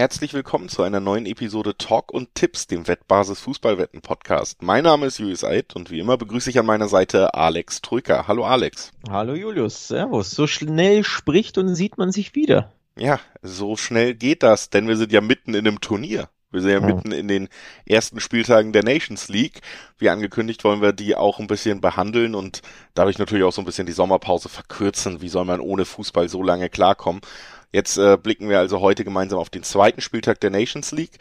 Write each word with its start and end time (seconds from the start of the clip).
Herzlich 0.00 0.32
willkommen 0.32 0.70
zu 0.70 0.82
einer 0.82 0.98
neuen 0.98 1.26
Episode 1.26 1.76
Talk 1.76 2.10
und 2.10 2.34
Tipps, 2.34 2.66
dem 2.66 2.88
Wettbasis 2.88 3.40
Fußballwetten 3.40 4.00
Podcast. 4.00 4.62
Mein 4.62 4.84
Name 4.84 5.04
ist 5.04 5.18
Julius 5.18 5.44
Eid 5.44 5.76
und 5.76 5.90
wie 5.90 5.98
immer 5.98 6.16
begrüße 6.16 6.48
ich 6.48 6.58
an 6.58 6.64
meiner 6.64 6.88
Seite 6.88 7.34
Alex 7.34 7.82
Trücker. 7.82 8.26
Hallo 8.26 8.46
Alex. 8.46 8.92
Hallo 9.10 9.34
Julius, 9.34 9.88
servus. 9.88 10.30
So 10.30 10.46
schnell 10.46 11.04
spricht 11.04 11.58
und 11.58 11.74
sieht 11.74 11.98
man 11.98 12.12
sich 12.12 12.34
wieder. 12.34 12.72
Ja, 12.96 13.20
so 13.42 13.76
schnell 13.76 14.14
geht 14.14 14.42
das, 14.42 14.70
denn 14.70 14.88
wir 14.88 14.96
sind 14.96 15.12
ja 15.12 15.20
mitten 15.20 15.52
in 15.52 15.68
einem 15.68 15.82
Turnier. 15.82 16.30
Wir 16.50 16.62
sind 16.62 16.70
ja 16.70 16.80
mitten 16.80 17.12
in 17.12 17.28
den 17.28 17.48
ersten 17.84 18.20
Spieltagen 18.20 18.72
der 18.72 18.82
Nations 18.82 19.28
League. 19.28 19.60
Wie 19.98 20.08
angekündigt 20.08 20.64
wollen 20.64 20.80
wir 20.80 20.92
die 20.92 21.14
auch 21.14 21.40
ein 21.40 21.46
bisschen 21.46 21.82
behandeln 21.82 22.34
und 22.34 22.62
dadurch 22.94 23.18
natürlich 23.18 23.44
auch 23.44 23.52
so 23.52 23.60
ein 23.60 23.66
bisschen 23.66 23.86
die 23.86 23.92
Sommerpause 23.92 24.48
verkürzen. 24.48 25.20
Wie 25.20 25.28
soll 25.28 25.44
man 25.44 25.60
ohne 25.60 25.84
Fußball 25.84 26.30
so 26.30 26.42
lange 26.42 26.70
klarkommen? 26.70 27.20
Jetzt 27.72 27.96
äh, 27.98 28.18
blicken 28.20 28.48
wir 28.48 28.58
also 28.58 28.80
heute 28.80 29.04
gemeinsam 29.04 29.38
auf 29.38 29.50
den 29.50 29.62
zweiten 29.62 30.00
Spieltag 30.00 30.40
der 30.40 30.50
Nations 30.50 30.90
League. 30.92 31.18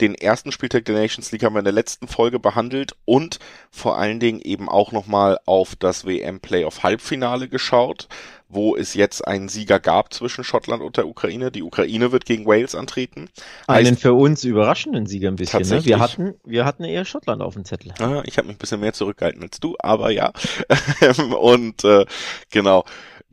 Den 0.00 0.14
ersten 0.14 0.52
Spieltag 0.52 0.84
der 0.84 0.94
Nations 0.94 1.32
League 1.32 1.42
haben 1.42 1.54
wir 1.54 1.58
in 1.58 1.64
der 1.64 1.72
letzten 1.74 2.06
Folge 2.06 2.38
behandelt 2.38 2.94
und 3.04 3.40
vor 3.70 3.98
allen 3.98 4.20
Dingen 4.20 4.40
eben 4.40 4.68
auch 4.68 4.92
nochmal 4.92 5.38
auf 5.44 5.74
das 5.74 6.06
WM 6.06 6.38
Playoff 6.38 6.84
Halbfinale 6.84 7.48
geschaut, 7.48 8.06
wo 8.48 8.76
es 8.76 8.94
jetzt 8.94 9.26
einen 9.26 9.48
Sieger 9.48 9.80
gab 9.80 10.12
zwischen 10.12 10.44
Schottland 10.44 10.82
und 10.82 10.96
der 10.98 11.08
Ukraine. 11.08 11.50
Die 11.50 11.64
Ukraine 11.64 12.12
wird 12.12 12.26
gegen 12.26 12.46
Wales 12.46 12.76
antreten. 12.76 13.28
Einen 13.66 13.88
heißt, 13.88 14.02
für 14.02 14.14
uns 14.14 14.44
überraschenden 14.44 15.06
Sieger 15.06 15.28
ein 15.30 15.36
bisschen. 15.36 15.68
Ne? 15.68 15.84
Wir 15.84 15.98
hatten, 15.98 16.34
wir 16.44 16.64
hatten 16.64 16.84
eher 16.84 17.04
Schottland 17.04 17.42
auf 17.42 17.54
dem 17.54 17.64
Zettel. 17.64 17.92
Ah, 17.98 18.22
ich 18.24 18.38
habe 18.38 18.46
mich 18.46 18.56
ein 18.56 18.60
bisschen 18.60 18.80
mehr 18.80 18.92
zurückgehalten 18.92 19.42
als 19.42 19.58
du, 19.58 19.74
aber 19.80 20.10
ja. 20.10 20.32
und 21.40 21.82
äh, 21.82 22.06
genau 22.50 22.84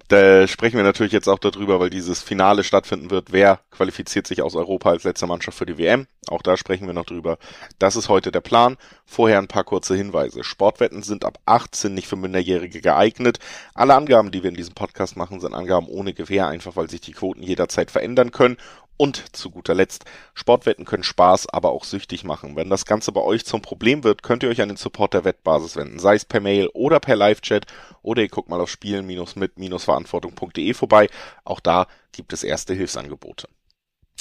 da 0.08 0.48
sprechen 0.48 0.78
wir 0.78 0.84
natürlich 0.84 1.14
jetzt 1.14 1.28
auch 1.28 1.40
darüber, 1.40 1.80
weil 1.80 1.90
dieses 1.90 2.22
Finale 2.22 2.64
stattfinden 2.64 3.10
wird. 3.10 3.32
Wer 3.32 3.60
qualifiziert 3.72 4.28
sich 4.28 4.42
aus 4.42 4.56
Europa 4.56 4.92
als 4.92 5.04
letzte 5.04 5.26
Mannschaft 5.26 5.58
für 5.58 5.66
die 5.66 5.78
WM? 5.80 6.06
Auch 6.28 6.42
da 6.42 6.58
sprechen 6.58 6.86
wir 6.86 6.94
noch 6.94 7.06
drüber. 7.06 7.38
Das 7.80 7.96
ist 7.96 8.08
heute 8.10 8.32
der 8.32 8.42
Plan. 8.42 8.78
Vorher 9.06 9.40
ein 9.40 9.48
paar 9.48 9.64
kurze 9.64 9.96
Hinweise. 9.96 10.44
Sportwetten 10.44 11.02
sind 11.02 11.26
ab 11.26 11.40
18 11.46 11.94
nicht 11.94 12.08
für 12.08 12.16
Minderjährige 12.16 12.82
geeignet. 12.82 13.40
Alle 13.74 13.96
Angaben, 13.96 14.32
die 14.32 14.44
wir 14.44 14.50
in 14.50 14.56
diesem 14.56 14.76
Podcast 14.76 15.18
machen, 15.18 15.40
sind 15.40 15.54
Angaben 15.54 15.88
ohne 15.88 16.14
Gewähr, 16.14 16.48
einfach 16.48 16.76
weil 16.76 16.90
sich 16.90 17.02
die 17.02 17.14
Quoten 17.14 17.42
jederzeit 17.42 17.90
verändern 17.90 18.32
können 18.32 18.58
und 18.98 19.36
zu 19.36 19.52
guter 19.52 19.74
Letzt, 19.74 20.06
Sportwetten 20.34 20.86
können 20.86 21.04
Spaß, 21.04 21.50
aber 21.50 21.72
auch 21.72 21.84
süchtig 21.84 22.24
machen. 22.24 22.56
Wenn 22.56 22.70
das 22.70 22.86
Ganze 22.86 23.12
bei 23.12 23.22
euch 23.22 23.46
zum 23.46 23.62
Problem 23.62 24.04
wird, 24.04 24.24
könnt 24.24 24.44
ihr 24.44 24.50
euch 24.50 24.62
an 24.62 24.70
den 24.70 24.78
Support 24.78 25.14
der 25.14 25.26
Wettbasis 25.26 25.76
wenden, 25.76 26.00
sei 26.00 26.16
es 26.16 26.26
per 26.26 26.40
Mail 26.40 26.70
oder 26.74 27.00
per 27.00 27.16
Live-Chat 27.16 27.66
oder 28.02 28.22
ihr 28.22 28.30
guckt 28.30 28.50
mal 28.50 28.62
auf 28.62 28.70
spielen-mit-verantwortung.de 28.70 30.74
vorbei. 30.74 31.10
Auch 31.44 31.60
da 31.60 31.88
gibt 32.12 32.34
es 32.34 32.44
erste 32.44 32.74
Hilfsangebote. 32.74 33.48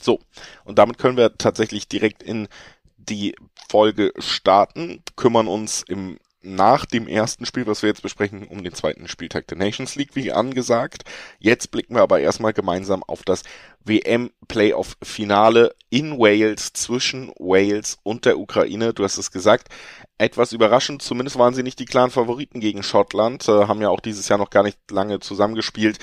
So, 0.01 0.21
und 0.65 0.79
damit 0.79 0.99
können 0.99 1.17
wir 1.17 1.39
tatsächlich 1.39 1.89
direkt 1.89 2.23
in 2.23 2.49
die 2.97 3.37
Folge 3.69 4.13
starten, 4.19 5.03
kümmern 5.17 5.47
uns 5.47 5.83
im 5.83 6.19
nach 6.45 6.85
dem 6.85 7.09
ersten 7.09 7.47
Spiel, 7.47 7.67
was 7.67 7.83
wir 7.83 7.89
jetzt 7.89 8.03
besprechen, 8.03 8.47
um 8.47 8.63
den 8.63 8.75
zweiten 8.75 9.09
Spieltag 9.09 9.47
der 9.49 9.59
Nations 9.59 9.97
League, 9.97 10.15
wie 10.15 10.33
angesagt. 10.33 11.05
Jetzt 11.39 11.71
blicken 11.71 11.95
wir 11.95 12.03
aber 12.03 12.21
erstmal 12.21 12.53
gemeinsam 12.53 13.03
auf 13.03 13.23
das 13.23 13.43
WM-Playoff-Finale 13.85 15.75
in 15.91 16.19
Wales 16.19 16.73
zwischen 16.73 17.31
Wales 17.39 17.99
und 18.03 18.25
der 18.25 18.39
Ukraine. 18.39 18.95
Du 18.95 19.05
hast 19.05 19.19
es 19.19 19.31
gesagt, 19.31 19.69
etwas 20.19 20.53
überraschend, 20.53 21.03
zumindest 21.03 21.39
waren 21.39 21.55
sie 21.55 21.63
nicht 21.63 21.79
die 21.79 21.85
klaren 21.85 22.11
Favoriten 22.11 22.61
gegen 22.61 22.83
Schottland, 22.83 23.49
äh, 23.49 23.67
haben 23.67 23.83
ja 23.83 23.89
auch 23.89 24.01
dieses 24.01 24.29
Jahr 24.29 24.39
noch 24.39 24.51
gar 24.51 24.63
nicht 24.63 24.79
lange 24.91 25.21
zusammengespielt 25.21 25.99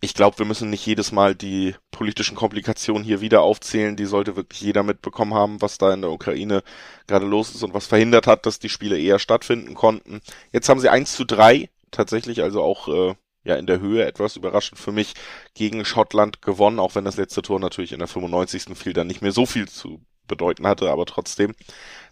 ich 0.00 0.14
glaube, 0.14 0.38
wir 0.38 0.46
müssen 0.46 0.70
nicht 0.70 0.86
jedes 0.86 1.10
Mal 1.10 1.34
die 1.34 1.74
politischen 1.90 2.36
Komplikationen 2.36 3.02
hier 3.02 3.20
wieder 3.20 3.42
aufzählen. 3.42 3.96
Die 3.96 4.06
sollte 4.06 4.36
wirklich 4.36 4.60
jeder 4.60 4.82
mitbekommen 4.82 5.34
haben, 5.34 5.60
was 5.60 5.78
da 5.78 5.92
in 5.92 6.02
der 6.02 6.12
Ukraine 6.12 6.62
gerade 7.06 7.26
los 7.26 7.54
ist 7.54 7.64
und 7.64 7.74
was 7.74 7.86
verhindert 7.86 8.26
hat, 8.26 8.46
dass 8.46 8.60
die 8.60 8.68
Spiele 8.68 8.98
eher 8.98 9.18
stattfinden 9.18 9.74
konnten. 9.74 10.20
Jetzt 10.52 10.68
haben 10.68 10.80
sie 10.80 10.88
eins 10.88 11.14
zu 11.16 11.24
drei 11.24 11.68
tatsächlich, 11.90 12.42
also 12.42 12.62
auch 12.62 12.88
äh, 12.88 13.14
ja 13.44 13.56
in 13.56 13.66
der 13.66 13.80
Höhe 13.80 14.04
etwas 14.04 14.36
überraschend 14.36 14.78
für 14.78 14.92
mich 14.92 15.14
gegen 15.54 15.84
Schottland 15.84 16.42
gewonnen, 16.42 16.78
auch 16.78 16.94
wenn 16.94 17.04
das 17.04 17.16
letzte 17.16 17.42
Tor 17.42 17.58
natürlich 17.58 17.92
in 17.92 17.98
der 17.98 18.08
95. 18.08 18.76
fiel, 18.76 18.92
dann 18.92 19.08
nicht 19.08 19.22
mehr 19.22 19.32
so 19.32 19.46
viel 19.46 19.68
zu 19.68 20.00
bedeuten 20.28 20.66
hatte, 20.66 20.90
aber 20.90 21.06
trotzdem. 21.06 21.54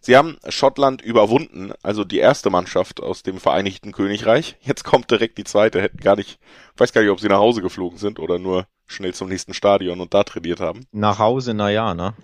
Sie 0.01 0.17
haben 0.17 0.37
Schottland 0.49 1.03
überwunden, 1.03 1.73
also 1.83 2.05
die 2.05 2.19
erste 2.19 2.51
Mannschaft 2.51 3.03
aus 3.03 3.23
dem 3.23 3.39
Vereinigten 3.39 3.93
Königreich. 3.93 4.57
Jetzt 4.61 4.85
kommt 4.85 5.11
direkt 5.11 5.39
die 5.39 5.45
zweite, 5.45 5.81
hätten 5.81 5.99
gar 5.99 6.17
nicht, 6.17 6.39
weiß 6.77 6.93
gar 6.93 7.03
nicht, 7.03 7.11
ob 7.11 7.21
sie 7.21 7.29
nach 7.29 7.39
Hause 7.39 7.63
geflogen 7.63 7.99
sind 7.99 8.19
oder 8.19 8.39
nur 8.39 8.67
schnell 8.87 9.15
zum 9.15 9.29
nächsten 9.29 9.55
Stadion 9.55 10.01
und 10.01 10.15
da 10.15 10.25
trainiert 10.25 10.61
haben. 10.61 10.87
Nach 10.93 11.19
Hause, 11.19 11.55
na 11.55 11.71
ja, 11.71 11.95
ne? 11.95 12.15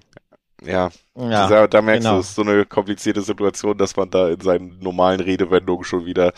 Ja, 0.65 0.91
ja 1.16 1.49
da, 1.49 1.66
da 1.66 1.82
merkst 1.82 2.05
genau. 2.05 2.15
du, 2.15 2.21
es 2.21 2.28
ist 2.28 2.34
so 2.37 2.43
eine 2.43 2.65
komplizierte 2.65 3.22
Situation, 3.22 3.77
dass 3.77 3.97
man 3.97 4.11
da 4.11 4.28
in 4.28 4.41
seinen 4.41 4.78
normalen 4.78 5.21
Redewendungen 5.21 5.84
schon 5.84 6.06
wieder 6.06 6.32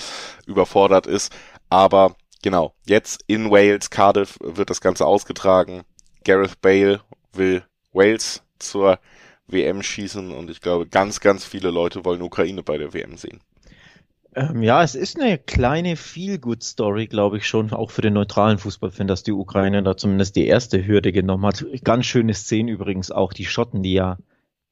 überfordert 0.46 1.06
ist. 1.06 1.34
Aber 1.68 2.16
genau, 2.42 2.74
jetzt 2.86 3.22
in 3.26 3.50
Wales, 3.50 3.90
Cardiff 3.90 4.38
wird 4.40 4.70
das 4.70 4.80
Ganze 4.80 5.04
ausgetragen. 5.06 5.82
Gareth 6.24 6.60
Bale 6.62 7.00
will 7.32 7.62
Wales 7.92 8.42
zur 8.58 8.98
WM 9.46 9.82
schießen 9.82 10.32
und 10.32 10.50
ich 10.50 10.60
glaube, 10.60 10.86
ganz, 10.86 11.20
ganz 11.20 11.44
viele 11.44 11.70
Leute 11.70 12.04
wollen 12.04 12.22
Ukraine 12.22 12.62
bei 12.62 12.78
der 12.78 12.94
WM 12.94 13.16
sehen. 13.16 13.40
Ähm, 14.36 14.62
ja, 14.62 14.82
es 14.82 14.94
ist 14.94 15.20
eine 15.20 15.38
kleine 15.38 15.96
Feel-Good-Story, 15.96 17.06
glaube 17.06 17.36
ich 17.36 17.46
schon, 17.46 17.72
auch 17.72 17.90
für 17.90 18.02
den 18.02 18.14
neutralen 18.14 18.58
Fußballfan, 18.58 19.06
dass 19.06 19.22
die 19.22 19.32
Ukraine 19.32 19.82
da 19.82 19.96
zumindest 19.96 20.34
die 20.34 20.46
erste 20.46 20.84
Hürde 20.84 21.12
genommen 21.12 21.46
hat. 21.46 21.64
Ganz 21.84 22.06
schöne 22.06 22.34
Szene 22.34 22.72
übrigens 22.72 23.12
auch, 23.12 23.32
die 23.32 23.44
Schotten, 23.44 23.82
die 23.82 23.92
ja 23.92 24.18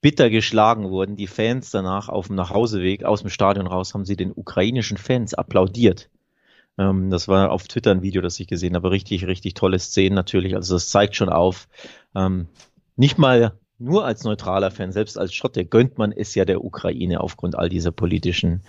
bitter 0.01 0.31
geschlagen 0.31 0.91
wurden, 0.91 1.15
die 1.15 1.29
Fans 1.29 1.71
danach 1.71 2.09
auf 2.09 2.27
dem 2.27 2.35
Nachhauseweg 2.35 3.05
aus 3.05 3.21
dem 3.21 3.31
Stadion 3.31 3.69
raus, 3.69 3.95
haben 3.95 4.05
sie 4.05 4.17
den 4.17 4.33
ukrainischen 4.33 4.97
Fans 4.97 5.33
applaudiert. 5.33 6.11
Ähm, 6.77 7.11
das 7.11 7.29
war 7.29 7.53
auf 7.53 7.69
Twitter 7.69 7.93
ein 7.93 8.03
Video, 8.03 8.21
das 8.21 8.41
ich 8.41 8.49
gesehen 8.49 8.75
habe. 8.75 8.91
Richtig, 8.91 9.27
richtig 9.27 9.55
tolle 9.55 9.79
Szenen 9.79 10.17
natürlich. 10.17 10.57
Also 10.57 10.75
das 10.75 10.89
zeigt 10.89 11.15
schon 11.15 11.29
auf, 11.29 11.69
ähm, 12.17 12.49
nicht 12.97 13.17
mal 13.17 13.53
nur 13.83 14.05
als 14.05 14.25
neutraler 14.25 14.71
Fan, 14.71 14.93
selbst 14.93 15.19
als 15.19 15.35
Schotte, 15.35 15.65
gönnt 15.65 15.99
man 15.99 16.13
es 16.13 16.35
ja 16.35 16.45
der 16.45 16.65
Ukraine 16.65 17.21
aufgrund 17.21 17.57
all 17.59 17.69
dieser 17.69 17.93
politischen 17.93 18.63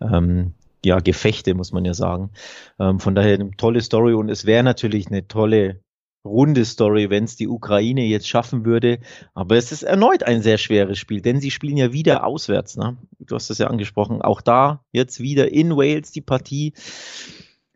ähm, 0.00 0.54
ja, 0.84 1.00
Gefechte, 1.00 1.54
muss 1.54 1.72
man 1.72 1.84
ja 1.84 1.94
sagen. 1.94 2.30
Ähm, 2.78 3.00
von 3.00 3.14
daher 3.14 3.34
eine 3.34 3.50
tolle 3.56 3.80
Story 3.80 4.14
und 4.14 4.28
es 4.28 4.46
wäre 4.46 4.62
natürlich 4.62 5.08
eine 5.08 5.28
tolle 5.28 5.80
runde 6.24 6.64
Story, 6.64 7.08
wenn 7.08 7.24
es 7.24 7.36
die 7.36 7.48
Ukraine 7.48 8.04
jetzt 8.04 8.28
schaffen 8.28 8.64
würde. 8.64 8.98
Aber 9.34 9.56
es 9.56 9.72
ist 9.72 9.82
erneut 9.82 10.22
ein 10.22 10.42
sehr 10.42 10.58
schweres 10.58 10.98
Spiel, 10.98 11.22
denn 11.22 11.40
sie 11.40 11.50
spielen 11.50 11.76
ja 11.76 11.92
wieder 11.92 12.26
auswärts. 12.26 12.76
Ne? 12.76 12.96
Du 13.18 13.34
hast 13.34 13.50
das 13.50 13.58
ja 13.58 13.68
angesprochen. 13.68 14.22
Auch 14.22 14.40
da 14.40 14.84
jetzt 14.92 15.20
wieder 15.20 15.50
in 15.50 15.76
Wales 15.76 16.12
die 16.12 16.20
Partie. 16.20 16.74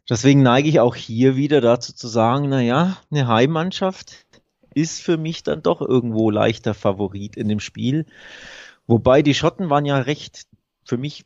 Deswegen 0.08 0.42
neige 0.42 0.68
ich 0.68 0.80
auch 0.80 0.94
hier 0.94 1.36
wieder 1.36 1.62
dazu 1.62 1.94
zu 1.94 2.08
sagen, 2.08 2.50
na 2.50 2.60
ja, 2.60 2.98
eine 3.10 3.26
Heimmannschaft 3.26 4.26
ist 4.74 5.00
für 5.00 5.16
mich 5.16 5.42
dann 5.42 5.62
doch 5.62 5.80
irgendwo 5.80 6.30
leichter 6.30 6.74
Favorit 6.74 7.36
in 7.36 7.48
dem 7.48 7.60
Spiel. 7.60 8.06
Wobei 8.86 9.22
die 9.22 9.34
Schotten 9.34 9.70
waren 9.70 9.86
ja 9.86 9.98
recht 9.98 10.46
für 10.84 10.98
mich 10.98 11.24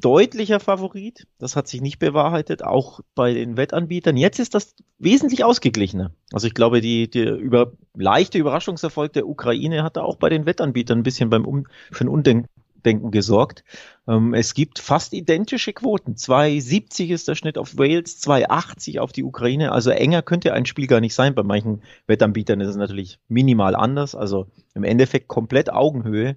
deutlicher 0.00 0.60
Favorit. 0.60 1.26
Das 1.38 1.56
hat 1.56 1.68
sich 1.68 1.80
nicht 1.80 1.98
bewahrheitet, 1.98 2.62
auch 2.62 3.00
bei 3.14 3.34
den 3.34 3.56
Wettanbietern. 3.56 4.16
Jetzt 4.16 4.38
ist 4.38 4.54
das 4.54 4.74
wesentlich 4.98 5.44
ausgeglichener. 5.44 6.12
Also 6.32 6.46
ich 6.46 6.54
glaube, 6.54 6.80
die, 6.80 7.10
die 7.10 7.22
über, 7.22 7.72
leichte 7.94 8.38
Überraschungserfolg 8.38 9.12
der 9.12 9.28
Ukraine 9.28 9.82
hat 9.82 9.96
da 9.96 10.02
auch 10.02 10.16
bei 10.16 10.28
den 10.28 10.46
Wettanbietern 10.46 11.00
ein 11.00 11.02
bisschen 11.02 11.30
beim 11.30 11.44
um, 11.44 11.66
für 11.90 12.04
ein 12.04 12.08
Undenken 12.08 12.48
Denken 12.84 13.10
gesorgt. 13.10 13.64
Ähm, 14.08 14.34
es 14.34 14.54
gibt 14.54 14.78
fast 14.78 15.12
identische 15.12 15.72
Quoten. 15.72 16.14
2,70 16.14 17.12
ist 17.12 17.28
der 17.28 17.34
Schnitt 17.34 17.58
auf 17.58 17.76
Wales, 17.76 18.22
2,80 18.22 18.98
auf 18.98 19.12
die 19.12 19.24
Ukraine. 19.24 19.72
Also 19.72 19.90
enger 19.90 20.22
könnte 20.22 20.52
ein 20.52 20.66
Spiel 20.66 20.86
gar 20.86 21.00
nicht 21.00 21.14
sein. 21.14 21.34
Bei 21.34 21.42
manchen 21.42 21.82
Wettanbietern 22.06 22.60
ist 22.60 22.68
es 22.68 22.76
natürlich 22.76 23.18
minimal 23.28 23.74
anders. 23.76 24.14
Also 24.14 24.46
im 24.74 24.84
Endeffekt 24.84 25.28
komplett 25.28 25.72
Augenhöhe. 25.72 26.36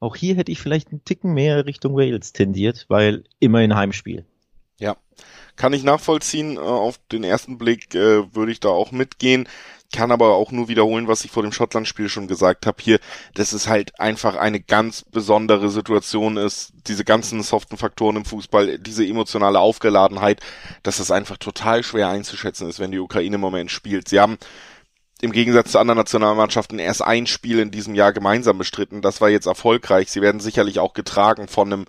Auch 0.00 0.16
hier 0.16 0.34
hätte 0.34 0.50
ich 0.50 0.60
vielleicht 0.60 0.90
einen 0.90 1.04
Ticken 1.04 1.34
mehr 1.34 1.66
Richtung 1.66 1.94
Wales 1.94 2.32
tendiert, 2.32 2.86
weil 2.88 3.24
immerhin 3.38 3.74
Heimspiel. 3.74 4.24
Ja, 4.80 4.96
kann 5.54 5.72
ich 5.72 5.84
nachvollziehen. 5.84 6.56
Äh, 6.56 6.60
auf 6.60 6.98
den 7.12 7.22
ersten 7.22 7.58
Blick 7.58 7.94
äh, 7.94 8.34
würde 8.34 8.50
ich 8.50 8.58
da 8.58 8.70
auch 8.70 8.90
mitgehen 8.90 9.46
kann 9.92 10.12
aber 10.12 10.34
auch 10.34 10.52
nur 10.52 10.68
wiederholen, 10.68 11.08
was 11.08 11.24
ich 11.24 11.30
vor 11.30 11.42
dem 11.42 11.52
Schottland-Spiel 11.52 12.08
schon 12.08 12.28
gesagt 12.28 12.66
habe 12.66 12.78
hier, 12.80 13.00
dass 13.34 13.52
es 13.52 13.68
halt 13.68 13.98
einfach 13.98 14.36
eine 14.36 14.60
ganz 14.60 15.02
besondere 15.02 15.68
Situation 15.68 16.36
ist, 16.36 16.72
diese 16.86 17.04
ganzen 17.04 17.42
soften 17.42 17.76
Faktoren 17.76 18.16
im 18.16 18.24
Fußball, 18.24 18.78
diese 18.78 19.04
emotionale 19.04 19.58
Aufgeladenheit, 19.58 20.40
dass 20.82 21.00
es 21.00 21.10
einfach 21.10 21.38
total 21.38 21.82
schwer 21.82 22.08
einzuschätzen 22.08 22.68
ist, 22.68 22.78
wenn 22.78 22.92
die 22.92 23.00
Ukraine 23.00 23.34
im 23.34 23.40
Moment 23.40 23.70
spielt. 23.70 24.08
Sie 24.08 24.20
haben 24.20 24.38
im 25.22 25.32
Gegensatz 25.32 25.72
zu 25.72 25.78
anderen 25.78 25.98
Nationalmannschaften 25.98 26.78
erst 26.78 27.02
ein 27.02 27.26
Spiel 27.26 27.58
in 27.58 27.70
diesem 27.70 27.94
Jahr 27.94 28.12
gemeinsam 28.12 28.56
bestritten. 28.56 29.02
Das 29.02 29.20
war 29.20 29.28
jetzt 29.28 29.46
erfolgreich. 29.46 30.10
Sie 30.10 30.22
werden 30.22 30.40
sicherlich 30.40 30.78
auch 30.78 30.94
getragen 30.94 31.46
von 31.46 31.72
einem 31.72 31.84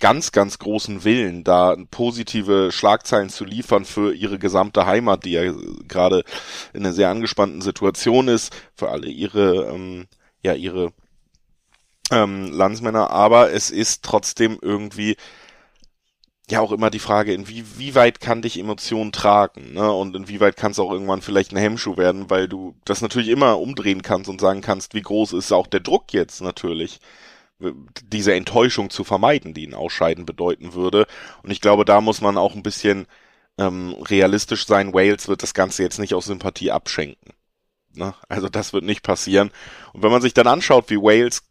ganz, 0.00 0.32
ganz 0.32 0.58
großen 0.58 1.04
Willen, 1.04 1.44
da 1.44 1.76
positive 1.90 2.70
Schlagzeilen 2.72 3.30
zu 3.30 3.44
liefern 3.44 3.84
für 3.84 4.14
ihre 4.14 4.38
gesamte 4.38 4.86
Heimat, 4.86 5.24
die 5.24 5.32
ja 5.32 5.52
gerade 5.88 6.24
in 6.72 6.84
einer 6.84 6.92
sehr 6.92 7.10
angespannten 7.10 7.62
Situation 7.62 8.28
ist, 8.28 8.54
für 8.74 8.90
alle 8.90 9.08
ihre 9.08 9.66
ähm, 9.72 10.06
ja 10.42 10.54
ihre 10.54 10.92
ähm, 12.10 12.52
Landsmänner, 12.52 13.10
aber 13.10 13.52
es 13.52 13.70
ist 13.70 14.04
trotzdem 14.04 14.58
irgendwie 14.60 15.16
ja 16.50 16.60
auch 16.60 16.72
immer 16.72 16.90
die 16.90 16.98
Frage, 16.98 17.32
inwieweit 17.32 18.20
kann 18.20 18.42
dich 18.42 18.58
Emotionen 18.58 19.12
tragen, 19.12 19.72
ne? 19.72 19.90
Und 19.90 20.14
inwieweit 20.14 20.56
kann 20.56 20.72
es 20.72 20.78
auch 20.78 20.92
irgendwann 20.92 21.22
vielleicht 21.22 21.52
ein 21.52 21.56
Hemmschuh 21.56 21.96
werden, 21.96 22.28
weil 22.28 22.48
du 22.48 22.74
das 22.84 23.00
natürlich 23.00 23.28
immer 23.28 23.58
umdrehen 23.58 24.02
kannst 24.02 24.28
und 24.28 24.40
sagen 24.40 24.60
kannst, 24.60 24.94
wie 24.94 25.02
groß 25.02 25.32
ist 25.32 25.52
auch 25.52 25.66
der 25.66 25.80
Druck 25.80 26.12
jetzt 26.12 26.42
natürlich, 26.42 27.00
diese 28.02 28.34
Enttäuschung 28.34 28.90
zu 28.90 29.04
vermeiden, 29.04 29.54
die 29.54 29.66
ein 29.66 29.74
Ausscheiden 29.74 30.26
bedeuten 30.26 30.74
würde. 30.74 31.06
Und 31.42 31.50
ich 31.50 31.60
glaube, 31.60 31.84
da 31.84 32.00
muss 32.00 32.20
man 32.20 32.36
auch 32.36 32.54
ein 32.54 32.62
bisschen 32.62 33.06
ähm, 33.58 33.94
realistisch 34.08 34.66
sein. 34.66 34.94
Wales 34.94 35.28
wird 35.28 35.42
das 35.42 35.54
Ganze 35.54 35.82
jetzt 35.82 35.98
nicht 35.98 36.14
aus 36.14 36.26
Sympathie 36.26 36.70
abschenken. 36.70 37.32
Ne? 37.94 38.14
Also 38.28 38.48
das 38.48 38.72
wird 38.72 38.84
nicht 38.84 39.02
passieren. 39.02 39.50
Und 39.92 40.02
wenn 40.02 40.10
man 40.10 40.22
sich 40.22 40.34
dann 40.34 40.46
anschaut, 40.46 40.90
wie 40.90 40.98
Wales 40.98 41.42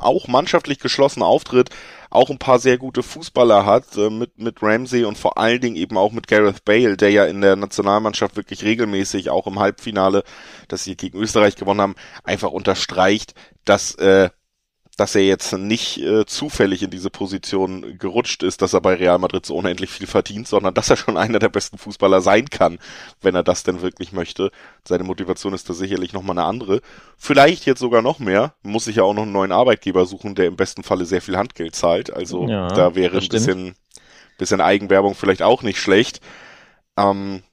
auch 0.00 0.28
mannschaftlich 0.28 0.78
geschlossen 0.78 1.22
auftritt, 1.22 1.70
auch 2.10 2.30
ein 2.30 2.38
paar 2.38 2.58
sehr 2.58 2.78
gute 2.78 3.02
Fußballer 3.02 3.66
hat, 3.66 3.96
äh, 3.96 4.10
mit, 4.10 4.38
mit 4.38 4.62
Ramsey 4.62 5.04
und 5.04 5.18
vor 5.18 5.38
allen 5.38 5.60
Dingen 5.60 5.76
eben 5.76 5.96
auch 5.96 6.12
mit 6.12 6.28
Gareth 6.28 6.64
Bale, 6.64 6.96
der 6.96 7.10
ja 7.10 7.24
in 7.24 7.40
der 7.40 7.56
Nationalmannschaft 7.56 8.36
wirklich 8.36 8.62
regelmäßig 8.62 9.30
auch 9.30 9.46
im 9.46 9.58
Halbfinale, 9.58 10.24
das 10.68 10.84
sie 10.84 10.96
gegen 10.96 11.18
Österreich 11.18 11.56
gewonnen 11.56 11.80
haben, 11.80 11.96
einfach 12.24 12.50
unterstreicht, 12.50 13.34
dass 13.64 13.94
äh, 13.96 14.30
dass 14.98 15.14
er 15.14 15.22
jetzt 15.22 15.52
nicht 15.52 15.98
äh, 15.98 16.26
zufällig 16.26 16.82
in 16.82 16.90
diese 16.90 17.08
Position 17.08 17.98
gerutscht 17.98 18.42
ist, 18.42 18.62
dass 18.62 18.72
er 18.72 18.80
bei 18.80 18.94
Real 18.94 19.18
Madrid 19.20 19.46
so 19.46 19.54
unendlich 19.54 19.90
viel 19.90 20.08
verdient, 20.08 20.48
sondern 20.48 20.74
dass 20.74 20.90
er 20.90 20.96
schon 20.96 21.16
einer 21.16 21.38
der 21.38 21.48
besten 21.48 21.78
Fußballer 21.78 22.20
sein 22.20 22.50
kann, 22.50 22.80
wenn 23.22 23.36
er 23.36 23.44
das 23.44 23.62
denn 23.62 23.80
wirklich 23.80 24.10
möchte. 24.10 24.50
Seine 24.84 25.04
Motivation 25.04 25.54
ist 25.54 25.70
da 25.70 25.74
sicherlich 25.74 26.12
nochmal 26.12 26.36
eine 26.36 26.48
andere. 26.48 26.80
Vielleicht 27.16 27.64
jetzt 27.64 27.78
sogar 27.78 28.02
noch 28.02 28.18
mehr. 28.18 28.54
Muss 28.64 28.86
sich 28.86 28.96
ja 28.96 29.04
auch 29.04 29.14
noch 29.14 29.22
einen 29.22 29.30
neuen 29.30 29.52
Arbeitgeber 29.52 30.04
suchen, 30.04 30.34
der 30.34 30.46
im 30.46 30.56
besten 30.56 30.82
Falle 30.82 31.04
sehr 31.04 31.22
viel 31.22 31.36
Handgeld 31.36 31.76
zahlt. 31.76 32.12
Also 32.12 32.48
ja, 32.48 32.66
da 32.66 32.96
wäre 32.96 33.18
ein 33.18 33.28
bisschen, 33.28 33.76
bisschen 34.36 34.60
Eigenwerbung 34.60 35.14
vielleicht 35.14 35.42
auch 35.42 35.62
nicht 35.62 35.80
schlecht. 35.80 36.20
Ähm, 36.96 37.44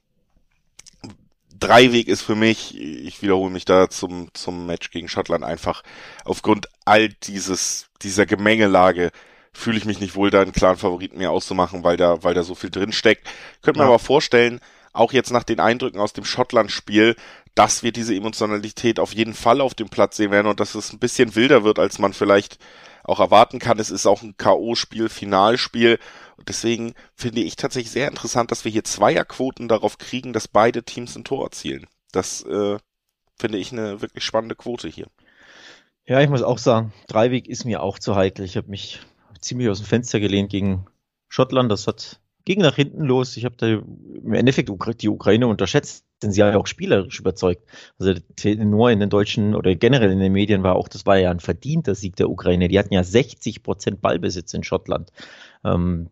Dreiweg 1.59 2.07
ist 2.07 2.21
für 2.21 2.35
mich, 2.35 2.79
ich 2.79 3.21
wiederhole 3.21 3.51
mich 3.51 3.65
da 3.65 3.89
zum, 3.89 4.29
zum 4.33 4.65
Match 4.65 4.91
gegen 4.91 5.07
Schottland 5.07 5.43
einfach 5.43 5.83
aufgrund 6.23 6.67
all 6.85 7.09
dieses, 7.09 7.87
dieser 8.01 8.25
Gemengelage 8.25 9.11
fühle 9.53 9.77
ich 9.77 9.85
mich 9.85 9.99
nicht 10.01 10.15
wohl, 10.15 10.31
da 10.31 10.41
einen 10.41 10.51
klaren 10.51 10.77
Favoriten 10.77 11.17
mehr 11.17 11.31
auszumachen, 11.31 11.83
weil 11.83 11.97
da, 11.97 12.23
weil 12.23 12.33
da 12.33 12.43
so 12.43 12.55
viel 12.55 12.69
drin 12.69 12.91
steckt. 12.91 13.27
Könnte 13.61 13.79
man 13.79 13.87
ja. 13.87 13.93
aber 13.93 13.99
vorstellen, 13.99 14.59
auch 14.91 15.13
jetzt 15.13 15.31
nach 15.31 15.43
den 15.43 15.59
Eindrücken 15.59 15.99
aus 15.99 16.13
dem 16.13 16.25
Schottland-Spiel, 16.25 17.15
dass 17.53 17.83
wir 17.83 17.93
diese 17.93 18.13
Emotionalität 18.13 18.99
auf 18.99 19.13
jeden 19.13 19.33
Fall 19.33 19.61
auf 19.61 19.73
dem 19.73 19.87
Platz 19.87 20.17
sehen 20.17 20.31
werden 20.31 20.47
und 20.47 20.59
dass 20.59 20.75
es 20.75 20.91
ein 20.91 20.99
bisschen 20.99 21.35
wilder 21.35 21.63
wird, 21.63 21.79
als 21.79 21.99
man 21.99 22.13
vielleicht 22.13 22.59
auch 23.03 23.19
erwarten 23.19 23.59
kann. 23.59 23.79
Es 23.79 23.91
ist 23.91 24.05
auch 24.05 24.23
ein 24.23 24.35
K.O.-Spiel, 24.37 25.09
Finalspiel. 25.09 25.99
Und 26.37 26.49
deswegen 26.49 26.93
finde 27.15 27.41
ich 27.41 27.55
tatsächlich 27.55 27.91
sehr 27.91 28.07
interessant, 28.07 28.51
dass 28.51 28.65
wir 28.65 28.71
hier 28.71 28.83
Zweierquoten 28.83 29.67
darauf 29.67 29.97
kriegen, 29.97 30.33
dass 30.33 30.47
beide 30.47 30.83
Teams 30.83 31.15
ein 31.15 31.23
Tor 31.23 31.45
erzielen. 31.45 31.87
Das 32.11 32.43
äh, 32.43 32.77
finde 33.37 33.57
ich 33.57 33.71
eine 33.71 34.01
wirklich 34.01 34.23
spannende 34.23 34.55
Quote 34.55 34.87
hier. 34.87 35.07
Ja, 36.05 36.21
ich 36.21 36.29
muss 36.29 36.43
auch 36.43 36.59
sagen, 36.59 36.93
Dreiweg 37.07 37.47
ist 37.47 37.65
mir 37.65 37.81
auch 37.81 37.99
zu 37.99 38.15
heikel. 38.15 38.45
Ich 38.45 38.57
habe 38.57 38.69
mich 38.69 38.99
ziemlich 39.39 39.69
aus 39.69 39.79
dem 39.79 39.87
Fenster 39.87 40.19
gelehnt 40.19 40.49
gegen 40.51 40.85
Schottland. 41.29 41.71
Das 41.71 41.87
hat 41.87 42.19
ging 42.45 42.61
nach 42.61 42.75
hinten 42.75 43.03
los. 43.03 43.35
Ich 43.38 43.43
habe 43.43 43.55
da 43.57 43.67
im 43.67 44.33
Endeffekt 44.33 44.69
die 45.01 45.09
Ukraine 45.09 45.47
unterschätzt, 45.47 46.05
denn 46.21 46.31
sie 46.31 46.39
ja 46.39 46.55
auch 46.55 46.67
spielerisch 46.67 47.19
überzeugt. 47.19 47.63
Also 47.97 48.13
nur 48.57 48.91
in 48.91 48.99
den 48.99 49.09
deutschen 49.09 49.55
oder 49.55 49.75
generell 49.75 50.11
in 50.11 50.19
den 50.19 50.31
Medien 50.31 50.63
war 50.63 50.75
auch, 50.75 50.88
das 50.88 51.05
war 51.05 51.17
ja 51.17 51.31
ein 51.31 51.39
verdienter 51.39 51.95
Sieg 51.95 52.15
der 52.15 52.29
Ukraine. 52.29 52.67
Die 52.67 52.79
hatten 52.79 52.93
ja 52.93 53.03
60 53.03 53.63
Prozent 53.63 54.01
Ballbesitz 54.01 54.53
in 54.53 54.63
Schottland. 54.63 55.11
Ähm, 55.63 56.09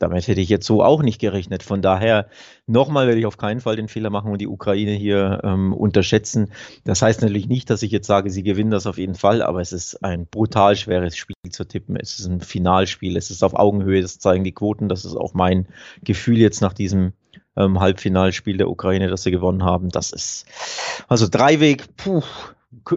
damit 0.00 0.26
hätte 0.26 0.40
ich 0.40 0.48
jetzt 0.48 0.66
so 0.66 0.82
auch 0.82 1.02
nicht 1.02 1.20
gerechnet. 1.20 1.62
Von 1.62 1.82
daher, 1.82 2.26
nochmal 2.66 3.06
werde 3.06 3.20
ich 3.20 3.26
auf 3.26 3.36
keinen 3.36 3.60
Fall 3.60 3.76
den 3.76 3.88
Fehler 3.88 4.10
machen 4.10 4.32
und 4.32 4.40
die 4.40 4.48
Ukraine 4.48 4.92
hier 4.92 5.40
ähm, 5.44 5.72
unterschätzen. 5.72 6.50
Das 6.84 7.02
heißt 7.02 7.20
natürlich 7.20 7.48
nicht, 7.48 7.68
dass 7.70 7.82
ich 7.82 7.92
jetzt 7.92 8.06
sage, 8.06 8.30
sie 8.30 8.42
gewinnen 8.42 8.70
das 8.70 8.86
auf 8.86 8.96
jeden 8.98 9.14
Fall, 9.14 9.42
aber 9.42 9.60
es 9.60 9.72
ist 9.72 10.02
ein 10.02 10.26
brutal 10.26 10.74
schweres 10.74 11.16
Spiel 11.16 11.36
zu 11.50 11.64
tippen. 11.64 11.96
Es 11.96 12.18
ist 12.18 12.26
ein 12.26 12.40
Finalspiel, 12.40 13.16
es 13.16 13.30
ist 13.30 13.44
auf 13.44 13.54
Augenhöhe, 13.54 14.00
das 14.00 14.18
zeigen 14.18 14.42
die 14.42 14.54
Quoten, 14.54 14.88
das 14.88 15.04
ist 15.04 15.16
auch 15.16 15.34
mein 15.34 15.68
Gefühl 16.02 16.38
jetzt 16.38 16.62
nach 16.62 16.72
diesem 16.72 17.12
ähm, 17.56 17.78
Halbfinalspiel 17.78 18.56
der 18.56 18.70
Ukraine, 18.70 19.08
das 19.08 19.22
sie 19.22 19.30
gewonnen 19.30 19.64
haben. 19.64 19.90
Das 19.90 20.12
ist 20.12 20.46
also 21.08 21.28
Dreiweg, 21.28 21.94
puh, 21.96 22.22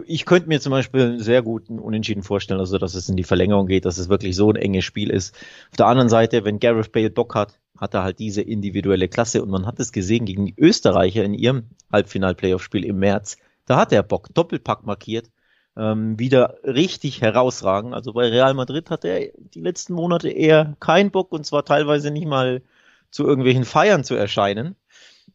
ich 0.06 0.24
könnte 0.24 0.48
mir 0.48 0.60
zum 0.60 0.70
Beispiel 0.70 1.02
einen 1.02 1.20
sehr 1.20 1.42
guten 1.42 1.78
Unentschieden 1.80 2.22
vorstellen, 2.22 2.60
also 2.60 2.78
dass 2.78 2.94
es 2.94 3.08
in 3.08 3.16
die 3.16 3.24
Verlängerung 3.24 3.66
geht, 3.66 3.84
dass 3.84 3.98
es 3.98 4.08
wirklich 4.08 4.36
so 4.36 4.50
ein 4.50 4.56
enges 4.56 4.84
Spiel 4.84 5.10
ist. 5.10 5.34
Auf 5.70 5.76
der 5.76 5.86
anderen 5.86 6.08
Seite, 6.08 6.44
wenn 6.44 6.60
Gareth 6.60 6.92
Bale 6.92 7.10
Bock 7.10 7.34
hat, 7.34 7.58
hat 7.76 7.94
er 7.94 8.04
halt 8.04 8.20
diese 8.20 8.40
individuelle 8.42 9.08
Klasse 9.08 9.42
und 9.42 9.50
man 9.50 9.66
hat 9.66 9.80
es 9.80 9.90
gesehen 9.90 10.26
gegen 10.26 10.46
die 10.46 10.54
Österreicher 10.56 11.24
in 11.24 11.34
ihrem 11.34 11.70
Halbfinal-Playoff-Spiel 11.92 12.84
im 12.84 12.98
März. 12.98 13.36
Da 13.66 13.76
hat 13.76 13.92
er 13.92 14.04
Bock, 14.04 14.32
Doppelpack 14.32 14.84
markiert, 14.84 15.30
ähm, 15.76 16.18
wieder 16.20 16.58
richtig 16.62 17.20
herausragen. 17.20 17.94
Also 17.94 18.12
bei 18.12 18.28
Real 18.28 18.54
Madrid 18.54 18.90
hat 18.90 19.04
er 19.04 19.32
die 19.36 19.60
letzten 19.60 19.94
Monate 19.94 20.28
eher 20.30 20.76
keinen 20.78 21.10
Bock 21.10 21.32
und 21.32 21.44
zwar 21.46 21.64
teilweise 21.64 22.12
nicht 22.12 22.26
mal 22.26 22.62
zu 23.10 23.24
irgendwelchen 23.24 23.64
Feiern 23.64 24.04
zu 24.04 24.14
erscheinen. 24.14 24.76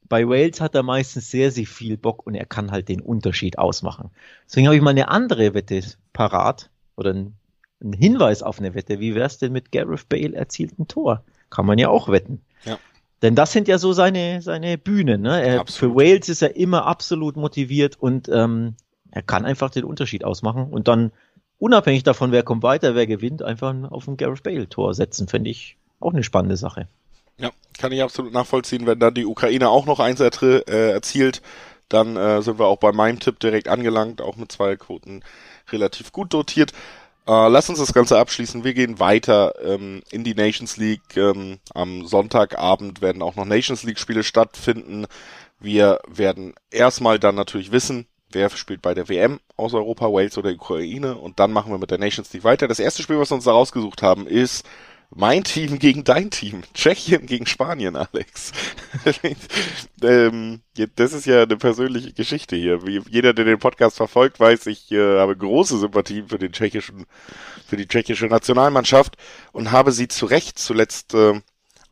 Bei 0.09 0.27
Wales 0.27 0.59
hat 0.59 0.75
er 0.75 0.83
meistens 0.83 1.29
sehr, 1.29 1.51
sehr 1.51 1.67
viel 1.67 1.95
Bock 1.95 2.25
und 2.25 2.33
er 2.33 2.45
kann 2.45 2.71
halt 2.71 2.89
den 2.89 2.99
Unterschied 2.99 3.59
ausmachen. 3.59 4.09
Deswegen 4.45 4.67
habe 4.67 4.75
ich 4.75 4.81
mal 4.81 4.89
eine 4.89 5.07
andere 5.09 5.53
Wette 5.53 5.83
parat 6.13 6.71
oder 6.95 7.11
einen, 7.11 7.35
einen 7.79 7.93
Hinweis 7.93 8.41
auf 8.41 8.59
eine 8.59 8.73
Wette. 8.73 8.99
Wie 8.99 9.13
wär's 9.13 9.37
denn 9.37 9.53
mit 9.53 9.71
Gareth 9.71 10.09
Bale 10.09 10.35
erzielten 10.35 10.87
Tor? 10.87 11.23
Kann 11.51 11.67
man 11.67 11.77
ja 11.77 11.89
auch 11.89 12.09
wetten. 12.09 12.41
Ja. 12.65 12.79
Denn 13.21 13.35
das 13.35 13.51
sind 13.51 13.67
ja 13.67 13.77
so 13.77 13.93
seine, 13.93 14.41
seine 14.41 14.77
Bühnen. 14.77 15.21
Ne? 15.21 15.41
Er, 15.43 15.65
für 15.67 15.93
Wales 15.95 16.27
ist 16.27 16.41
er 16.41 16.55
immer 16.55 16.85
absolut 16.85 17.37
motiviert 17.37 17.97
und 17.99 18.29
ähm, 18.29 18.75
er 19.11 19.21
kann 19.21 19.45
einfach 19.45 19.69
den 19.69 19.83
Unterschied 19.83 20.23
ausmachen 20.23 20.67
und 20.71 20.87
dann 20.87 21.11
unabhängig 21.59 22.03
davon, 22.03 22.31
wer 22.31 22.43
kommt 22.43 22.63
weiter, 22.63 22.95
wer 22.95 23.05
gewinnt, 23.05 23.43
einfach 23.43 23.75
auf 23.91 24.07
ein 24.07 24.17
Gareth 24.17 24.43
Bale 24.43 24.69
Tor 24.69 24.93
setzen, 24.93 25.27
finde 25.27 25.49
ich 25.49 25.77
auch 25.99 26.13
eine 26.13 26.23
spannende 26.23 26.57
Sache. 26.57 26.87
Ja, 27.39 27.51
kann 27.77 27.91
ich 27.91 28.03
absolut 28.03 28.33
nachvollziehen. 28.33 28.85
Wenn 28.85 28.99
dann 28.99 29.13
die 29.13 29.25
Ukraine 29.25 29.69
auch 29.69 29.85
noch 29.85 29.99
eins 29.99 30.19
äh, 30.19 30.61
erzielt, 30.67 31.41
dann 31.87 32.15
äh, 32.15 32.41
sind 32.41 32.59
wir 32.59 32.67
auch 32.67 32.77
bei 32.77 32.91
meinem 32.91 33.19
Tipp 33.19 33.39
direkt 33.39 33.67
angelangt, 33.67 34.21
auch 34.21 34.35
mit 34.35 34.51
zwei 34.51 34.75
Quoten 34.75 35.23
relativ 35.71 36.11
gut 36.11 36.33
dotiert. 36.33 36.71
Äh, 37.27 37.47
lass 37.47 37.69
uns 37.69 37.79
das 37.79 37.93
Ganze 37.93 38.19
abschließen. 38.19 38.63
Wir 38.63 38.73
gehen 38.73 38.99
weiter 38.99 39.53
ähm, 39.63 40.01
in 40.11 40.23
die 40.23 40.35
Nations 40.35 40.77
League. 40.77 41.15
Ähm, 41.15 41.59
am 41.73 42.05
Sonntagabend 42.05 43.01
werden 43.01 43.21
auch 43.21 43.35
noch 43.35 43.45
Nations 43.45 43.83
League 43.83 43.99
Spiele 43.99 44.23
stattfinden. 44.23 45.05
Wir 45.59 45.99
werden 46.07 46.53
erstmal 46.71 47.19
dann 47.19 47.35
natürlich 47.35 47.71
wissen, 47.71 48.07
wer 48.31 48.49
spielt 48.49 48.81
bei 48.81 48.93
der 48.93 49.09
WM 49.09 49.39
aus 49.57 49.73
Europa, 49.73 50.05
Wales 50.05 50.37
oder 50.37 50.51
Ukraine. 50.51 51.15
Und 51.17 51.39
dann 51.39 51.51
machen 51.51 51.71
wir 51.71 51.77
mit 51.77 51.91
der 51.91 51.97
Nations 51.97 52.31
League 52.33 52.43
weiter. 52.43 52.67
Das 52.67 52.79
erste 52.79 53.03
Spiel, 53.03 53.19
was 53.19 53.31
wir 53.31 53.35
uns 53.35 53.45
da 53.45 53.51
rausgesucht 53.51 54.01
haben, 54.01 54.27
ist 54.27 54.65
mein 55.09 55.43
Team 55.43 55.79
gegen 55.79 56.03
dein 56.03 56.29
Team. 56.29 56.61
Tschechien 56.73 57.25
gegen 57.25 57.45
Spanien, 57.45 57.95
Alex. 57.95 58.51
ähm, 60.03 60.61
das 60.95 61.13
ist 61.13 61.25
ja 61.25 61.43
eine 61.43 61.57
persönliche 61.57 62.13
Geschichte 62.13 62.55
hier. 62.55 62.85
Wie 62.85 63.01
jeder, 63.09 63.33
der 63.33 63.45
den 63.45 63.59
Podcast 63.59 63.97
verfolgt, 63.97 64.39
weiß, 64.39 64.67
ich 64.67 64.91
äh, 64.91 65.19
habe 65.19 65.35
große 65.35 65.79
Sympathien 65.79 66.27
für 66.27 66.37
den 66.37 66.51
tschechischen, 66.51 67.05
für 67.67 67.77
die 67.77 67.87
tschechische 67.87 68.27
Nationalmannschaft 68.27 69.17
und 69.51 69.71
habe 69.71 69.91
sie 69.91 70.07
zu 70.07 70.25
Recht 70.27 70.59
zuletzt 70.59 71.15
äh, 71.15 71.41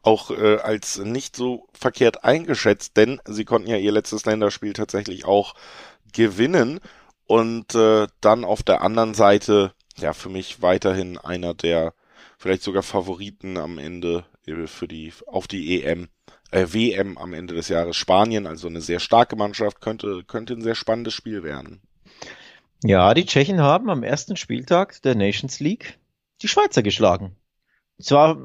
auch 0.03 0.31
äh, 0.31 0.57
als 0.57 0.99
nicht 0.99 1.35
so 1.35 1.67
verkehrt 1.73 2.23
eingeschätzt, 2.23 2.97
denn 2.97 3.19
sie 3.25 3.45
konnten 3.45 3.69
ja 3.69 3.77
ihr 3.77 3.91
letztes 3.91 4.25
Länderspiel 4.25 4.73
tatsächlich 4.73 5.25
auch 5.25 5.55
gewinnen 6.13 6.79
und 7.25 7.75
äh, 7.75 8.07
dann 8.21 8.45
auf 8.45 8.63
der 8.63 8.81
anderen 8.81 9.15
Seite 9.15 9.73
ja 9.97 10.13
für 10.13 10.29
mich 10.29 10.61
weiterhin 10.61 11.17
einer 11.17 11.53
der 11.53 11.93
vielleicht 12.37 12.63
sogar 12.63 12.83
Favoriten 12.83 13.57
am 13.57 13.77
Ende 13.77 14.25
äh, 14.45 14.67
für 14.67 14.87
die 14.87 15.11
auf 15.25 15.47
die 15.47 15.83
EM 15.83 16.07
äh, 16.51 16.67
WM 16.71 17.17
am 17.17 17.33
Ende 17.33 17.55
des 17.55 17.69
Jahres 17.69 17.95
Spanien, 17.95 18.47
also 18.47 18.67
eine 18.67 18.81
sehr 18.81 18.99
starke 18.99 19.35
Mannschaft, 19.35 19.81
könnte 19.81 20.23
könnte 20.25 20.53
ein 20.53 20.61
sehr 20.61 20.75
spannendes 20.75 21.13
Spiel 21.13 21.43
werden. 21.43 21.81
Ja, 22.83 23.13
die 23.13 23.25
Tschechen 23.25 23.59
haben 23.59 23.89
am 23.89 24.03
ersten 24.03 24.37
Spieltag 24.37 25.01
der 25.01 25.15
Nations 25.15 25.59
League 25.59 25.99
die 26.41 26.47
Schweizer 26.47 26.83
geschlagen. 26.83 27.35
Zwar, 27.99 28.37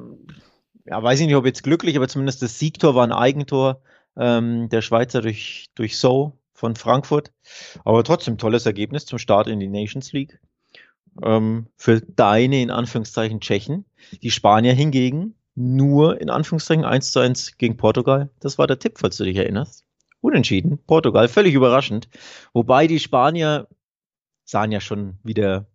ja, 0.86 1.02
weiß 1.02 1.20
ich 1.20 1.26
nicht, 1.26 1.36
ob 1.36 1.44
jetzt 1.44 1.62
glücklich, 1.62 1.96
aber 1.96 2.08
zumindest 2.08 2.40
das 2.40 2.58
Siegtor 2.58 2.94
war 2.94 3.06
ein 3.06 3.12
Eigentor 3.12 3.82
ähm, 4.16 4.70
der 4.70 4.80
Schweizer 4.80 5.20
durch 5.20 5.68
durch 5.74 5.98
So 5.98 6.38
von 6.54 6.76
Frankfurt. 6.76 7.32
Aber 7.84 8.02
trotzdem 8.04 8.38
tolles 8.38 8.64
Ergebnis 8.64 9.04
zum 9.04 9.18
Start 9.18 9.48
in 9.48 9.60
die 9.60 9.68
Nations 9.68 10.12
League 10.12 10.40
ähm, 11.22 11.66
für 11.76 12.00
deine 12.00 12.62
in 12.62 12.70
Anführungszeichen 12.70 13.40
Tschechen. 13.40 13.84
Die 14.22 14.30
Spanier 14.30 14.74
hingegen 14.74 15.34
nur 15.54 16.20
in 16.20 16.30
Anführungszeichen 16.30 16.84
1 16.84 17.12
zu 17.12 17.20
1 17.20 17.58
gegen 17.58 17.76
Portugal. 17.76 18.30
Das 18.40 18.58
war 18.58 18.66
der 18.66 18.78
Tipp, 18.78 18.98
falls 18.98 19.16
du 19.16 19.24
dich 19.24 19.36
erinnerst. 19.36 19.84
Unentschieden. 20.20 20.78
Portugal, 20.86 21.28
völlig 21.28 21.54
überraschend. 21.54 22.08
Wobei 22.52 22.86
die 22.86 23.00
Spanier 23.00 23.68
sahen 24.44 24.72
ja 24.72 24.80
schon 24.80 25.18
wieder, 25.22 25.66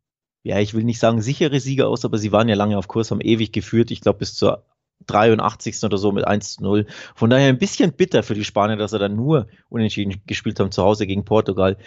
ja, 0.43 0.59
ich 0.59 0.73
will 0.73 0.83
nicht 0.83 0.99
sagen 0.99 1.21
sichere 1.21 1.59
Sieger 1.59 1.89
aus, 1.89 2.05
aber 2.05 2.17
sie 2.17 2.31
waren 2.31 2.49
ja 2.49 2.55
lange 2.55 2.77
auf 2.77 2.87
Kurs, 2.87 3.11
haben 3.11 3.21
ewig 3.21 3.51
geführt. 3.51 3.91
Ich 3.91 4.01
glaube, 4.01 4.19
bis 4.19 4.35
zur 4.35 4.65
83. 5.05 5.83
oder 5.83 5.97
so 5.97 6.11
mit 6.11 6.25
1 6.25 6.55
zu 6.55 6.63
0. 6.63 6.87
Von 7.15 7.29
daher 7.29 7.49
ein 7.49 7.59
bisschen 7.59 7.93
bitter 7.93 8.23
für 8.23 8.33
die 8.33 8.43
Spanier, 8.43 8.77
dass 8.77 8.91
sie 8.91 8.99
dann 8.99 9.15
nur 9.15 9.47
unentschieden 9.69 10.21
gespielt 10.25 10.59
haben 10.59 10.71
zu 10.71 10.83
Hause 10.83 11.05
gegen 11.05 11.25
Portugal. 11.25 11.77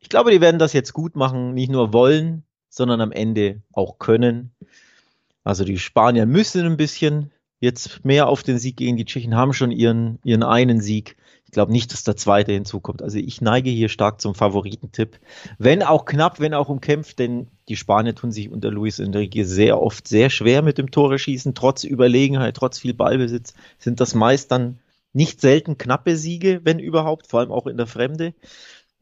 Ich 0.00 0.08
glaube, 0.08 0.30
die 0.30 0.40
werden 0.40 0.58
das 0.58 0.72
jetzt 0.72 0.92
gut 0.92 1.16
machen, 1.16 1.54
nicht 1.54 1.70
nur 1.70 1.92
wollen, 1.92 2.44
sondern 2.70 3.02
am 3.02 3.12
Ende 3.12 3.60
auch 3.72 3.98
können. 3.98 4.52
Also 5.44 5.64
die 5.64 5.78
Spanier 5.78 6.24
müssen 6.24 6.64
ein 6.64 6.76
bisschen 6.76 7.30
jetzt 7.60 8.04
mehr 8.04 8.28
auf 8.28 8.42
den 8.42 8.58
Sieg 8.58 8.76
gegen 8.76 8.96
die 8.96 9.04
Tschechen, 9.04 9.36
haben 9.36 9.52
schon 9.52 9.70
ihren, 9.70 10.18
ihren 10.24 10.42
einen 10.42 10.80
Sieg. 10.80 11.16
Ich 11.44 11.52
glaube 11.52 11.72
nicht, 11.72 11.92
dass 11.92 12.04
der 12.04 12.16
zweite 12.16 12.52
hinzukommt. 12.52 13.02
Also 13.02 13.18
ich 13.18 13.40
neige 13.40 13.70
hier 13.70 13.88
stark 13.88 14.20
zum 14.20 14.34
Favoritentipp. 14.34 15.18
Wenn 15.58 15.82
auch 15.82 16.04
knapp, 16.04 16.40
wenn 16.40 16.54
auch 16.54 16.68
umkämpft, 16.68 17.18
denn 17.18 17.48
die 17.68 17.76
Spanier 17.76 18.14
tun 18.14 18.32
sich 18.32 18.50
unter 18.50 18.70
Luis 18.70 18.98
Enrique 18.98 19.44
sehr 19.44 19.82
oft 19.82 20.08
sehr 20.08 20.30
schwer 20.30 20.62
mit 20.62 20.78
dem 20.78 20.90
Tore 20.90 21.18
schießen, 21.18 21.54
trotz 21.54 21.84
Überlegenheit, 21.84 22.56
trotz 22.56 22.78
viel 22.78 22.94
Ballbesitz, 22.94 23.54
sind 23.78 24.00
das 24.00 24.14
meist 24.14 24.52
dann 24.52 24.78
nicht 25.12 25.40
selten 25.40 25.76
knappe 25.76 26.16
Siege, 26.16 26.60
wenn 26.62 26.78
überhaupt, 26.78 27.26
vor 27.26 27.40
allem 27.40 27.50
auch 27.50 27.66
in 27.66 27.76
der 27.76 27.88
Fremde. 27.88 28.32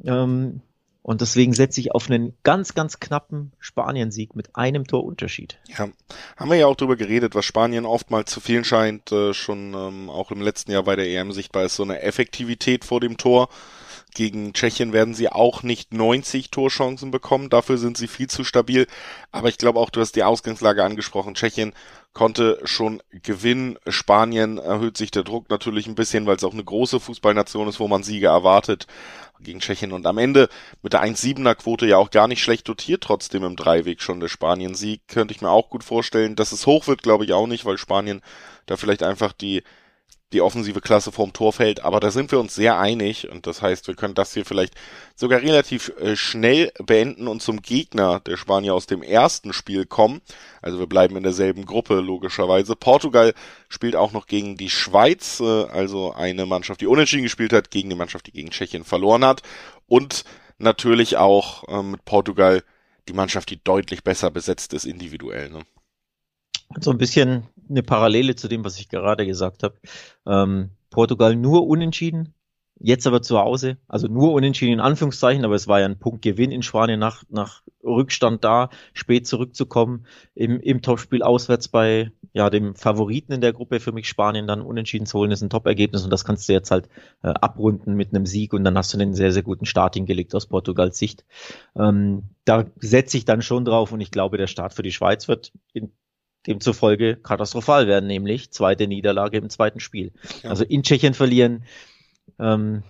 Ähm, 0.05 0.63
und 1.03 1.21
deswegen 1.21 1.55
setze 1.55 1.81
ich 1.81 1.93
auf 1.93 2.11
einen 2.11 2.35
ganz, 2.43 2.75
ganz 2.75 3.01
knappen 3.01 3.53
Spanien-Sieg 3.61 4.37
mit 4.37 4.57
einem 4.57 4.87
Torunterschied. 4.87 5.59
Ja, 5.67 5.89
haben 6.37 6.51
wir 6.51 6.59
ja 6.59 6.67
auch 6.67 6.77
drüber 6.77 6.97
geredet, 6.97 7.35
was 7.35 7.45
Spanien 7.45 7.87
oftmals 7.87 8.31
zu 8.31 8.41
fehlen 8.41 8.65
scheint, 8.65 9.11
äh, 9.13 9.33
schon 9.33 9.75
ähm, 9.75 10.11
auch 10.11 10.31
im 10.31 10.43
letzten 10.43 10.73
Jahr 10.73 10.83
bei 10.83 10.97
der 10.97 11.09
EM 11.09 11.33
sichtbar 11.33 11.65
ist, 11.65 11.77
so 11.77 11.83
eine 11.83 12.03
Effektivität 12.03 12.85
vor 12.85 13.01
dem 13.01 13.17
Tor. 13.17 13.49
Gegen 14.15 14.53
Tschechien 14.55 14.93
werden 14.93 15.15
sie 15.15 15.29
auch 15.29 15.63
nicht 15.63 15.93
90 15.93 16.51
Torchancen 16.51 17.11
bekommen, 17.11 17.51
dafür 17.51 17.79
sind 17.79 17.97
sie 17.97 18.09
viel 18.09 18.29
zu 18.29 18.43
stabil. 18.43 18.87
Aber 19.31 19.49
ich 19.49 19.59
glaube 19.59 19.79
auch, 19.79 19.91
du 19.91 20.01
hast 20.01 20.17
die 20.17 20.25
Ausgangslage 20.25 20.83
angesprochen. 20.83 21.35
Tschechien 21.35 21.75
konnte 22.15 22.59
schon 22.65 23.03
gewinnen. 23.11 23.79
Spanien 23.87 24.59
erhöht 24.59 24.97
sich 24.97 25.11
der 25.11 25.25
Druck 25.25 25.51
natürlich 25.51 25.87
ein 25.87 25.95
bisschen, 25.95 26.27
weil 26.27 26.37
es 26.37 26.45
auch 26.45 26.55
eine 26.55 26.65
große 26.65 27.01
Fußballnation 27.01 27.69
ist, 27.69 27.81
wo 27.81 27.87
man 27.87 28.03
Siege 28.03 28.27
erwartet 28.27 28.87
gegen 29.41 29.61
Tschechien 29.61 29.93
und 29.93 30.07
am 30.07 30.19
Ende 30.19 30.49
mit 30.83 30.93
der 30.93 31.03
1,7er 31.03 31.55
Quote 31.55 31.87
ja 31.87 31.97
auch 31.97 32.11
gar 32.11 32.29
nicht 32.29 32.43
schlecht 32.43 32.69
dotiert, 32.69 33.03
trotzdem 33.03 33.45
im 33.45 33.57
Dreiweg 33.57 34.03
schon 34.03 34.21
der 34.21 34.29
Spanien-Sieg, 34.29 35.09
könnte 35.09 35.35
ich 35.35 35.41
mir 35.41 35.51
auch 35.51 35.71
gut 35.71 35.85
vorstellen. 35.85 36.37
Dass 36.37 36.53
es 36.53 36.67
hoch 36.67 36.87
wird, 36.87 37.03
glaube 37.03 37.25
ich 37.25 37.33
auch 37.33 37.47
nicht, 37.47 37.65
weil 37.65 37.79
Spanien 37.79 38.23
da 38.67 38.77
vielleicht 38.77 39.03
einfach 39.03 39.33
die 39.33 39.63
die 40.33 40.43
offensive 40.43 40.81
Klasse 40.83 41.11
vorm 41.11 41.33
Tor 41.33 41.55
fällt, 41.55 41.81
aber 41.81 42.01
da 42.01 42.11
sind 42.11 42.31
wir 42.31 42.39
uns 42.39 42.55
sehr 42.55 42.79
einig 42.79 43.31
und 43.31 43.47
das 43.47 43.63
heißt, 43.63 43.87
wir 43.89 43.95
können 43.95 44.15
das 44.15 44.35
hier 44.35 44.45
vielleicht 44.45 44.75
sogar 45.15 45.41
relativ 45.41 45.91
äh, 46.01 46.17
schnell 46.17 46.71
beenden 46.85 47.29
und 47.29 47.41
zum 47.41 47.63
Gegner 47.63 48.21
der 48.21 48.37
Spanier 48.37 48.75
aus 48.75 48.87
dem 48.87 49.03
ersten 49.03 49.55
Spiel 49.55 49.87
kommen. 49.87 50.21
Also 50.61 50.79
wir 50.79 50.87
bleiben 50.87 51.17
in 51.17 51.23
derselben 51.23 51.65
Gruppe 51.65 52.01
logischerweise. 52.01 52.77
Portugal 52.77 53.33
spielt 53.69 53.97
auch 53.97 54.13
noch 54.13 54.27
gegen 54.27 54.57
die 54.59 54.71
Schweiz, 54.71 55.41
äh, 55.41 55.45
also 55.65 56.13
eine 56.13 56.45
Mannschaft, 56.45 56.83
die 56.83 56.87
unentschieden 56.87 57.23
gespielt 57.25 57.55
hat, 57.55 57.71
gegen 57.71 57.89
die 57.89 57.97
Mannschaft, 57.97 58.27
die 58.27 58.33
gegen 58.33 58.51
Tschechien 58.51 58.85
verloren 58.85 59.25
hat 59.25 59.43
und 59.87 60.25
natürlich 60.59 61.17
auch 61.17 61.67
äh, 61.69 61.83
mit 61.83 62.05
Portugal 62.05 62.63
die 63.09 63.15
Mannschaft, 63.15 63.49
die 63.49 63.63
deutlich 63.63 64.05
besser 64.05 64.31
besetzt 64.31 64.75
ist 64.75 64.85
individuell. 64.85 65.49
Ne? 65.49 65.61
So 66.81 66.91
ein 66.91 66.99
bisschen 66.99 67.45
eine 67.69 67.83
Parallele 67.83 68.37
zu 68.37 68.49
dem, 68.49 68.65
was 68.65 68.79
ich 68.79 68.89
gerade 68.89 69.27
gesagt 69.27 69.63
habe. 69.63 69.77
Ähm, 70.27 70.71
Portugal 70.91 71.37
nur 71.37 71.67
unentschieden, 71.67 72.35
jetzt 72.81 73.07
aber 73.07 73.23
zu 73.23 73.39
Hause, 73.39 73.79
also 73.89 74.07
nur 74.07 74.33
unentschieden 74.33 74.75
in 74.75 74.81
Anführungszeichen, 74.81 75.45
aber 75.45 75.55
es 75.55 75.69
war 75.69 75.81
ja 75.81 75.87
ein 75.87 75.99
Punktgewinn 75.99 76.53
in 76.53 76.63
Spanien 76.63 77.01
nach, 77.01 77.25
nach 77.29 77.63
Rückstand 77.83 78.45
da, 78.45 78.71
spät 78.93 79.27
zurückzukommen, 79.27 80.07
im, 80.35 80.61
im 80.61 80.81
Topspiel 80.83 81.23
auswärts 81.23 81.69
bei 81.69 82.13
ja, 82.33 82.51
dem 82.51 82.75
Favoriten 82.75 83.33
in 83.33 83.41
der 83.41 83.53
Gruppe 83.53 83.81
für 83.81 83.93
mich 83.93 84.09
Spanien 84.09 84.47
dann 84.47 84.63
unentschieden 84.63 85.07
zu 85.07 85.19
holen, 85.19 85.31
ist 85.31 85.43
ein 85.43 85.51
Top-Ergebnis 85.51 86.05
und 86.05 86.11
das 86.11 86.25
kannst 86.25 86.49
du 86.49 86.53
jetzt 86.53 86.71
halt 86.71 86.89
äh, 87.23 87.29
abrunden 87.29 87.95
mit 87.95 88.15
einem 88.15 88.27
Sieg 88.27 88.53
und 88.53 88.65
dann 88.65 88.79
hast 88.79 88.95
du 88.95 88.99
einen 88.99 89.15
sehr, 89.15 89.33
sehr 89.33 89.43
guten 89.43 89.67
Start 89.67 89.95
hingelegt 89.95 90.35
aus 90.35 90.47
Portugals 90.47 90.99
Sicht. 90.99 91.25
Ähm, 91.77 92.25
da 92.45 92.67
setze 92.77 93.17
ich 93.17 93.25
dann 93.25 93.43
schon 93.43 93.65
drauf 93.65 93.93
und 93.93 94.01
ich 94.01 94.11
glaube, 94.11 94.39
der 94.39 94.47
Start 94.47 94.75
für 94.75 94.83
die 94.83 94.93
Schweiz 94.93 95.27
wird 95.27 95.53
in 95.73 95.93
demzufolge 96.49 97.17
katastrophal 97.17 97.87
werden, 97.87 98.07
nämlich 98.07 98.51
zweite 98.51 98.89
Niederlage 98.89 99.39
im 99.39 99.51
zweiten 99.51 99.81
Spiel. 99.81 100.13
Ja. 100.43 100.51
Also 100.51 100.65
in 100.65 100.83
Tschechien 100.83 101.15
verlieren, 101.15 101.65
ähm, 102.39 102.83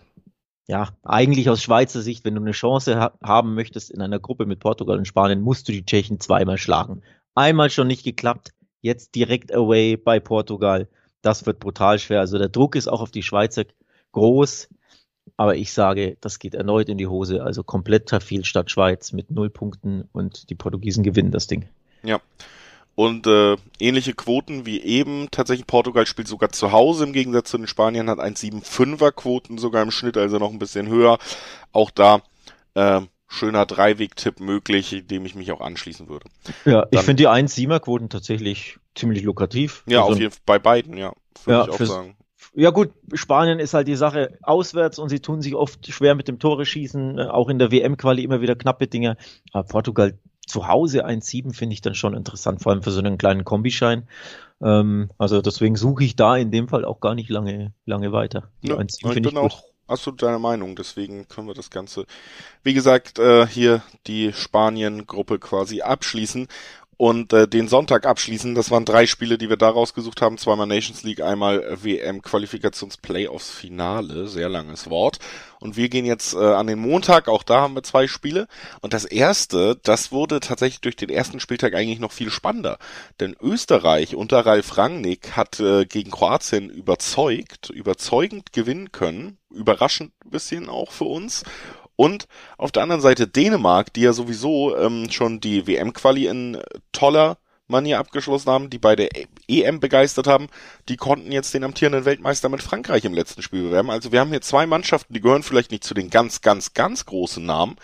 ja, 0.68 0.90
eigentlich 1.02 1.48
aus 1.50 1.62
Schweizer 1.62 2.02
Sicht, 2.02 2.24
wenn 2.24 2.34
du 2.34 2.42
eine 2.42 2.52
Chance 2.52 3.00
ha 3.00 3.12
haben 3.22 3.54
möchtest 3.54 3.90
in 3.90 4.02
einer 4.02 4.20
Gruppe 4.20 4.46
mit 4.46 4.60
Portugal 4.60 4.98
und 4.98 5.06
Spanien, 5.06 5.40
musst 5.40 5.66
du 5.68 5.72
die 5.72 5.84
Tschechen 5.84 6.20
zweimal 6.20 6.58
schlagen. 6.58 7.02
Einmal 7.34 7.70
schon 7.70 7.86
nicht 7.86 8.04
geklappt, 8.04 8.52
jetzt 8.80 9.14
direkt 9.14 9.52
away 9.54 9.96
bei 9.96 10.20
Portugal. 10.20 10.88
Das 11.22 11.46
wird 11.46 11.58
brutal 11.58 11.98
schwer. 11.98 12.20
Also 12.20 12.38
der 12.38 12.48
Druck 12.48 12.76
ist 12.76 12.86
auch 12.86 13.00
auf 13.00 13.10
die 13.10 13.22
Schweizer 13.22 13.64
groß. 14.12 14.68
Aber 15.36 15.56
ich 15.56 15.72
sage, 15.72 16.16
das 16.20 16.38
geht 16.38 16.54
erneut 16.54 16.88
in 16.88 16.98
die 16.98 17.06
Hose. 17.06 17.42
Also 17.42 17.62
komplett 17.62 18.06
Trafil 18.06 18.44
statt 18.44 18.70
Schweiz 18.70 19.12
mit 19.12 19.30
null 19.30 19.50
Punkten 19.50 20.08
und 20.12 20.50
die 20.50 20.54
Portugiesen 20.54 21.02
gewinnen 21.02 21.30
das 21.30 21.46
Ding. 21.46 21.68
Ja. 22.02 22.20
Und 22.98 23.28
äh, 23.28 23.56
ähnliche 23.78 24.12
Quoten 24.12 24.66
wie 24.66 24.80
eben. 24.80 25.28
Tatsächlich 25.30 25.68
Portugal 25.68 26.04
spielt 26.04 26.26
sogar 26.26 26.50
zu 26.50 26.72
Hause 26.72 27.04
im 27.04 27.12
Gegensatz 27.12 27.48
zu 27.48 27.56
den 27.56 27.68
Spaniern, 27.68 28.10
hat 28.10 28.18
1,75er 28.18 29.12
Quoten 29.12 29.56
sogar 29.56 29.84
im 29.84 29.92
Schnitt, 29.92 30.16
also 30.16 30.38
noch 30.38 30.50
ein 30.50 30.58
bisschen 30.58 30.88
höher. 30.88 31.20
Auch 31.70 31.92
da 31.92 32.22
äh, 32.74 33.02
schöner 33.28 33.66
Dreiweg-Tipp 33.66 34.40
möglich, 34.40 35.04
dem 35.06 35.24
ich 35.26 35.36
mich 35.36 35.52
auch 35.52 35.60
anschließen 35.60 36.08
würde. 36.08 36.28
Ja, 36.64 36.86
Dann, 36.86 36.88
ich 36.90 37.00
finde 37.02 37.22
die 37.22 37.28
1,7er 37.28 37.78
Quoten 37.78 38.08
tatsächlich 38.08 38.80
ziemlich 38.96 39.22
lukrativ. 39.22 39.84
Ja, 39.86 40.00
also, 40.00 40.14
auf 40.14 40.18
jeden 40.18 40.32
Fall 40.32 40.42
bei 40.44 40.58
beiden, 40.58 40.96
ja. 40.96 41.12
Würde 41.44 41.70
ja, 41.70 41.72
ich 41.72 41.80
auch 41.80 41.86
sagen. 41.86 42.16
Ja 42.58 42.70
gut, 42.70 42.90
Spanien 43.12 43.60
ist 43.60 43.72
halt 43.72 43.86
die 43.86 43.94
Sache 43.94 44.36
auswärts 44.42 44.98
und 44.98 45.10
sie 45.10 45.20
tun 45.20 45.40
sich 45.40 45.54
oft 45.54 45.86
schwer 45.92 46.16
mit 46.16 46.26
dem 46.26 46.40
Tore 46.40 46.66
schießen, 46.66 47.16
äh, 47.16 47.22
auch 47.26 47.48
in 47.48 47.60
der 47.60 47.70
WM-Quali 47.70 48.24
immer 48.24 48.40
wieder 48.40 48.56
knappe 48.56 48.88
Dinge. 48.88 49.16
Aber 49.52 49.62
Portugal 49.62 50.18
zu 50.44 50.66
Hause 50.66 51.06
1,7 51.06 51.54
finde 51.54 51.74
ich 51.74 51.82
dann 51.82 51.94
schon 51.94 52.14
interessant, 52.14 52.60
vor 52.60 52.72
allem 52.72 52.82
für 52.82 52.90
so 52.90 52.98
einen 52.98 53.16
kleinen 53.16 53.44
Kombischein. 53.44 54.08
Ähm, 54.60 55.10
also 55.18 55.40
deswegen 55.40 55.76
suche 55.76 56.02
ich 56.02 56.16
da 56.16 56.36
in 56.36 56.50
dem 56.50 56.66
Fall 56.66 56.84
auch 56.84 56.98
gar 56.98 57.14
nicht 57.14 57.30
lange, 57.30 57.74
lange 57.86 58.10
weiter. 58.10 58.50
Die 58.64 58.70
ja, 58.70 58.76
1,7 58.76 59.12
finde 59.12 59.28
ich, 59.28 59.34
ich 59.36 59.40
auch 59.40 59.62
absolut 59.86 60.20
deiner 60.20 60.40
Meinung, 60.40 60.74
deswegen 60.74 61.28
können 61.28 61.46
wir 61.46 61.54
das 61.54 61.70
Ganze, 61.70 62.06
wie 62.64 62.74
gesagt, 62.74 63.20
äh, 63.20 63.46
hier 63.46 63.82
die 64.08 64.32
Spanien-Gruppe 64.32 65.38
quasi 65.38 65.82
abschließen 65.82 66.48
und 66.98 67.32
äh, 67.32 67.48
den 67.48 67.68
Sonntag 67.68 68.04
abschließen. 68.04 68.54
Das 68.56 68.72
waren 68.72 68.84
drei 68.84 69.06
Spiele, 69.06 69.38
die 69.38 69.48
wir 69.48 69.56
da 69.56 69.70
rausgesucht 69.70 70.20
haben. 70.20 70.36
Zweimal 70.36 70.66
Nations 70.66 71.04
League, 71.04 71.22
einmal 71.22 71.78
WM-Qualifikations-Playoffs-Finale. 71.82 74.26
Sehr 74.26 74.48
langes 74.48 74.90
Wort. 74.90 75.20
Und 75.60 75.76
wir 75.76 75.88
gehen 75.88 76.04
jetzt 76.04 76.34
äh, 76.34 76.38
an 76.38 76.66
den 76.66 76.80
Montag. 76.80 77.28
Auch 77.28 77.44
da 77.44 77.60
haben 77.60 77.76
wir 77.76 77.84
zwei 77.84 78.08
Spiele. 78.08 78.48
Und 78.80 78.94
das 78.94 79.04
erste, 79.04 79.78
das 79.84 80.10
wurde 80.10 80.40
tatsächlich 80.40 80.80
durch 80.80 80.96
den 80.96 81.08
ersten 81.08 81.38
Spieltag 81.38 81.74
eigentlich 81.74 82.00
noch 82.00 82.10
viel 82.10 82.30
spannender. 82.30 82.78
Denn 83.20 83.36
Österreich 83.40 84.16
unter 84.16 84.44
Ralf 84.44 84.76
Rangnick 84.76 85.36
hat 85.36 85.60
äh, 85.60 85.86
gegen 85.86 86.10
Kroatien 86.10 86.68
überzeugt, 86.68 87.70
überzeugend 87.70 88.52
gewinnen 88.52 88.90
können. 88.90 89.38
Überraschend 89.50 90.10
bisschen 90.30 90.68
auch 90.68 90.92
für 90.92 91.04
uns. 91.04 91.42
Und 92.00 92.28
auf 92.58 92.70
der 92.70 92.84
anderen 92.84 93.02
Seite 93.02 93.26
Dänemark, 93.26 93.92
die 93.92 94.02
ja 94.02 94.12
sowieso 94.12 94.76
ähm, 94.76 95.10
schon 95.10 95.40
die 95.40 95.66
WM-Quali 95.66 96.28
in 96.28 96.62
toller 96.92 97.38
Manier 97.66 97.98
abgeschlossen 97.98 98.50
haben, 98.50 98.70
die 98.70 98.78
bei 98.78 98.94
der 98.94 99.08
EM 99.48 99.80
begeistert 99.80 100.28
haben, 100.28 100.46
die 100.88 100.96
konnten 100.96 101.32
jetzt 101.32 101.52
den 101.54 101.64
amtierenden 101.64 102.04
Weltmeister 102.04 102.48
mit 102.48 102.62
Frankreich 102.62 103.04
im 103.04 103.14
letzten 103.14 103.42
Spiel 103.42 103.64
bewerben. 103.64 103.90
Also 103.90 104.12
wir 104.12 104.20
haben 104.20 104.30
hier 104.30 104.40
zwei 104.40 104.64
Mannschaften, 104.64 105.12
die 105.12 105.20
gehören 105.20 105.42
vielleicht 105.42 105.72
nicht 105.72 105.82
zu 105.82 105.92
den 105.92 106.08
ganz, 106.08 106.40
ganz, 106.40 106.72
ganz 106.72 107.04
großen 107.04 107.44
Namen, 107.44 107.74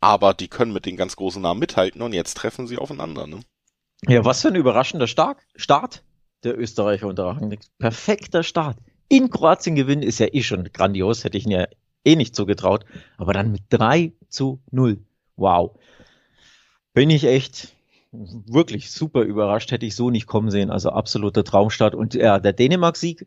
aber 0.00 0.32
die 0.32 0.48
können 0.48 0.72
mit 0.72 0.86
den 0.86 0.96
ganz 0.96 1.14
großen 1.16 1.42
Namen 1.42 1.60
mithalten 1.60 2.00
und 2.00 2.14
jetzt 2.14 2.38
treffen 2.38 2.66
sie 2.66 2.78
aufeinander. 2.78 3.26
Ne? 3.26 3.40
Ja, 4.06 4.24
was 4.24 4.40
für 4.40 4.48
ein 4.48 4.54
überraschender 4.54 5.06
Stark 5.06 5.46
Start 5.56 6.02
der 6.42 6.58
Österreicher 6.58 7.06
unter 7.06 7.24
Rangnick. 7.26 7.60
Perfekter 7.78 8.42
Start. 8.42 8.78
In 9.10 9.28
Kroatien 9.28 9.76
gewinnen 9.76 10.02
ist 10.02 10.20
ja 10.20 10.28
eh 10.32 10.42
schon 10.42 10.64
grandios, 10.72 11.24
hätte 11.24 11.36
ich 11.36 11.44
ihn 11.44 11.50
ja 11.50 11.66
eh 12.04 12.16
nicht 12.16 12.34
zugetraut. 12.34 12.84
Aber 13.16 13.32
dann 13.32 13.52
mit 13.52 13.62
3 13.70 14.12
zu 14.28 14.60
0. 14.70 14.98
Wow. 15.36 15.78
Bin 16.94 17.10
ich 17.10 17.24
echt 17.24 17.74
wirklich 18.10 18.90
super 18.90 19.22
überrascht, 19.22 19.70
hätte 19.70 19.86
ich 19.86 19.94
so 19.94 20.10
nicht 20.10 20.26
kommen 20.26 20.50
sehen. 20.50 20.70
Also 20.70 20.90
absoluter 20.90 21.44
Traumstart. 21.44 21.94
Und 21.94 22.14
ja, 22.14 22.38
der 22.38 22.52
Dänemark-Sieg, 22.52 23.26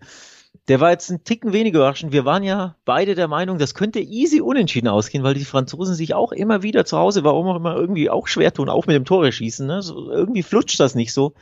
der 0.67 0.79
war 0.79 0.91
jetzt 0.91 1.09
ein 1.09 1.23
Ticken 1.23 1.53
weniger 1.53 1.79
überraschend. 1.79 2.11
Wir 2.11 2.25
waren 2.25 2.43
ja 2.43 2.75
beide 2.85 3.15
der 3.15 3.27
Meinung, 3.27 3.57
das 3.57 3.73
könnte 3.73 3.99
easy 3.99 4.41
unentschieden 4.41 4.87
ausgehen, 4.87 5.23
weil 5.23 5.33
die 5.33 5.45
Franzosen 5.45 5.95
sich 5.95 6.13
auch 6.13 6.31
immer 6.31 6.63
wieder 6.63 6.85
zu 6.85 6.97
Hause, 6.97 7.23
warum 7.23 7.47
auch 7.47 7.55
immer, 7.55 7.75
irgendwie 7.75 8.09
auch 8.09 8.27
schwer 8.27 8.53
tun, 8.53 8.69
auch 8.69 8.87
mit 8.87 8.95
dem 8.95 9.05
Tore 9.05 9.31
schießen. 9.31 9.65
Ne? 9.65 9.81
So, 9.81 10.11
irgendwie 10.11 10.43
flutscht 10.43 10.79
das 10.79 10.95
nicht 10.95 11.13
so. 11.13 11.33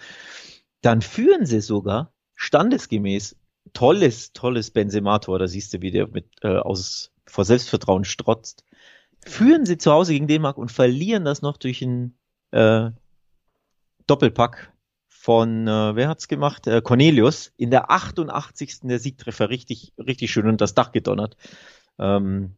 Dann 0.82 1.02
führen 1.02 1.46
sie 1.46 1.62
sogar 1.62 2.14
standesgemäß 2.36 3.36
tolles, 3.74 4.34
tolles 4.34 4.72
Benzema-Tor. 4.72 5.40
Da 5.40 5.48
siehst 5.48 5.74
du, 5.74 5.82
wie 5.82 5.92
der 5.92 6.08
mit 6.08 6.26
äh, 6.42 6.58
aus 6.58 7.12
vor 7.30 7.46
Selbstvertrauen 7.46 8.04
strotzt. 8.06 8.66
führen 9.26 9.66
sie 9.66 9.78
zu 9.78 9.92
Hause 9.92 10.14
gegen 10.14 10.28
Dänemark 10.28 10.58
und 10.58 10.72
verlieren 10.72 11.26
das 11.26 11.42
noch 11.42 11.58
durch 11.58 11.84
einen 11.84 12.18
äh, 12.52 12.92
Doppelpack 14.08 14.72
von, 15.08 15.68
äh, 15.68 15.96
wer 15.96 16.08
hat's 16.08 16.28
gemacht? 16.28 16.66
Äh, 16.66 16.82
Cornelius. 16.82 17.52
In 17.58 17.72
der 17.72 17.92
88. 17.92 18.80
der 18.84 19.00
Siegtreffer 19.00 19.50
richtig, 19.50 19.94
richtig 19.98 20.32
schön 20.32 20.48
und 20.48 20.62
das 20.62 20.74
Dach 20.74 20.92
gedonnert. 20.92 21.36
Ähm, 22.00 22.56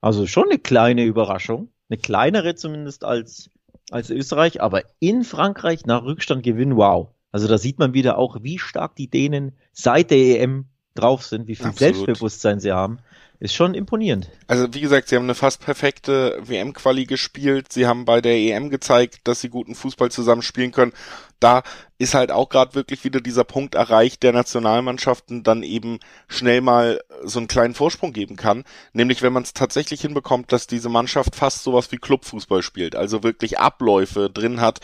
also 0.00 0.26
schon 0.26 0.48
eine 0.48 0.58
kleine 0.58 1.04
Überraschung. 1.04 1.68
Eine 1.90 1.98
kleinere 1.98 2.54
zumindest 2.54 3.04
als, 3.04 3.50
als 3.90 4.08
Österreich, 4.08 4.62
aber 4.62 4.82
in 4.98 5.22
Frankreich 5.22 5.84
nach 5.84 6.02
Rückstand 6.02 6.42
gewinnen, 6.42 6.76
wow. 6.76 7.10
Also 7.30 7.46
da 7.46 7.58
sieht 7.58 7.78
man 7.78 7.92
wieder 7.92 8.16
auch, 8.16 8.42
wie 8.42 8.58
stark 8.58 8.96
die 8.96 9.08
Dänen 9.08 9.52
seit 9.72 10.10
der 10.10 10.40
EM 10.40 10.66
drauf 10.94 11.24
sind, 11.24 11.46
wie 11.46 11.56
viel 11.56 11.66
Absolut. 11.66 11.94
Selbstbewusstsein 11.94 12.60
sie 12.60 12.72
haben 12.72 12.98
ist 13.42 13.54
schon 13.54 13.74
imponierend. 13.74 14.30
Also 14.46 14.72
wie 14.72 14.80
gesagt, 14.80 15.08
sie 15.08 15.16
haben 15.16 15.24
eine 15.24 15.34
fast 15.34 15.60
perfekte 15.60 16.40
WM-Quali 16.44 17.06
gespielt. 17.06 17.72
Sie 17.72 17.88
haben 17.88 18.04
bei 18.04 18.20
der 18.20 18.36
EM 18.36 18.70
gezeigt, 18.70 19.22
dass 19.24 19.40
sie 19.40 19.48
guten 19.48 19.74
Fußball 19.74 20.12
zusammenspielen 20.12 20.70
können. 20.70 20.92
Da 21.40 21.64
ist 21.98 22.14
halt 22.14 22.30
auch 22.30 22.48
gerade 22.48 22.76
wirklich 22.76 23.02
wieder 23.02 23.20
dieser 23.20 23.42
Punkt 23.42 23.74
erreicht, 23.74 24.22
der 24.22 24.32
Nationalmannschaften 24.32 25.42
dann 25.42 25.64
eben 25.64 25.98
schnell 26.28 26.60
mal 26.60 27.00
so 27.24 27.40
einen 27.40 27.48
kleinen 27.48 27.74
Vorsprung 27.74 28.12
geben 28.12 28.36
kann. 28.36 28.62
Nämlich 28.92 29.22
wenn 29.22 29.32
man 29.32 29.42
es 29.42 29.54
tatsächlich 29.54 30.02
hinbekommt, 30.02 30.52
dass 30.52 30.68
diese 30.68 30.88
Mannschaft 30.88 31.34
fast 31.34 31.64
sowas 31.64 31.90
wie 31.90 31.98
Clubfußball 31.98 32.62
spielt. 32.62 32.94
Also 32.94 33.24
wirklich 33.24 33.58
Abläufe 33.58 34.30
drin 34.30 34.60
hat, 34.60 34.78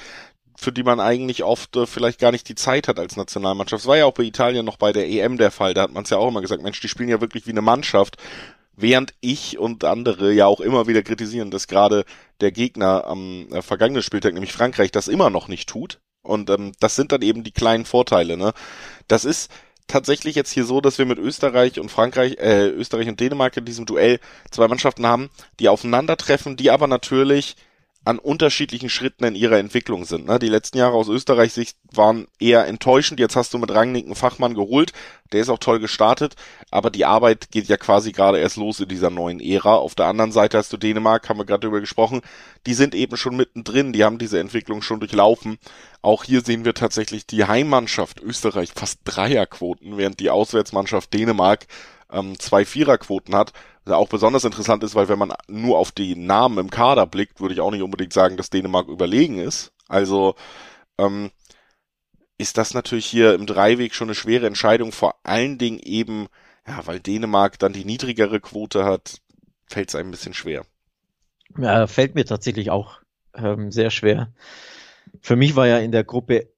für 0.61 0.73
die 0.73 0.83
man 0.83 0.99
eigentlich 0.99 1.45
oft 1.45 1.77
äh, 1.77 1.87
vielleicht 1.87 2.19
gar 2.19 2.33
nicht 2.33 2.49
die 2.49 2.57
Zeit 2.57 2.89
hat 2.89 2.99
als 2.99 3.17
Nationalmannschaft. 3.17 3.85
Das 3.85 3.87
war 3.87 3.97
ja 3.97 4.07
auch 4.07 4.15
bei 4.15 4.25
Italien 4.25 4.67
noch 4.67 4.77
bei 4.77 4.93
der 4.93 5.09
EM 5.09 5.39
der 5.39 5.53
Fall. 5.53 5.73
Da 5.73 5.83
hat 5.83 5.93
man 5.93 6.03
es 6.03 6.11
ja 6.11 6.19
auch 6.19 6.27
immer 6.27 6.41
gesagt, 6.41 6.65
Mensch, 6.65 6.81
die 6.81 6.89
spielen 6.89 7.09
ja 7.09 7.21
wirklich 7.21 7.47
wie 7.47 7.53
eine 7.53 7.63
Mannschaft. 7.63 8.17
Während 8.75 9.15
ich 9.21 9.59
und 9.59 9.85
andere 9.85 10.33
ja 10.33 10.47
auch 10.47 10.61
immer 10.61 10.89
wieder 10.89 11.05
kritisieren, 11.05 11.53
dass 11.53 11.69
gerade 11.69 12.05
der 12.41 12.51
Gegner 12.51 13.07
am 13.07 13.47
äh, 13.53 13.63
vergangenen 13.63 14.03
Spieltag, 14.03 14.35
nämlich 14.35 14.53
Frankreich, 14.53 14.91
das 14.91 15.07
immer 15.07 15.31
noch 15.31 15.47
nicht 15.47 15.69
tut. 15.69 16.01
Und 16.23 16.51
ähm, 16.51 16.73
das 16.81 16.97
sind 16.97 17.13
dann 17.13 17.23
eben 17.23 17.45
die 17.45 17.53
kleinen 17.53 17.85
Vorteile. 17.85 18.37
Ne? 18.37 18.53
Das 19.07 19.25
ist 19.25 19.53
tatsächlich 19.87 20.35
jetzt 20.35 20.51
hier 20.51 20.65
so, 20.65 20.81
dass 20.81 20.99
wir 20.99 21.07
mit 21.07 21.19
Österreich 21.19 21.79
und 21.79 21.89
Frankreich, 21.89 22.37
äh, 22.39 22.67
Österreich 22.67 23.09
und 23.09 23.21
Dänemark 23.21 23.57
in 23.57 23.65
diesem 23.65 23.87
Duell 23.87 24.19
zwei 24.51 24.67
Mannschaften 24.67 25.07
haben, 25.07 25.31
die 25.61 25.69
aufeinandertreffen, 25.69 26.57
die 26.57 26.73
aber 26.73 26.89
natürlich 26.89 27.55
an 28.09 28.19
unterschiedlichen 28.19 28.89
Schritten 28.89 29.25
in 29.25 29.35
ihrer 29.35 29.59
Entwicklung 29.59 30.07
sind. 30.07 30.27
Ne? 30.27 30.39
Die 30.39 30.49
letzten 30.49 30.79
Jahre 30.79 30.95
aus 30.95 31.09
Österreichs 31.09 31.55
Sicht 31.55 31.77
waren 31.93 32.27
eher 32.41 32.67
enttäuschend. 32.67 33.21
Jetzt 33.21 33.37
hast 33.37 33.53
du 33.53 33.59
mit 33.59 33.71
Rangnick 33.71 34.07
einen 34.07 34.15
Fachmann 34.15 34.55
geholt, 34.55 34.95
der 35.33 35.43
ist 35.43 35.51
auch 35.51 35.59
toll 35.59 35.79
gestartet, 35.79 36.35
aber 36.71 36.89
die 36.89 37.05
Arbeit 37.05 37.51
geht 37.51 37.69
ja 37.69 37.77
quasi 37.77 38.13
gerade 38.13 38.39
erst 38.39 38.57
los 38.57 38.81
in 38.81 38.89
dieser 38.89 39.11
neuen 39.11 39.41
Ära. 39.41 39.75
Auf 39.75 39.95
der 39.95 40.07
anderen 40.07 40.33
Seite 40.33 40.57
hast 40.57 40.73
du 40.73 40.79
Dänemark, 40.79 41.29
haben 41.29 41.39
wir 41.39 41.45
gerade 41.45 41.61
darüber 41.61 41.81
gesprochen, 41.81 42.23
die 42.67 42.73
sind 42.73 42.95
eben 42.95 43.19
schon 43.19 43.37
mittendrin, 43.37 43.93
die 43.93 44.05
haben 44.05 44.17
diese 44.17 44.41
Entwicklung 44.41 44.81
schon 44.81 45.01
durchlaufen. 45.01 45.59
Auch 46.01 46.25
hier 46.25 46.41
sehen 46.41 46.65
wir 46.65 46.73
tatsächlich 46.73 47.27
die 47.27 47.45
Heimmannschaft 47.45 48.21
Österreich 48.23 48.71
fast 48.75 49.01
Dreierquoten, 49.05 49.99
während 49.99 50.19
die 50.19 50.31
Auswärtsmannschaft 50.31 51.13
Dänemark 51.13 51.67
ähm, 52.11 52.39
zwei 52.39 52.65
Viererquoten 52.65 53.35
hat 53.35 53.53
auch 53.97 54.09
besonders 54.09 54.45
interessant 54.45 54.83
ist, 54.85 54.95
weil 54.95 55.09
wenn 55.09 55.19
man 55.19 55.33
nur 55.49 55.79
auf 55.79 55.93
die 55.93 56.17
Namen 56.17 56.59
im 56.59 56.71
Kader 56.71 57.07
blickt, 57.07 57.41
würde 57.41 57.55
ich 57.55 57.61
auch 57.61 57.71
nicht 57.71 57.83
unbedingt 57.83 58.13
sagen, 58.13 58.37
dass 58.37 58.51
Dänemark 58.51 58.89
überlegen 58.89 59.39
ist. 59.39 59.73
Also 59.89 60.35
ähm, 60.99 61.31
ist 62.39 62.59
das 62.59 62.75
natürlich 62.75 63.07
hier 63.07 63.35
im 63.35 63.47
Dreiweg 63.47 63.95
schon 63.95 64.09
eine 64.09 64.15
schwere 64.15 64.47
Entscheidung, 64.47 64.93
vor 64.93 65.17
allen 65.25 65.59
Dingen 65.59 65.81
eben, 65.81 66.29
ja, 66.67 66.87
weil 66.87 67.01
Dänemark 67.01 67.59
dann 67.59 67.73
die 67.73 67.85
niedrigere 67.85 68.41
Quote 68.41 68.85
hat, 68.85 69.21
fällt 69.67 69.89
es 69.89 69.95
einem 69.95 70.09
ein 70.09 70.13
bisschen 70.13 70.35
schwer. 70.35 70.65
Ja, 71.57 71.87
fällt 71.87 72.15
mir 72.15 72.25
tatsächlich 72.25 72.71
auch 72.71 73.01
ähm, 73.35 73.73
sehr 73.73 73.91
schwer. 73.91 74.33
Für 75.21 75.37
mich 75.37 75.57
war 75.57 75.67
ja 75.67 75.79
in 75.79 75.93
der 75.93 76.05
Gruppe 76.05 76.49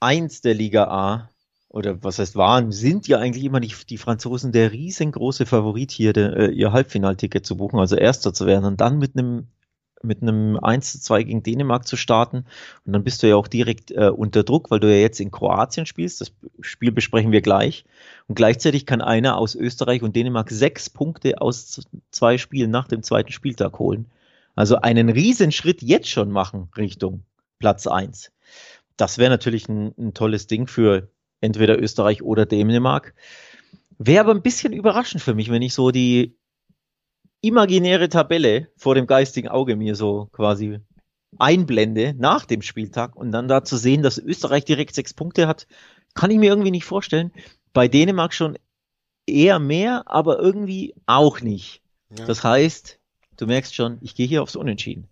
1 0.00 0.40
der 0.40 0.54
Liga 0.54 0.84
A 0.84 1.30
oder 1.70 2.02
was 2.02 2.18
heißt 2.18 2.36
waren, 2.36 2.72
sind 2.72 3.06
ja 3.06 3.18
eigentlich 3.18 3.44
immer 3.44 3.60
die, 3.60 3.72
die 3.88 3.98
Franzosen 3.98 4.52
der 4.52 4.72
riesengroße 4.72 5.46
Favorit 5.46 5.92
hier, 5.92 6.12
der, 6.12 6.36
äh, 6.36 6.50
ihr 6.50 6.72
Halbfinalticket 6.72 7.46
zu 7.46 7.56
buchen, 7.56 7.78
also 7.78 7.96
Erster 7.96 8.34
zu 8.34 8.46
werden 8.46 8.64
und 8.64 8.80
dann 8.80 8.98
mit 8.98 9.16
einem 9.16 9.46
mit 10.02 10.22
einem 10.22 10.58
1 10.58 10.92
zu 10.92 11.00
2 11.00 11.24
gegen 11.24 11.42
Dänemark 11.42 11.86
zu 11.86 11.96
starten. 11.96 12.46
Und 12.86 12.94
dann 12.94 13.04
bist 13.04 13.22
du 13.22 13.28
ja 13.28 13.36
auch 13.36 13.48
direkt 13.48 13.90
äh, 13.90 14.08
unter 14.08 14.44
Druck, 14.44 14.70
weil 14.70 14.80
du 14.80 14.90
ja 14.90 14.98
jetzt 14.98 15.20
in 15.20 15.30
Kroatien 15.30 15.84
spielst. 15.84 16.22
Das 16.22 16.32
Spiel 16.60 16.90
besprechen 16.90 17.32
wir 17.32 17.42
gleich. 17.42 17.84
Und 18.26 18.34
gleichzeitig 18.34 18.86
kann 18.86 19.02
einer 19.02 19.36
aus 19.36 19.54
Österreich 19.54 20.02
und 20.02 20.16
Dänemark 20.16 20.48
sechs 20.50 20.88
Punkte 20.88 21.42
aus 21.42 21.82
zwei 22.10 22.38
Spielen 22.38 22.70
nach 22.70 22.88
dem 22.88 23.02
zweiten 23.02 23.30
Spieltag 23.30 23.78
holen. 23.78 24.06
Also 24.54 24.76
einen 24.76 25.10
Riesenschritt 25.10 25.82
jetzt 25.82 26.08
schon 26.08 26.30
machen 26.30 26.70
Richtung 26.78 27.24
Platz 27.58 27.86
1. 27.86 28.32
Das 28.96 29.18
wäre 29.18 29.30
natürlich 29.30 29.68
ein, 29.68 29.92
ein 29.98 30.14
tolles 30.14 30.46
Ding 30.46 30.66
für 30.66 31.10
entweder 31.40 31.80
Österreich 31.80 32.22
oder 32.22 32.46
Dänemark. 32.46 33.14
Wäre 33.98 34.20
aber 34.20 34.34
ein 34.34 34.42
bisschen 34.42 34.72
überraschend 34.72 35.22
für 35.22 35.34
mich, 35.34 35.50
wenn 35.50 35.62
ich 35.62 35.74
so 35.74 35.90
die 35.90 36.36
imaginäre 37.42 38.08
Tabelle 38.08 38.68
vor 38.76 38.94
dem 38.94 39.06
geistigen 39.06 39.48
Auge 39.48 39.76
mir 39.76 39.94
so 39.94 40.28
quasi 40.32 40.80
einblende 41.38 42.14
nach 42.18 42.44
dem 42.44 42.62
Spieltag 42.62 43.16
und 43.16 43.32
dann 43.32 43.48
da 43.48 43.64
zu 43.64 43.76
sehen, 43.76 44.02
dass 44.02 44.18
Österreich 44.18 44.64
direkt 44.64 44.94
sechs 44.94 45.14
Punkte 45.14 45.46
hat, 45.46 45.66
kann 46.14 46.30
ich 46.30 46.38
mir 46.38 46.50
irgendwie 46.50 46.70
nicht 46.70 46.84
vorstellen. 46.84 47.32
Bei 47.72 47.88
Dänemark 47.88 48.34
schon 48.34 48.58
eher 49.26 49.58
mehr, 49.58 50.02
aber 50.06 50.38
irgendwie 50.38 50.94
auch 51.06 51.40
nicht. 51.40 51.82
Ja. 52.16 52.26
Das 52.26 52.42
heißt, 52.42 52.98
du 53.36 53.46
merkst 53.46 53.74
schon, 53.74 53.98
ich 54.00 54.14
gehe 54.14 54.26
hier 54.26 54.42
aufs 54.42 54.56
Unentschieden. 54.56 55.08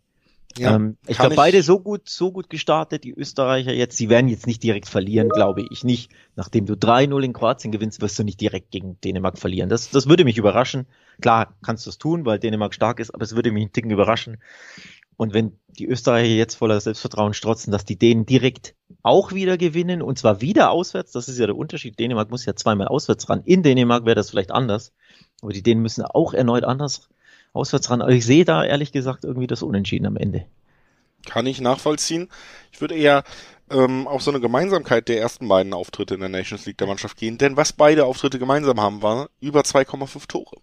Ja, 0.57 0.75
ähm, 0.75 0.97
ich 1.07 1.19
glaube, 1.19 1.37
beide 1.37 1.63
so 1.63 1.79
gut, 1.79 2.09
so 2.09 2.33
gut 2.33 2.49
gestartet, 2.49 3.05
die 3.05 3.13
Österreicher 3.13 3.73
jetzt. 3.73 3.97
Sie 3.97 4.09
werden 4.09 4.29
jetzt 4.29 4.47
nicht 4.47 4.63
direkt 4.63 4.89
verlieren, 4.89 5.29
glaube 5.29 5.65
ich 5.71 5.85
nicht. 5.85 6.11
Nachdem 6.37 6.67
du 6.67 6.75
3-0 6.75 7.23
in 7.23 7.33
Kroatien 7.33 7.71
gewinnst, 7.71 8.01
wirst 8.01 8.19
du 8.19 8.25
nicht 8.25 8.41
direkt 8.41 8.71
gegen 8.71 9.01
Dänemark 9.01 9.39
verlieren. 9.39 9.69
Das, 9.69 9.91
das 9.91 10.09
würde 10.09 10.25
mich 10.25 10.39
überraschen. 10.39 10.87
Klar, 11.21 11.55
kannst 11.63 11.87
du 11.87 11.91
es 11.91 11.99
tun, 11.99 12.25
weil 12.25 12.39
Dänemark 12.39 12.75
stark 12.75 12.99
ist, 13.01 13.13
aber 13.15 13.25
es 13.25 13.37
würde 13.37 13.53
mich 13.53 13.63
einen 13.63 13.73
Ticken 13.73 13.91
überraschen. 13.91 14.39
Und 15.17 15.35
wenn 15.35 15.59
die 15.69 15.87
Österreicher 15.87 16.33
jetzt 16.33 16.55
voller 16.55 16.81
Selbstvertrauen 16.81 17.35
strotzen, 17.35 17.73
dass 17.73 17.85
die 17.85 17.99
Dänen 17.99 18.25
direkt 18.25 18.75
auch 19.03 19.33
wieder 19.33 19.59
gewinnen 19.59 20.01
und 20.01 20.17
zwar 20.17 20.41
wieder 20.41 20.71
auswärts, 20.71 21.11
das 21.13 21.29
ist 21.29 21.39
ja 21.39 21.47
der 21.47 21.57
Unterschied. 21.57 21.99
Dänemark 21.99 22.31
muss 22.31 22.47
ja 22.47 22.55
zweimal 22.55 22.87
auswärts 22.87 23.29
ran. 23.29 23.43
In 23.45 23.65
Dänemark 23.65 24.05
wäre 24.05 24.15
das 24.15 24.31
vielleicht 24.31 24.53
anders, 24.53 24.93
aber 25.43 25.53
die 25.53 25.63
Dänen 25.63 25.83
müssen 25.83 26.05
auch 26.05 26.35
erneut 26.35 26.63
anders 26.63 27.09
auswärts 27.53 27.91
ran. 27.91 28.03
Also 28.03 28.15
ich 28.15 28.27
sehe 28.27 28.45
da 28.45 28.65
ehrlich 28.65 28.93
gesagt 28.93 29.25
irgendwie 29.25 29.47
das 29.47 29.63
Unentschieden 29.63 30.07
am 30.07 30.17
Ende. 30.17 30.45
Kann 31.27 31.47
ich 31.47 31.61
nachvollziehen. 31.61 32.29
Ich 32.73 32.81
würde 32.81 32.97
eher 32.97 33.25
ähm, 33.71 34.07
auf 34.07 34.23
so 34.23 34.31
eine 34.31 34.41
Gemeinsamkeit 34.41 35.09
der 35.09 35.21
ersten 35.21 35.49
beiden 35.49 35.75
Auftritte 35.75 36.15
in 36.15 36.21
der 36.21 36.29
Nations 36.29 36.65
League 36.67 36.79
der 36.79 36.87
Mannschaft 36.87 37.17
gehen, 37.17 37.39
denn 37.39 37.57
was 37.57 37.73
beide 37.73 38.05
Auftritte 38.05 38.39
gemeinsam 38.39 38.81
haben, 38.81 39.03
war 39.03 39.29
über 39.41 39.61
2,5 39.61 40.27
Tore. 40.29 40.57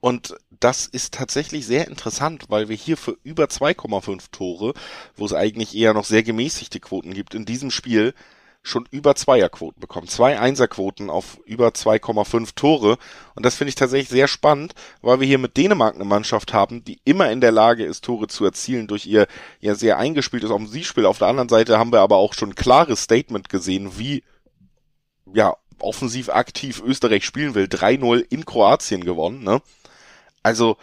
Und 0.00 0.34
das 0.58 0.86
ist 0.86 1.14
tatsächlich 1.14 1.64
sehr 1.64 1.86
interessant, 1.86 2.46
weil 2.48 2.68
wir 2.68 2.74
hier 2.74 2.96
für 2.96 3.16
über 3.22 3.44
2,5 3.44 4.32
Tore, 4.32 4.74
wo 5.14 5.24
es 5.24 5.32
eigentlich 5.32 5.76
eher 5.76 5.94
noch 5.94 6.04
sehr 6.04 6.24
gemäßigte 6.24 6.80
Quoten 6.80 7.14
gibt, 7.14 7.34
in 7.34 7.44
diesem 7.44 7.70
Spiel 7.70 8.12
schon 8.62 8.86
über 8.90 9.16
Zweierquoten 9.16 9.80
bekommen. 9.80 10.06
Zwei 10.06 10.38
Einserquoten 10.38 11.10
auf 11.10 11.38
über 11.44 11.68
2,5 11.68 12.54
Tore. 12.54 12.96
Und 13.34 13.44
das 13.44 13.56
finde 13.56 13.70
ich 13.70 13.74
tatsächlich 13.74 14.08
sehr 14.08 14.28
spannend, 14.28 14.74
weil 15.00 15.20
wir 15.20 15.26
hier 15.26 15.38
mit 15.38 15.56
Dänemark 15.56 15.96
eine 15.96 16.04
Mannschaft 16.04 16.52
haben, 16.52 16.84
die 16.84 17.00
immer 17.04 17.30
in 17.30 17.40
der 17.40 17.50
Lage 17.50 17.84
ist, 17.84 18.04
Tore 18.04 18.28
zu 18.28 18.44
erzielen 18.44 18.86
durch 18.86 19.06
ihr 19.06 19.26
ja 19.60 19.74
sehr 19.74 19.98
eingespieltes 19.98 20.50
Offensivspiel. 20.50 21.06
Auf 21.06 21.18
der 21.18 21.28
anderen 21.28 21.48
Seite 21.48 21.78
haben 21.78 21.92
wir 21.92 22.00
aber 22.00 22.16
auch 22.16 22.34
schon 22.34 22.50
ein 22.50 22.54
klares 22.54 23.02
Statement 23.02 23.48
gesehen, 23.48 23.98
wie 23.98 24.22
ja 25.32 25.56
offensiv 25.80 26.28
aktiv 26.28 26.80
Österreich 26.84 27.24
spielen 27.24 27.54
will. 27.54 27.64
3-0 27.64 28.24
in 28.30 28.44
Kroatien 28.44 29.04
gewonnen. 29.04 29.42
Ne? 29.42 29.60
Also 30.44 30.76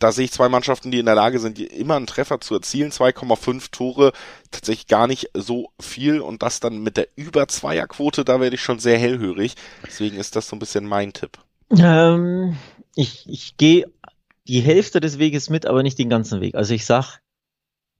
da 0.00 0.12
sehe 0.12 0.24
ich 0.24 0.32
zwei 0.32 0.48
Mannschaften, 0.48 0.90
die 0.90 0.98
in 0.98 1.06
der 1.06 1.14
Lage 1.14 1.38
sind, 1.38 1.58
immer 1.60 1.96
einen 1.96 2.06
Treffer 2.06 2.40
zu 2.40 2.54
erzielen. 2.54 2.90
2,5 2.90 3.70
Tore, 3.70 4.12
tatsächlich 4.50 4.88
gar 4.88 5.06
nicht 5.06 5.30
so 5.34 5.70
viel. 5.78 6.20
Und 6.20 6.42
das 6.42 6.58
dann 6.58 6.82
mit 6.82 6.96
der 6.96 7.08
über 7.16 7.46
Zweierquote, 7.46 8.24
da 8.24 8.40
werde 8.40 8.56
ich 8.56 8.62
schon 8.62 8.78
sehr 8.78 8.98
hellhörig. 8.98 9.54
Deswegen 9.86 10.16
ist 10.16 10.34
das 10.34 10.48
so 10.48 10.56
ein 10.56 10.58
bisschen 10.58 10.86
mein 10.86 11.12
Tipp. 11.12 11.38
Ähm, 11.78 12.56
ich 12.96 13.28
ich 13.28 13.56
gehe 13.56 13.86
die 14.48 14.60
Hälfte 14.60 15.00
des 15.00 15.18
Weges 15.18 15.50
mit, 15.50 15.66
aber 15.66 15.82
nicht 15.82 15.98
den 15.98 16.08
ganzen 16.08 16.40
Weg. 16.40 16.54
Also 16.54 16.74
ich 16.74 16.86
sag, 16.86 17.20